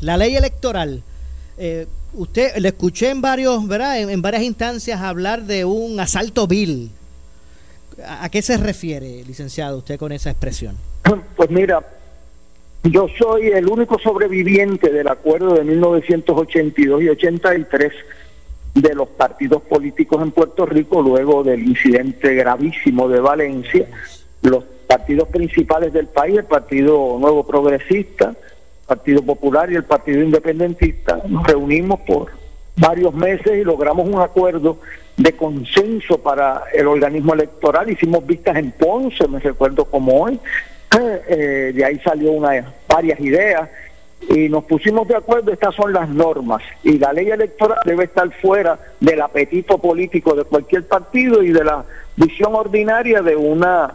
la 0.00 0.16
ley 0.16 0.36
electoral, 0.36 1.02
eh, 1.58 1.86
usted 2.14 2.56
le 2.58 2.68
escuché 2.68 3.10
en 3.10 3.20
varios, 3.20 3.66
¿verdad? 3.66 3.98
En, 3.98 4.08
en, 4.08 4.22
varias 4.22 4.44
instancias 4.44 5.00
hablar 5.00 5.42
de 5.42 5.64
un 5.64 5.98
asalto 5.98 6.46
vil. 6.46 6.90
¿A, 8.06 8.24
¿A 8.24 8.28
qué 8.28 8.40
se 8.40 8.56
refiere, 8.56 9.24
licenciado, 9.24 9.78
usted 9.78 9.98
con 9.98 10.12
esa 10.12 10.30
expresión? 10.30 10.76
Pues 11.36 11.50
mira, 11.50 11.84
yo 12.84 13.08
soy 13.18 13.48
el 13.48 13.68
único 13.68 13.98
sobreviviente 13.98 14.90
del 14.90 15.08
acuerdo 15.08 15.54
de 15.54 15.64
1982 15.64 17.02
y 17.02 17.08
83 17.10 17.92
de 18.74 18.94
los 18.94 19.08
partidos 19.08 19.62
políticos 19.62 20.22
en 20.22 20.30
Puerto 20.30 20.64
Rico 20.64 21.02
luego 21.02 21.42
del 21.42 21.62
incidente 21.62 22.34
gravísimo 22.34 23.08
de 23.08 23.20
Valencia. 23.20 23.86
Los 24.42 24.64
partidos 24.86 25.28
principales 25.28 25.92
del 25.92 26.06
país, 26.06 26.38
el 26.38 26.44
Partido 26.44 27.18
Nuevo 27.20 27.46
Progresista, 27.46 28.34
Partido 28.86 29.22
Popular 29.22 29.70
y 29.70 29.76
el 29.76 29.84
Partido 29.84 30.22
Independentista, 30.22 31.20
nos 31.28 31.46
reunimos 31.46 32.00
por 32.00 32.28
varios 32.76 33.12
meses 33.14 33.58
y 33.58 33.64
logramos 33.64 34.08
un 34.08 34.20
acuerdo 34.20 34.78
de 35.16 35.32
consenso 35.36 36.18
para 36.18 36.62
el 36.72 36.86
organismo 36.86 37.34
electoral. 37.34 37.90
Hicimos 37.90 38.26
vistas 38.26 38.56
en 38.56 38.72
Ponce, 38.72 39.28
me 39.28 39.38
recuerdo 39.38 39.84
como 39.84 40.22
hoy. 40.22 40.40
Eh, 40.98 41.72
de 41.74 41.84
ahí 41.84 41.98
salió 42.00 42.32
una, 42.32 42.72
varias 42.88 43.20
ideas 43.20 43.68
y 44.28 44.48
nos 44.48 44.64
pusimos 44.64 45.08
de 45.08 45.16
acuerdo, 45.16 45.52
estas 45.52 45.74
son 45.74 45.92
las 45.92 46.08
normas. 46.08 46.62
Y 46.82 46.98
la 46.98 47.12
ley 47.12 47.30
electoral 47.30 47.78
debe 47.84 48.04
estar 48.04 48.30
fuera 48.40 48.78
del 49.00 49.20
apetito 49.22 49.78
político 49.78 50.34
de 50.34 50.44
cualquier 50.44 50.86
partido 50.86 51.42
y 51.42 51.52
de 51.52 51.64
la 51.64 51.84
visión 52.16 52.54
ordinaria 52.54 53.22
de 53.22 53.36
una 53.36 53.94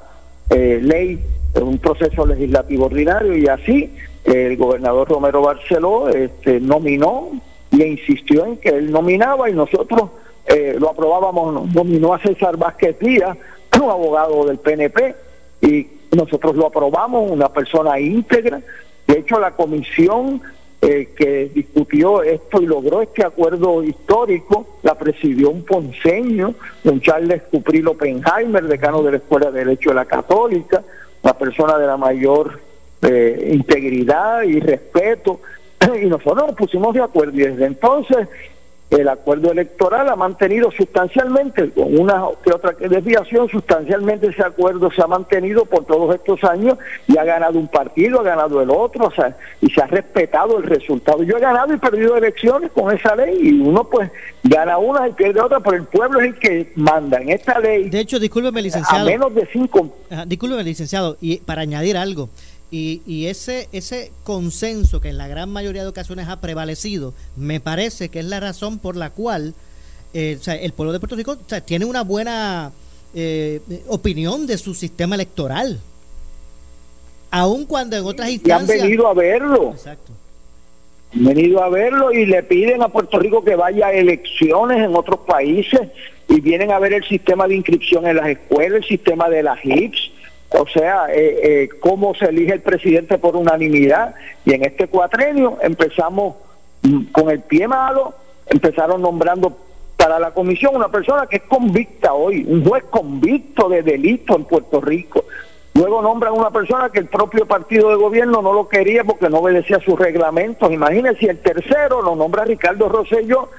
eh, 0.49 0.79
ley, 0.81 1.19
de 1.53 1.61
un 1.61 1.77
proceso 1.77 2.25
legislativo 2.25 2.85
ordinario. 2.85 3.35
Y 3.35 3.47
así 3.47 3.93
el 4.23 4.57
gobernador 4.57 5.07
Romero 5.07 5.41
Barceló 5.41 6.09
este, 6.09 6.59
nominó 6.59 7.31
y 7.71 7.83
insistió 7.83 8.45
en 8.45 8.57
que 8.57 8.69
él 8.69 8.91
nominaba 8.91 9.49
y 9.49 9.53
nosotros 9.53 10.09
eh, 10.47 10.75
lo 10.79 10.89
aprobábamos, 10.89 11.73
nominó 11.73 12.13
a 12.13 12.19
César 12.19 12.57
Vázquez 12.57 12.97
Díaz, 12.99 13.37
un 13.81 13.89
abogado 13.89 14.45
del 14.45 14.57
PNP 14.57 15.15
y 15.61 15.87
nosotros 16.11 16.55
lo 16.55 16.67
aprobamos, 16.67 17.29
una 17.29 17.49
persona 17.49 17.99
íntegra. 17.99 18.61
De 19.07 19.19
hecho, 19.19 19.39
la 19.39 19.51
comisión 19.51 20.41
eh, 20.81 21.09
que 21.15 21.49
discutió 21.53 22.21
esto 22.21 22.61
y 22.61 22.67
logró 22.67 23.01
este 23.01 23.25
acuerdo 23.25 23.83
histórico 23.83 24.67
la 24.83 24.95
presidió 24.95 25.49
un 25.49 25.63
ponceño, 25.63 26.53
un 26.83 27.01
Charles 27.01 27.41
Cupril 27.49 27.87
Oppenheimer, 27.87 28.63
decano 28.65 29.01
de 29.01 29.11
la 29.11 29.17
Escuela 29.17 29.49
de 29.49 29.65
Derecho 29.65 29.89
de 29.89 29.95
la 29.95 30.05
Católica, 30.05 30.83
una 31.23 31.33
persona 31.33 31.77
de 31.77 31.87
la 31.87 31.97
mayor 31.97 32.59
eh, 33.01 33.51
integridad 33.53 34.43
y 34.43 34.59
respeto. 34.59 35.39
Y 36.01 36.05
nosotros 36.05 36.47
nos 36.47 36.55
pusimos 36.55 36.93
de 36.93 37.01
acuerdo 37.01 37.33
y 37.33 37.43
desde 37.43 37.65
entonces 37.65 38.27
el 38.91 39.09
acuerdo 39.09 39.51
electoral 39.51 40.09
ha 40.09 40.15
mantenido 40.15 40.71
sustancialmente, 40.71 41.71
con 41.71 41.97
una 41.99 42.23
que 42.43 42.51
otra 42.53 42.71
desviación, 42.71 43.49
sustancialmente 43.49 44.27
ese 44.27 44.43
acuerdo 44.43 44.91
se 44.91 45.01
ha 45.01 45.07
mantenido 45.07 45.65
por 45.65 45.85
todos 45.85 46.15
estos 46.15 46.43
años 46.43 46.77
y 47.07 47.17
ha 47.17 47.23
ganado 47.23 47.57
un 47.57 47.67
partido, 47.67 48.19
ha 48.19 48.23
ganado 48.23 48.61
el 48.61 48.69
otro, 48.69 49.07
o 49.07 49.11
sea, 49.11 49.35
y 49.61 49.69
se 49.69 49.81
ha 49.81 49.87
respetado 49.87 50.57
el 50.57 50.63
resultado. 50.63 51.23
Yo 51.23 51.37
he 51.37 51.39
ganado 51.39 51.73
y 51.73 51.77
perdido 51.77 52.15
elecciones 52.15 52.71
con 52.71 52.95
esa 52.95 53.15
ley 53.15 53.37
y 53.41 53.59
uno 53.59 53.83
pues 53.85 54.09
gana 54.43 54.77
una 54.77 55.07
y 55.07 55.13
pierde 55.13 55.41
otra, 55.41 55.59
pero 55.59 55.77
el 55.77 55.85
pueblo 55.85 56.21
es 56.21 56.27
el 56.27 56.39
que 56.39 56.71
manda 56.75 57.19
en 57.19 57.29
esta 57.29 57.59
ley. 57.59 57.89
De 57.89 57.99
hecho, 57.99 58.19
discúlpeme, 58.19 58.61
licenciado. 58.61 59.07
A 59.07 59.09
menos 59.09 59.33
de 59.33 59.47
cinco. 59.51 59.95
Ajá, 60.11 60.25
discúlpeme, 60.25 60.63
licenciado, 60.63 61.17
y 61.19 61.37
para 61.37 61.63
añadir 61.63 61.97
algo. 61.97 62.29
Y, 62.71 63.01
y, 63.05 63.27
ese, 63.27 63.69
ese 63.71 64.11
consenso 64.23 64.99
que 64.99 65.09
en 65.09 65.17
la 65.17 65.27
gran 65.27 65.49
mayoría 65.49 65.83
de 65.83 65.87
ocasiones 65.87 66.27
ha 66.27 66.41
prevalecido, 66.41 67.13
me 67.35 67.59
parece 67.59 68.09
que 68.09 68.19
es 68.19 68.25
la 68.25 68.39
razón 68.39 68.79
por 68.79 68.95
la 68.95 69.11
cual 69.11 69.53
eh, 70.17 70.37
o 70.39 70.41
sea, 70.41 70.55
el 70.55 70.71
pueblo 70.71 70.93
de 70.93 70.99
Puerto 71.01 71.17
Rico 71.17 71.33
o 71.33 71.49
sea, 71.49 71.59
tiene 71.59 71.83
una 71.83 72.01
buena 72.01 72.71
eh, 73.13 73.59
opinión 73.89 74.47
de 74.47 74.57
su 74.57 74.73
sistema 74.73 75.15
electoral. 75.15 75.77
Aun 77.31 77.65
cuando 77.65 77.97
en 77.97 78.05
otras 78.05 78.29
instancias... 78.29 78.69
Y 78.69 78.79
han 78.79 78.81
venido 78.85 79.07
a 79.09 79.13
verlo. 79.13 79.71
Exacto. 79.71 80.13
Han 81.13 81.25
venido 81.25 81.61
a 81.61 81.67
verlo 81.67 82.13
y 82.13 82.25
le 82.27 82.43
piden 82.43 82.81
a 82.81 82.87
Puerto 82.87 83.19
Rico 83.19 83.43
que 83.43 83.57
vaya 83.57 83.87
a 83.87 83.91
elecciones 83.91 84.77
en 84.77 84.95
otros 84.95 85.19
países 85.27 85.81
y 86.29 86.39
vienen 86.39 86.71
a 86.71 86.79
ver 86.79 86.93
el 86.93 87.03
sistema 87.03 87.45
de 87.45 87.57
inscripción 87.57 88.07
en 88.07 88.15
las 88.15 88.29
escuelas, 88.29 88.83
el 88.83 88.87
sistema 88.87 89.27
de 89.27 89.43
las 89.43 89.59
HIPS, 89.65 90.11
o 90.49 90.67
sea, 90.67 91.07
eh, 91.11 91.39
eh, 91.63 91.69
cómo 91.79 92.13
se 92.15 92.25
elige 92.25 92.53
el 92.53 92.61
presidente 92.61 93.17
por 93.17 93.35
unanimidad. 93.35 94.15
Y 94.45 94.53
en 94.53 94.63
este 94.65 94.87
cuatrenio 94.87 95.57
empezamos 95.61 96.35
mm, 96.83 97.05
con 97.11 97.29
el 97.29 97.41
pie 97.41 97.67
malo, 97.67 98.13
empezaron 98.47 99.01
nombrando 99.01 99.57
para 99.97 100.19
la 100.19 100.31
comisión 100.31 100.75
una 100.75 100.89
persona 100.89 101.25
que 101.27 101.37
es 101.37 101.43
convicta 101.43 102.13
hoy, 102.13 102.45
un 102.47 102.63
juez 102.65 102.83
convicto 102.89 103.69
de 103.69 103.81
delito 103.81 104.35
en 104.35 104.45
Puerto 104.45 104.79
Rico. 104.81 105.25
Luego 105.73 106.01
nombran 106.01 106.33
una 106.33 106.51
persona 106.51 106.89
que 106.89 106.99
el 106.99 107.07
propio 107.07 107.45
partido 107.45 107.89
de 107.89 107.95
gobierno 107.95 108.41
no 108.41 108.53
lo 108.53 108.69
quería 108.69 109.03
porque 109.03 109.29
no 109.29 109.39
obedecía 109.39 109.79
sus 109.79 109.99
reglamentos. 109.99 110.71
Imagínense, 110.71 111.25
el 111.25 111.39
tercero 111.39 112.01
lo 112.01 112.15
nombra 112.15 112.45
Ricardo 112.45 112.87
Rosselló, 112.87 113.49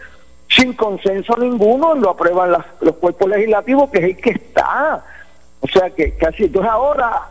sin 0.48 0.72
consenso 0.74 1.36
ninguno, 1.36 1.94
lo 1.94 2.10
aprueban 2.10 2.52
las- 2.52 2.64
los 2.80 2.94
cuerpos 2.96 3.28
legislativos, 3.28 3.90
que 3.90 3.98
es 3.98 4.04
el 4.04 4.16
que 4.16 4.30
está. 4.30 5.04
O 5.60 5.68
sea 5.68 5.90
que 5.90 6.12
casi, 6.12 6.44
entonces 6.44 6.70
ahora, 6.70 7.22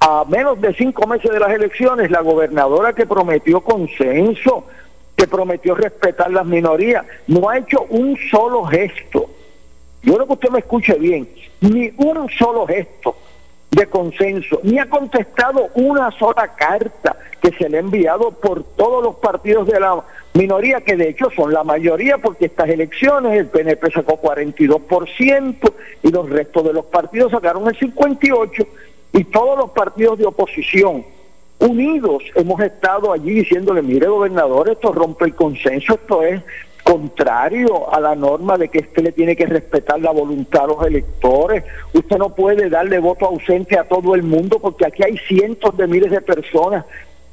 a 0.00 0.24
menos 0.28 0.60
de 0.60 0.74
cinco 0.74 1.06
meses 1.06 1.30
de 1.30 1.40
las 1.40 1.50
elecciones, 1.50 2.10
la 2.10 2.20
gobernadora 2.20 2.92
que 2.92 3.06
prometió 3.06 3.60
consenso, 3.60 4.64
que 5.16 5.26
prometió 5.26 5.74
respetar 5.74 6.30
las 6.30 6.46
minorías, 6.46 7.04
no 7.26 7.48
ha 7.48 7.58
hecho 7.58 7.86
un 7.88 8.16
solo 8.30 8.64
gesto. 8.64 9.30
Yo 10.02 10.14
creo 10.14 10.26
que 10.26 10.32
usted 10.34 10.50
me 10.50 10.58
escuche 10.58 10.94
bien, 10.94 11.28
ni 11.60 11.92
un 11.96 12.28
solo 12.30 12.66
gesto 12.66 13.16
de 13.74 13.86
consenso, 13.86 14.60
ni 14.62 14.78
ha 14.78 14.88
contestado 14.88 15.68
una 15.74 16.10
sola 16.12 16.54
carta 16.54 17.16
que 17.40 17.50
se 17.52 17.68
le 17.68 17.78
ha 17.78 17.80
enviado 17.80 18.30
por 18.30 18.62
todos 18.62 19.02
los 19.02 19.16
partidos 19.16 19.66
de 19.66 19.80
la 19.80 20.02
minoría, 20.34 20.80
que 20.80 20.96
de 20.96 21.08
hecho 21.08 21.28
son 21.34 21.52
la 21.52 21.64
mayoría, 21.64 22.18
porque 22.18 22.46
estas 22.46 22.68
elecciones 22.68 23.38
el 23.38 23.46
PNP 23.46 23.90
sacó 23.90 24.20
42% 24.20 25.72
y 26.02 26.10
los 26.10 26.30
restos 26.30 26.64
de 26.64 26.72
los 26.72 26.84
partidos 26.86 27.32
sacaron 27.32 27.66
el 27.66 27.76
58% 27.78 28.66
y 29.12 29.24
todos 29.24 29.58
los 29.58 29.70
partidos 29.70 30.18
de 30.18 30.26
oposición 30.26 31.04
unidos 31.58 32.22
hemos 32.34 32.60
estado 32.60 33.12
allí 33.12 33.30
diciéndole, 33.30 33.82
mire 33.82 34.06
gobernador, 34.06 34.68
esto 34.68 34.92
rompe 34.92 35.24
el 35.24 35.34
consenso, 35.34 35.94
esto 35.94 36.22
es 36.22 36.42
contrario 36.84 37.92
a 37.92 37.98
la 37.98 38.14
norma 38.14 38.56
de 38.56 38.68
que 38.68 38.78
usted 38.78 39.02
le 39.02 39.12
tiene 39.12 39.34
que 39.34 39.46
respetar 39.46 40.00
la 40.00 40.10
voluntad 40.12 40.64
a 40.64 40.66
los 40.68 40.86
electores. 40.86 41.64
Usted 41.92 42.16
no 42.18 42.34
puede 42.34 42.68
darle 42.68 42.98
voto 43.00 43.26
ausente 43.26 43.76
a 43.78 43.84
todo 43.84 44.14
el 44.14 44.22
mundo 44.22 44.58
porque 44.60 44.86
aquí 44.86 45.02
hay 45.02 45.16
cientos 45.18 45.76
de 45.76 45.86
miles 45.88 46.10
de 46.12 46.20
personas 46.20 46.84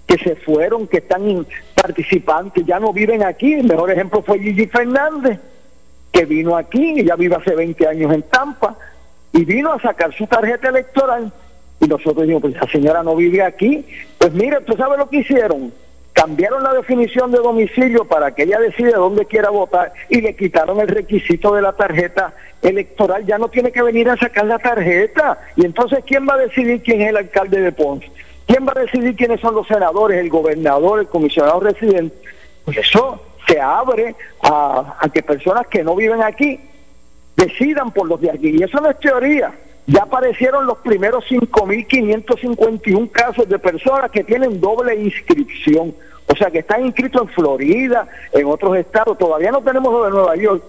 que 0.08 0.18
se 0.18 0.36
fueron, 0.36 0.88
que 0.88 0.98
están 0.98 1.28
in- 1.30 1.48
participantes, 1.76 2.66
ya 2.66 2.80
no 2.80 2.92
viven 2.94 3.24
aquí. 3.24 3.54
El 3.54 3.66
mejor 3.68 3.92
ejemplo 3.92 4.22
fue 4.22 4.40
Gigi 4.40 4.66
Fernández, 4.68 5.38
que 6.12 6.26
vino 6.26 6.56
aquí, 6.58 7.00
ella 7.00 7.16
vive 7.16 7.36
hace 7.36 7.54
20 7.56 7.88
años 7.88 8.14
en 8.14 8.24
Tampa, 8.24 8.76
y 9.34 9.46
vino 9.46 9.72
a 9.72 9.80
sacar 9.80 10.14
su 10.14 10.28
tarjeta 10.28 10.70
electoral. 10.70 11.32
Y 11.80 11.88
nosotros 11.88 12.24
dijimos, 12.24 12.42
pues 12.42 12.56
esa 12.56 12.68
señora 12.68 13.02
no 13.04 13.16
vive 13.16 13.42
aquí. 13.42 13.86
Pues 14.18 14.34
mire, 14.34 14.58
¿usted 14.60 14.76
sabe 14.78 14.98
lo 14.98 15.10
que 15.10 15.18
hicieron? 15.20 15.74
Cambiaron 16.14 16.64
la 16.64 16.74
definición 16.74 17.32
de 17.32 17.40
domicilio 17.40 18.06
para 18.06 18.36
que 18.36 18.44
ella 18.44 18.60
decida 18.60 18.98
dónde 18.98 19.26
quiera 19.26 19.50
votar 19.50 19.94
y 20.10 20.22
le 20.22 20.36
quitaron 20.36 20.80
el 20.80 20.88
requisito 20.88 21.54
de 21.56 21.62
la 21.62 21.74
tarjeta 21.74 22.34
electoral. 22.62 23.26
Ya 23.26 23.38
no 23.38 23.48
tiene 23.48 23.72
que 23.72 23.82
venir 23.82 24.10
a 24.10 24.18
sacar 24.18 24.46
la 24.46 24.60
tarjeta. 24.60 25.40
Y 25.56 25.66
entonces, 25.66 26.04
¿quién 26.06 26.28
va 26.28 26.36
a 26.36 26.40
decidir 26.40 26.84
quién 26.84 27.02
es 27.02 27.10
el 27.10 27.18
alcalde 27.18 27.62
de 27.62 27.72
Ponce? 27.72 28.12
¿Quién 28.46 28.68
va 28.68 28.74
a 28.76 28.82
decidir 28.82 29.16
quiénes 29.16 29.40
son 29.40 29.56
los 29.56 29.68
senadores, 29.68 30.20
el 30.20 30.30
gobernador, 30.30 31.00
el 31.00 31.08
comisionado 31.08 31.62
residente? 31.62 32.16
Pues 32.66 32.78
eso 32.78 33.22
se 33.48 33.60
abre 33.60 34.16
a, 34.44 34.98
a 35.00 35.10
que 35.10 35.24
personas 35.24 35.68
que 35.68 35.84
no 35.84 35.96
viven 35.96 36.22
aquí 36.22 36.60
decidan 37.38 37.92
por 37.92 38.08
los 38.08 38.20
de 38.20 38.32
aquí. 38.32 38.56
Y 38.58 38.64
eso 38.64 38.80
no 38.82 38.90
es 38.90 39.00
teoría. 39.00 39.52
Ya 39.88 40.04
aparecieron 40.04 40.66
los 40.66 40.78
primeros 40.80 41.26
5.551 41.30 43.12
casos 43.12 43.50
de 43.50 43.60
personas 43.60 44.12
que 44.12 44.24
tienen 44.24 44.62
doble 44.62 44.96
inscripción. 44.96 45.96
O 46.28 46.36
sea, 46.36 46.50
que 46.52 46.60
están 46.60 46.86
inscritos 46.86 47.24
en 47.24 47.28
Florida, 47.30 48.08
en 48.32 48.46
otros 48.46 48.78
estados. 48.78 49.18
Todavía 49.18 49.52
no 49.52 49.62
tenemos 49.62 49.92
lo 49.92 50.06
de 50.06 50.12
Nueva 50.12 50.36
York. 50.36 50.64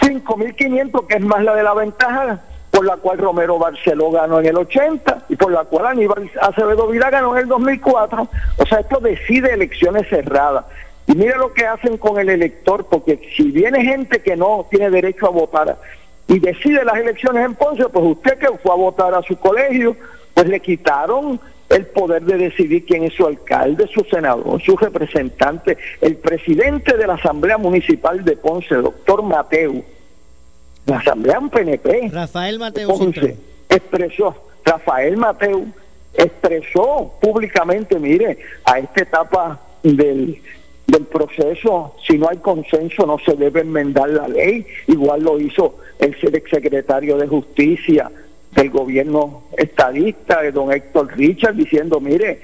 5.500, 0.00 1.06
que 1.06 1.16
es 1.16 1.20
más 1.20 1.42
la 1.42 1.54
de 1.54 1.62
la 1.62 1.74
ventaja, 1.74 2.40
por 2.70 2.86
la 2.86 2.96
cual 2.96 3.18
Romero 3.18 3.58
Barceló 3.58 4.10
ganó 4.10 4.40
en 4.40 4.46
el 4.46 4.56
80 4.56 5.26
y 5.28 5.36
por 5.36 5.52
la 5.52 5.64
cual 5.64 5.86
Aníbal 5.86 6.30
Acevedo 6.40 6.88
Vila 6.88 7.10
ganó 7.10 7.36
en 7.36 7.42
el 7.42 7.48
2004. 7.48 8.28
O 8.56 8.66
sea, 8.66 8.80
esto 8.80 8.98
decide 9.00 9.52
elecciones 9.52 10.08
cerradas. 10.08 10.64
Y 11.06 11.14
mire 11.14 11.36
lo 11.36 11.52
que 11.52 11.66
hacen 11.66 11.98
con 11.98 12.18
el 12.18 12.30
elector, 12.30 12.86
porque 12.86 13.30
si 13.36 13.50
viene 13.50 13.84
gente 13.84 14.22
que 14.22 14.36
no 14.36 14.66
tiene 14.70 14.90
derecho 14.90 15.26
a 15.26 15.30
votar 15.30 15.76
y 16.28 16.38
decide 16.38 16.84
las 16.84 16.96
elecciones 16.96 17.44
en 17.44 17.54
Ponce, 17.54 17.84
pues 17.88 18.04
usted 18.04 18.38
que 18.38 18.48
fue 18.62 18.72
a 18.72 18.76
votar 18.76 19.14
a 19.14 19.22
su 19.22 19.36
colegio, 19.36 19.96
pues 20.32 20.48
le 20.48 20.60
quitaron 20.60 21.38
el 21.68 21.86
poder 21.86 22.22
de 22.22 22.38
decidir 22.38 22.84
quién 22.84 23.04
es 23.04 23.14
su 23.14 23.26
alcalde, 23.26 23.86
su 23.92 24.04
senador, 24.04 24.60
su 24.62 24.76
representante, 24.76 25.76
el 26.00 26.16
presidente 26.16 26.96
de 26.96 27.06
la 27.06 27.14
Asamblea 27.14 27.58
Municipal 27.58 28.24
de 28.24 28.36
Ponce, 28.36 28.74
doctor 28.76 29.22
Mateo, 29.22 29.82
la 30.86 30.98
Asamblea 30.98 31.38
un 31.38 31.50
PNP. 31.50 32.10
Rafael 32.12 32.58
Mateo 32.58 32.88
Ponce 32.88 33.36
expresó, 33.68 34.34
Rafael 34.64 35.16
Mateo 35.16 35.64
expresó 36.14 37.14
públicamente, 37.20 37.98
mire, 37.98 38.38
a 38.64 38.78
esta 38.78 39.02
etapa 39.02 39.60
del, 39.82 40.40
del 40.86 41.06
proceso, 41.06 41.94
si 42.06 42.18
no 42.18 42.28
hay 42.28 42.38
consenso 42.38 43.06
no 43.06 43.18
se 43.18 43.34
debe 43.34 43.60
enmendar 43.60 44.10
la 44.10 44.28
ley, 44.28 44.66
igual 44.86 45.22
lo 45.22 45.40
hizo 45.40 45.76
el 45.98 46.16
secretario 46.50 47.16
de 47.16 47.26
Justicia 47.26 48.10
del 48.52 48.70
gobierno 48.70 49.44
estadista, 49.56 50.42
de 50.42 50.52
don 50.52 50.72
Héctor 50.72 51.16
Richard, 51.16 51.54
diciendo, 51.54 52.00
mire, 52.00 52.40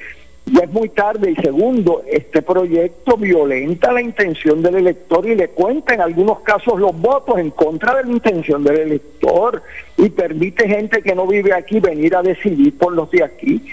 ya 0.47 0.65
es 0.65 0.71
muy 0.71 0.89
tarde 0.89 1.31
y 1.31 1.37
segundo, 1.37 2.03
este 2.11 2.43
proyecto 2.43 3.17
violenta 3.17 3.93
la 3.93 4.01
intención 4.01 4.63
del 4.63 4.77
elector 4.77 5.27
y 5.27 5.37
le 5.37 5.49
cuenta 5.49 5.95
en 5.95 6.01
algunos 6.01 6.41
casos 6.41 6.81
los 6.81 6.99
votos 6.99 7.39
en 7.39 7.51
contra 7.51 7.95
de 7.95 8.05
la 8.05 8.11
intención 8.11 8.65
del 8.65 8.79
elector 8.79 9.63
y 9.97 10.09
permite 10.09 10.67
gente 10.67 11.03
que 11.03 11.15
no 11.15 11.27
vive 11.27 11.53
aquí 11.53 11.79
venir 11.79 12.17
a 12.17 12.23
decidir 12.23 12.77
por 12.77 12.93
los 12.93 13.11
de 13.11 13.23
aquí. 13.23 13.65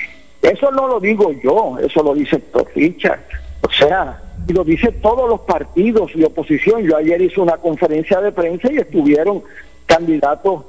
Eso 0.41 0.71
no 0.71 0.88
lo 0.88 0.99
digo 0.99 1.32
yo, 1.43 1.78
eso 1.80 2.03
lo 2.03 2.13
dice 2.13 2.36
Héctor 2.36 2.67
Richard. 2.75 3.23
O 3.61 3.71
sea, 3.71 4.21
y 4.47 4.53
lo 4.53 4.63
dice 4.63 4.91
todos 4.91 5.29
los 5.29 5.41
partidos 5.41 6.11
de 6.15 6.25
oposición. 6.25 6.83
Yo 6.83 6.95
ayer 6.97 7.21
hice 7.21 7.39
una 7.41 7.57
conferencia 7.57 8.21
de 8.21 8.31
prensa 8.31 8.71
y 8.71 8.77
estuvieron 8.77 9.43
candidatos 9.85 10.63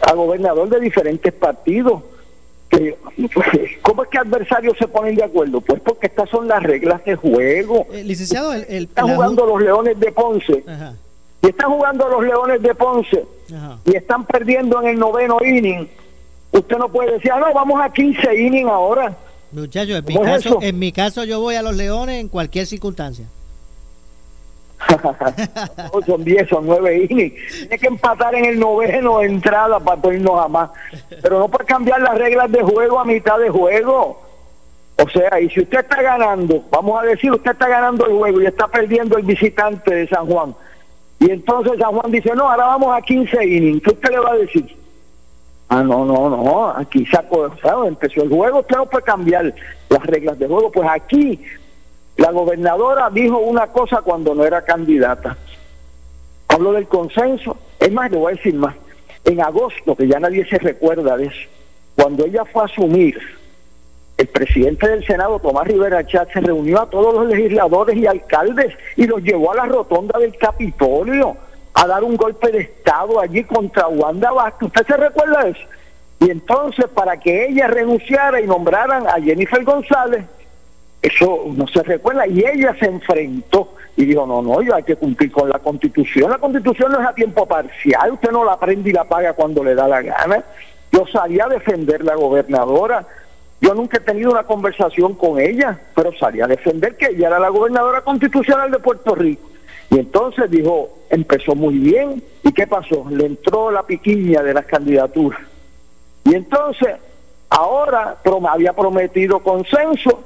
a 0.00 0.12
gobernador 0.14 0.68
de 0.68 0.80
diferentes 0.80 1.32
partidos. 1.32 2.02
Que, 2.68 2.96
¿Cómo 3.82 4.02
es 4.04 4.08
que 4.08 4.18
adversarios 4.18 4.76
se 4.78 4.86
ponen 4.88 5.14
de 5.16 5.24
acuerdo? 5.24 5.60
Pues 5.60 5.80
porque 5.80 6.06
estas 6.06 6.28
son 6.30 6.48
las 6.48 6.62
reglas 6.62 7.04
de 7.04 7.16
juego. 7.16 7.86
Eh, 7.92 8.04
licenciado, 8.04 8.52
el, 8.52 8.64
el- 8.68 8.84
Están 8.84 9.14
jugando 9.14 9.46
los 9.46 9.60
Leones 9.62 9.98
de 9.98 10.12
Ponce. 10.12 10.64
Ajá, 10.66 10.94
Y 11.42 11.48
están 11.48 11.70
jugando 11.70 12.08
los 12.08 12.22
Leones 12.24 12.62
de 12.62 12.74
Ponce. 12.74 13.24
ajá. 13.54 13.78
Y 13.84 13.96
están 13.96 14.24
perdiendo 14.24 14.80
en 14.82 14.88
el 14.88 14.98
noveno 14.98 15.38
inning. 15.44 15.88
Usted 16.52 16.76
no 16.78 16.88
puede 16.88 17.12
decir, 17.12 17.30
ah, 17.32 17.40
no, 17.40 17.52
vamos 17.54 17.80
a 17.80 17.92
15 17.92 18.34
innings 18.40 18.68
ahora. 18.68 19.16
Muchachos, 19.52 19.96
en 19.96 20.04
mi, 20.04 20.14
¿Cómo 20.14 20.26
es 20.26 20.32
caso, 20.32 20.48
eso? 20.48 20.62
en 20.62 20.78
mi 20.78 20.92
caso 20.92 21.24
yo 21.24 21.40
voy 21.40 21.56
a 21.56 21.62
los 21.62 21.76
Leones 21.76 22.20
en 22.20 22.28
cualquier 22.28 22.66
circunstancia. 22.66 23.26
No, 25.92 26.00
son 26.06 26.24
10, 26.24 26.48
son 26.48 26.66
9 26.66 27.06
innings. 27.10 27.34
Tiene 27.52 27.78
que 27.78 27.86
empatar 27.86 28.34
en 28.34 28.46
el 28.46 28.58
noveno 28.58 29.18
de 29.18 29.26
entrada 29.26 29.78
para 29.78 30.00
no 30.00 30.12
irnos 30.12 30.44
a 30.44 30.48
más. 30.48 30.70
Pero 31.22 31.38
no 31.38 31.48
puede 31.48 31.66
cambiar 31.66 32.00
las 32.00 32.16
reglas 32.16 32.50
de 32.50 32.62
juego 32.62 32.98
a 32.98 33.04
mitad 33.04 33.38
de 33.38 33.50
juego. 33.50 34.22
O 34.96 35.08
sea, 35.08 35.40
y 35.40 35.48
si 35.50 35.60
usted 35.60 35.80
está 35.80 36.02
ganando, 36.02 36.64
vamos 36.70 37.02
a 37.02 37.06
decir, 37.06 37.30
usted 37.32 37.52
está 37.52 37.68
ganando 37.68 38.06
el 38.06 38.12
juego 38.12 38.40
y 38.40 38.46
está 38.46 38.68
perdiendo 38.68 39.16
el 39.16 39.24
visitante 39.24 39.94
de 39.94 40.08
San 40.08 40.26
Juan. 40.26 40.54
Y 41.18 41.30
entonces 41.30 41.72
San 41.78 41.92
Juan 41.92 42.10
dice, 42.10 42.32
no, 42.34 42.50
ahora 42.50 42.66
vamos 42.66 42.96
a 42.96 43.02
15 43.02 43.44
innings. 43.44 43.82
¿Qué 43.82 43.90
usted 43.90 44.10
le 44.10 44.18
va 44.18 44.32
a 44.32 44.36
decir? 44.36 44.76
Ah, 45.72 45.84
no, 45.84 46.04
no, 46.04 46.28
no, 46.28 46.68
aquí 46.70 47.06
sacó, 47.06 47.42
o 47.42 47.56
sea, 47.62 47.76
empezó 47.86 48.24
el 48.24 48.28
juego, 48.28 48.66
no 48.70 48.86
puede 48.86 49.04
cambiar 49.04 49.54
las 49.88 50.02
reglas 50.04 50.36
de 50.36 50.48
juego. 50.48 50.72
Pues 50.72 50.88
aquí 50.90 51.40
la 52.16 52.32
gobernadora 52.32 53.08
dijo 53.08 53.38
una 53.38 53.68
cosa 53.68 54.02
cuando 54.02 54.34
no 54.34 54.44
era 54.44 54.64
candidata. 54.64 55.36
Hablo 56.48 56.72
del 56.72 56.88
consenso. 56.88 57.56
Es 57.78 57.92
más, 57.92 58.10
le 58.10 58.18
voy 58.18 58.32
a 58.32 58.36
decir 58.36 58.54
más. 58.54 58.74
En 59.24 59.40
agosto, 59.40 59.94
que 59.94 60.08
ya 60.08 60.18
nadie 60.18 60.44
se 60.46 60.58
recuerda 60.58 61.16
de 61.16 61.26
eso, 61.26 61.48
cuando 61.94 62.26
ella 62.26 62.44
fue 62.46 62.62
a 62.62 62.64
asumir, 62.64 63.16
el 64.16 64.26
presidente 64.26 64.88
del 64.88 65.06
Senado, 65.06 65.38
Tomás 65.38 65.68
Rivera 65.68 66.04
Chat, 66.04 66.32
se 66.32 66.40
reunió 66.40 66.80
a 66.80 66.90
todos 66.90 67.14
los 67.14 67.26
legisladores 67.28 67.96
y 67.96 68.08
alcaldes 68.08 68.74
y 68.96 69.06
los 69.06 69.22
llevó 69.22 69.52
a 69.52 69.56
la 69.56 69.66
rotonda 69.66 70.18
del 70.18 70.36
Capitolio 70.36 71.36
a 71.74 71.86
dar 71.86 72.04
un 72.04 72.16
golpe 72.16 72.50
de 72.50 72.60
Estado 72.60 73.20
allí 73.20 73.44
contra 73.44 73.88
Wanda 73.88 74.32
Vázquez. 74.32 74.68
¿Usted 74.68 74.86
se 74.86 74.96
recuerda 74.96 75.48
eso? 75.48 75.60
Y 76.20 76.30
entonces, 76.30 76.86
para 76.88 77.18
que 77.18 77.46
ella 77.46 77.68
renunciara 77.68 78.40
y 78.40 78.46
nombraran 78.46 79.06
a 79.06 79.14
Jennifer 79.20 79.64
González, 79.64 80.24
eso 81.00 81.44
no 81.56 81.66
se 81.66 81.82
recuerda, 81.82 82.26
y 82.26 82.40
ella 82.40 82.76
se 82.78 82.84
enfrentó 82.86 83.72
y 83.96 84.04
dijo, 84.04 84.26
no, 84.26 84.42
no, 84.42 84.60
yo 84.60 84.74
hay 84.74 84.82
que 84.82 84.96
cumplir 84.96 85.32
con 85.32 85.48
la 85.48 85.58
constitución, 85.58 86.30
la 86.30 86.38
constitución 86.38 86.92
no 86.92 87.00
es 87.00 87.06
a 87.06 87.14
tiempo 87.14 87.46
parcial, 87.46 88.12
usted 88.12 88.30
no 88.30 88.44
la 88.44 88.52
aprende 88.52 88.90
y 88.90 88.92
la 88.92 89.04
paga 89.04 89.32
cuando 89.32 89.64
le 89.64 89.74
da 89.74 89.88
la 89.88 90.02
gana. 90.02 90.44
Yo 90.92 91.06
salí 91.06 91.40
a 91.40 91.48
defender 91.48 92.04
la 92.04 92.16
gobernadora, 92.16 93.06
yo 93.62 93.74
nunca 93.74 93.96
he 93.96 94.00
tenido 94.00 94.30
una 94.30 94.44
conversación 94.44 95.14
con 95.14 95.40
ella, 95.40 95.80
pero 95.94 96.12
salí 96.18 96.40
a 96.42 96.46
defender 96.46 96.96
que 96.96 97.06
ella 97.06 97.28
era 97.28 97.38
la 97.38 97.48
gobernadora 97.48 98.02
constitucional 98.02 98.70
de 98.70 98.78
Puerto 98.78 99.14
Rico. 99.14 99.49
Y 99.90 99.98
entonces 99.98 100.50
dijo, 100.50 100.88
empezó 101.10 101.54
muy 101.54 101.76
bien, 101.78 102.22
¿y 102.44 102.52
qué 102.52 102.66
pasó? 102.66 103.04
Le 103.10 103.26
entró 103.26 103.70
la 103.70 103.82
piquiña 103.82 104.42
de 104.42 104.54
las 104.54 104.64
candidaturas. 104.66 105.40
Y 106.24 106.34
entonces, 106.34 106.90
ahora 107.48 108.16
prom- 108.22 108.48
había 108.48 108.72
prometido 108.72 109.40
consenso 109.40 110.22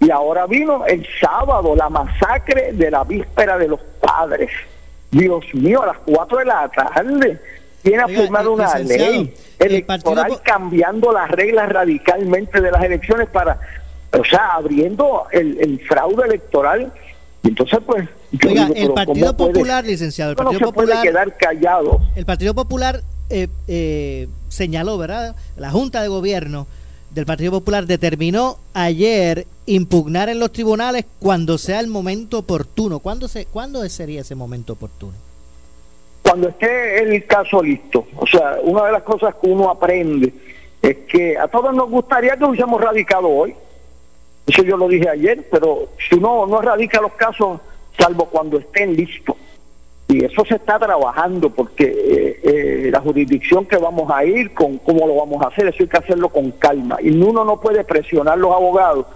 y 0.00 0.10
ahora 0.10 0.46
vino 0.46 0.86
el 0.86 1.06
sábado 1.20 1.76
la 1.76 1.88
masacre 1.90 2.72
de 2.72 2.90
la 2.90 3.04
víspera 3.04 3.58
de 3.58 3.68
los 3.68 3.80
padres. 4.00 4.50
Dios 5.10 5.44
mío, 5.52 5.82
a 5.82 5.86
las 5.88 5.98
4 5.98 6.38
de 6.38 6.44
la 6.46 6.68
tarde 6.70 7.38
tiene 7.82 8.02
a 8.02 8.06
Oiga, 8.06 8.22
firmar 8.22 8.44
eh, 8.44 8.48
una 8.48 8.78
ley 8.78 9.34
el 9.58 9.84
Partido 9.84 10.12
electoral 10.12 10.40
cambiando 10.42 11.12
las 11.12 11.30
reglas 11.30 11.68
radicalmente 11.68 12.60
de 12.62 12.70
las 12.70 12.82
elecciones 12.82 13.28
para, 13.28 13.60
o 14.18 14.24
sea, 14.24 14.52
abriendo 14.54 15.26
el, 15.32 15.58
el 15.60 15.80
fraude 15.86 16.24
electoral. 16.24 16.90
Y 17.42 17.48
entonces, 17.48 17.78
pues, 17.84 18.08
yo 18.32 18.48
Oiga, 18.48 18.64
digo, 18.66 18.76
el 18.88 18.94
Partido 18.94 19.26
¿cómo 19.26 19.36
puede- 19.36 19.52
Popular, 19.52 19.84
licenciado, 19.84 20.32
el 20.32 20.36
uno 20.36 20.44
no 20.44 20.50
Partido 20.50 20.68
se 20.68 20.74
puede 20.74 20.86
Popular, 20.88 21.02
quedar 21.06 21.36
callado. 21.36 22.00
el 22.16 22.24
Partido 22.26 22.54
Popular 22.54 23.02
eh, 23.30 23.48
eh, 23.68 24.28
señaló, 24.48 24.98
¿verdad? 24.98 25.36
La 25.56 25.70
Junta 25.70 26.02
de 26.02 26.08
Gobierno 26.08 26.66
del 27.10 27.26
Partido 27.26 27.52
Popular 27.52 27.86
determinó 27.86 28.56
ayer 28.74 29.46
impugnar 29.66 30.28
en 30.30 30.38
los 30.38 30.50
tribunales 30.52 31.04
cuando 31.18 31.58
sea 31.58 31.80
el 31.80 31.86
momento 31.88 32.38
oportuno. 32.38 32.98
¿Cuándo, 33.00 33.28
se, 33.28 33.44
¿cuándo 33.46 33.86
sería 33.88 34.22
ese 34.22 34.34
momento 34.34 34.72
oportuno? 34.74 35.12
cuando 36.22 36.48
esté 36.48 37.02
el 37.02 37.26
caso 37.26 37.62
listo. 37.62 38.06
O 38.16 38.26
sea, 38.26 38.56
una 38.62 38.86
de 38.86 38.92
las 38.92 39.02
cosas 39.02 39.34
que 39.42 39.48
uno 39.50 39.68
aprende 39.68 40.32
es 40.80 40.96
que 41.08 41.36
a 41.36 41.46
todos 41.48 41.74
nos 41.74 41.90
gustaría 41.90 42.36
que 42.36 42.44
hubiésemos 42.44 42.80
radicado 42.80 43.28
hoy. 43.28 43.54
Eso 44.46 44.62
yo 44.62 44.76
lo 44.78 44.88
dije 44.88 45.08
ayer, 45.10 45.46
pero 45.50 45.90
si 46.08 46.14
uno 46.14 46.46
no 46.46 46.62
radica 46.62 47.00
los 47.02 47.12
casos, 47.14 47.60
salvo 47.98 48.26
cuando 48.26 48.58
estén 48.58 48.94
listos. 48.94 49.36
Y 50.08 50.24
eso 50.24 50.44
se 50.44 50.56
está 50.56 50.78
trabajando 50.78 51.48
porque 51.48 51.84
eh, 51.84 52.40
eh, 52.42 52.90
la 52.92 53.00
jurisdicción 53.00 53.64
que 53.64 53.78
vamos 53.78 54.10
a 54.10 54.24
ir, 54.24 54.52
con 54.52 54.78
cómo 54.78 55.06
lo 55.06 55.16
vamos 55.16 55.42
a 55.42 55.48
hacer, 55.48 55.68
eso 55.68 55.78
hay 55.80 55.88
que 55.88 55.96
hacerlo 55.96 56.28
con 56.28 56.50
calma. 56.52 56.98
Y 57.00 57.10
uno 57.10 57.44
no 57.44 57.60
puede 57.60 57.82
presionar 57.84 58.34
a 58.34 58.36
los 58.36 58.52
abogados 58.52 59.06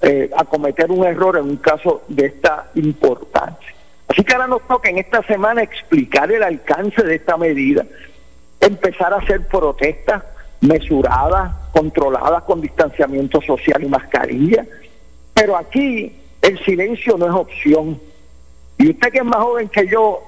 eh, 0.00 0.30
a 0.36 0.44
cometer 0.44 0.90
un 0.90 1.04
error 1.04 1.36
en 1.36 1.44
un 1.44 1.56
caso 1.56 2.02
de 2.08 2.26
esta 2.26 2.70
importancia. 2.74 3.74
Así 4.08 4.22
que 4.22 4.32
ahora 4.32 4.46
nos 4.46 4.66
toca 4.66 4.88
en 4.88 4.98
esta 4.98 5.22
semana 5.22 5.62
explicar 5.62 6.30
el 6.30 6.42
alcance 6.42 7.02
de 7.02 7.16
esta 7.16 7.36
medida, 7.36 7.84
empezar 8.60 9.12
a 9.12 9.16
hacer 9.16 9.46
protestas 9.46 10.22
mesuradas, 10.60 11.52
controladas 11.72 12.44
con 12.44 12.60
distanciamiento 12.60 13.40
social 13.42 13.82
y 13.82 13.88
mascarilla. 13.88 14.64
Pero 15.34 15.56
aquí 15.56 16.12
el 16.44 16.62
silencio 16.62 17.16
no 17.16 17.26
es 17.26 17.32
opción. 17.32 17.98
Y 18.76 18.90
usted 18.90 19.10
que 19.10 19.18
es 19.18 19.24
más 19.24 19.40
joven 19.40 19.68
que 19.68 19.86
yo 19.88 20.22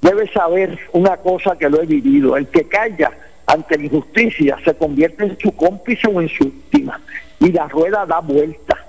debe 0.00 0.30
saber 0.32 0.78
una 0.92 1.16
cosa 1.16 1.58
que 1.58 1.68
lo 1.68 1.82
he 1.82 1.86
vivido. 1.86 2.36
El 2.36 2.46
que 2.46 2.64
calla 2.64 3.10
ante 3.44 3.76
la 3.76 3.84
injusticia 3.84 4.56
se 4.64 4.74
convierte 4.74 5.24
en 5.24 5.38
su 5.38 5.50
cómplice 5.52 6.06
o 6.06 6.20
en 6.20 6.28
su 6.28 6.44
víctima. 6.44 7.00
Y 7.40 7.50
la 7.50 7.66
rueda 7.66 8.06
da 8.06 8.20
vuelta. 8.20 8.86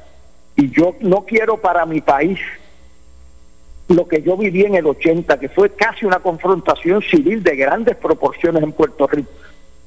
Y 0.56 0.70
yo 0.70 0.96
no 1.00 1.26
quiero 1.26 1.58
para 1.58 1.88
mi 1.88 2.02
país 2.02 2.40
lo 3.88 4.08
que 4.08 4.22
yo 4.22 4.38
viví 4.38 4.64
en 4.64 4.76
el 4.76 4.86
80, 4.86 5.40
que 5.40 5.50
fue 5.50 5.72
casi 5.72 6.06
una 6.06 6.20
confrontación 6.20 7.02
civil 7.02 7.42
de 7.42 7.56
grandes 7.56 7.96
proporciones 7.96 8.62
en 8.62 8.74
Puerto 8.74 9.08
Rico. 9.08 9.32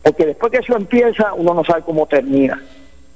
Porque 0.03 0.27
después 0.27 0.51
que 0.51 0.59
eso 0.59 0.77
empieza, 0.77 1.33
uno 1.35 1.55
no 1.55 1.63
sabe 1.65 1.83
cómo 1.83 2.09
termina. 2.09 2.61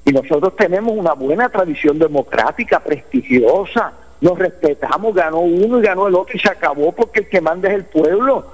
Y 0.07 0.13
nosotros 0.13 0.55
tenemos 0.55 0.97
una 0.97 1.15
buena 1.15 1.49
tradición 1.49 1.99
democrática, 1.99 2.79
prestigiosa, 2.79 3.93
nos 4.21 4.39
respetamos, 4.39 5.13
ganó 5.13 5.41
uno 5.41 5.81
y 5.81 5.83
ganó 5.83 6.07
el 6.07 6.15
otro 6.15 6.37
y 6.37 6.39
se 6.39 6.49
acabó 6.49 6.93
porque 6.93 7.21
el 7.21 7.29
que 7.29 7.41
manda 7.41 7.69
es 7.69 7.75
el 7.75 7.85
pueblo. 7.85 8.47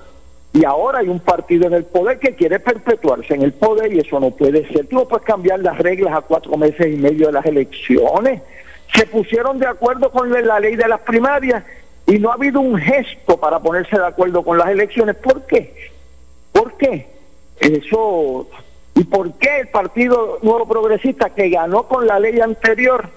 Y 0.54 0.64
ahora 0.64 1.00
hay 1.00 1.08
un 1.08 1.20
partido 1.20 1.66
en 1.66 1.74
el 1.74 1.84
poder 1.84 2.18
que 2.18 2.34
quiere 2.34 2.58
perpetuarse 2.58 3.34
en 3.34 3.42
el 3.42 3.52
poder 3.52 3.92
y 3.92 3.98
eso 3.98 4.18
no 4.18 4.30
puede 4.30 4.66
ser. 4.68 4.86
Tú 4.86 4.96
no 4.96 5.06
puedes 5.06 5.26
cambiar 5.26 5.60
las 5.60 5.76
reglas 5.76 6.14
a 6.14 6.22
cuatro 6.22 6.56
meses 6.56 6.86
y 6.86 6.96
medio 6.96 7.26
de 7.26 7.32
las 7.34 7.44
elecciones. 7.44 8.40
Se 8.94 9.06
pusieron 9.06 9.58
de 9.58 9.66
acuerdo 9.66 10.10
con 10.10 10.30
la 10.30 10.58
ley 10.58 10.76
de 10.76 10.88
las 10.88 11.00
primarias 11.00 11.64
y 12.06 12.18
no 12.18 12.30
ha 12.30 12.34
habido 12.34 12.60
un 12.60 12.78
gesto 12.78 13.38
para 13.38 13.60
ponerse 13.60 13.98
de 13.98 14.06
acuerdo 14.06 14.42
con 14.42 14.56
las 14.56 14.68
elecciones. 14.68 15.16
¿Por 15.16 15.46
qué? 15.46 15.90
¿Por 16.52 16.78
qué? 16.78 17.08
Eso. 17.60 18.48
¿Y 18.94 19.04
por 19.04 19.32
qué 19.34 19.60
el 19.60 19.68
Partido 19.68 20.38
Nuevo 20.42 20.66
Progresista, 20.66 21.30
que 21.30 21.48
ganó 21.48 21.84
con 21.84 22.06
la 22.06 22.18
ley 22.18 22.40
anterior, 22.40 23.08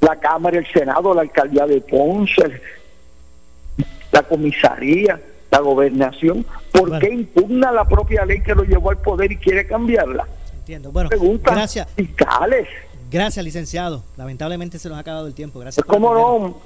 la 0.00 0.16
Cámara, 0.16 0.58
el 0.58 0.66
Senado, 0.72 1.14
la 1.14 1.22
Alcaldía 1.22 1.66
de 1.66 1.80
Ponce, 1.82 2.60
la 4.12 4.22
Comisaría, 4.22 5.20
la 5.50 5.58
Gobernación, 5.58 6.46
¿por 6.72 6.98
qué 6.98 7.10
impugna 7.12 7.70
la 7.70 7.84
propia 7.84 8.24
ley 8.24 8.40
que 8.40 8.54
lo 8.54 8.62
llevó 8.62 8.90
al 8.90 8.98
poder 8.98 9.32
y 9.32 9.36
quiere 9.36 9.66
cambiarla? 9.66 10.26
Entiendo. 10.54 10.90
Bueno, 10.92 11.08
Preguntas 11.08 11.54
gracias. 11.54 11.88
fiscales. 11.94 12.68
Gracias, 13.10 13.44
licenciado. 13.44 14.04
Lamentablemente 14.16 14.78
se 14.78 14.88
nos 14.88 14.96
ha 14.96 15.00
acabado 15.00 15.26
el 15.26 15.34
tiempo. 15.34 15.58
Gracias. 15.58 15.84
por 15.84 15.94
¿Cómo 15.94 16.14
no? 16.14 16.56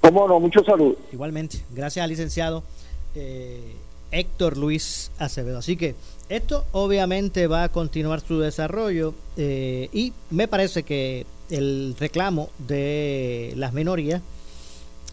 ¿Cómo 0.00 0.28
no? 0.28 0.38
Mucho 0.38 0.62
salud. 0.62 0.94
Igualmente. 1.10 1.58
Gracias 1.70 2.06
licenciado 2.06 2.62
eh, 3.14 3.74
Héctor 4.10 4.56
Luis 4.56 5.10
Acevedo. 5.18 5.58
Así 5.58 5.76
que 5.76 5.94
esto 6.28 6.64
obviamente 6.72 7.46
va 7.46 7.64
a 7.64 7.68
continuar 7.68 8.20
su 8.20 8.40
desarrollo 8.40 9.14
eh, 9.36 9.88
y 9.92 10.12
me 10.30 10.48
parece 10.48 10.82
que 10.82 11.24
el 11.50 11.94
reclamo 11.98 12.50
de 12.58 13.52
las 13.56 13.72
minorías 13.72 14.22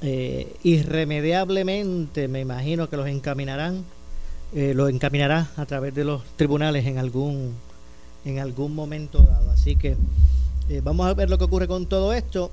eh, 0.01 0.55
irremediablemente 0.63 2.27
me 2.27 2.41
imagino 2.41 2.89
que 2.89 2.97
los 2.97 3.07
encaminarán 3.07 3.83
eh, 4.55 4.73
los 4.73 4.89
encaminará 4.89 5.51
a 5.55 5.65
través 5.67 5.93
de 5.93 6.03
los 6.03 6.23
tribunales 6.35 6.87
en 6.87 6.97
algún 6.97 7.53
en 8.25 8.39
algún 8.39 8.73
momento 8.73 9.19
dado 9.19 9.51
así 9.51 9.75
que 9.75 9.95
vamos 10.81 11.05
a 11.05 11.13
ver 11.13 11.29
lo 11.29 11.37
que 11.37 11.43
ocurre 11.43 11.67
con 11.67 11.85
todo 11.85 12.13
esto 12.13 12.49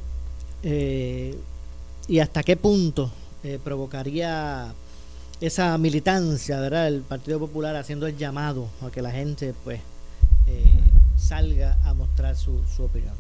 y 0.63 2.19
hasta 2.19 2.43
qué 2.43 2.57
punto 2.57 3.11
provocaría 3.65 4.75
esa 5.41 5.77
militancia, 5.79 6.61
¿verdad? 6.61 6.89
El 6.89 7.01
Partido 7.01 7.39
Popular 7.39 7.77
haciendo 7.77 8.07
el 8.07 8.17
llamado 8.17 8.69
a 8.83 8.91
que 8.91 9.03
la 9.03 9.11
gente, 9.11 9.55
pues, 9.65 9.81
eh, 10.47 10.81
salga 11.17 11.79
a 11.85 11.95
mostrar 11.95 12.37
su, 12.37 12.61
opinión. 12.79 13.15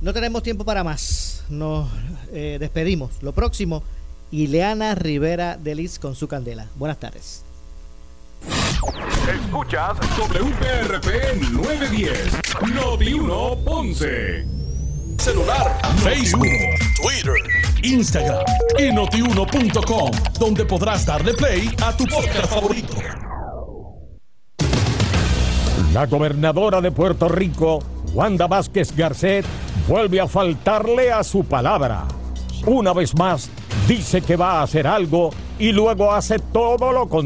No 0.00 0.12
tenemos 0.12 0.42
tiempo 0.42 0.64
para 0.64 0.84
más. 0.84 1.44
Nos 1.48 1.88
eh, 2.32 2.56
despedimos. 2.60 3.22
Lo 3.22 3.32
próximo, 3.32 3.82
Ileana 4.30 4.94
Rivera 4.94 5.56
de 5.56 5.74
Liz 5.74 5.98
con 5.98 6.14
su 6.14 6.28
candela. 6.28 6.66
Buenas 6.76 6.98
tardes. 6.98 7.42
Escuchas 9.28 9.96
WPRP 10.18 11.52
910, 11.52 12.18
Noti 12.74 13.12
1 13.14 13.56
Ponce. 13.64 14.65
Celular, 15.18 15.78
Facebook, 16.02 16.46
Twitter, 17.00 17.34
Instagram 17.82 18.44
y 18.78 18.92
notiuno.com, 18.92 20.10
donde 20.38 20.64
podrás 20.64 21.04
darle 21.06 21.34
play 21.34 21.70
a 21.82 21.96
tu 21.96 22.04
podcast 22.04 22.46
favorito. 22.46 22.96
La 25.92 26.06
gobernadora 26.06 26.80
de 26.80 26.90
Puerto 26.92 27.28
Rico, 27.28 27.80
Wanda 28.12 28.46
Vázquez 28.46 28.94
Garcet, 28.94 29.44
vuelve 29.88 30.20
a 30.20 30.28
faltarle 30.28 31.12
a 31.12 31.24
su 31.24 31.44
palabra. 31.44 32.04
Una 32.66 32.92
vez 32.92 33.14
más, 33.16 33.48
dice 33.88 34.22
que 34.22 34.36
va 34.36 34.60
a 34.60 34.62
hacer 34.62 34.86
algo 34.86 35.30
y 35.58 35.72
luego 35.72 36.12
hace 36.12 36.38
todo 36.38 36.92
lo 36.92 37.08
contrario. 37.08 37.24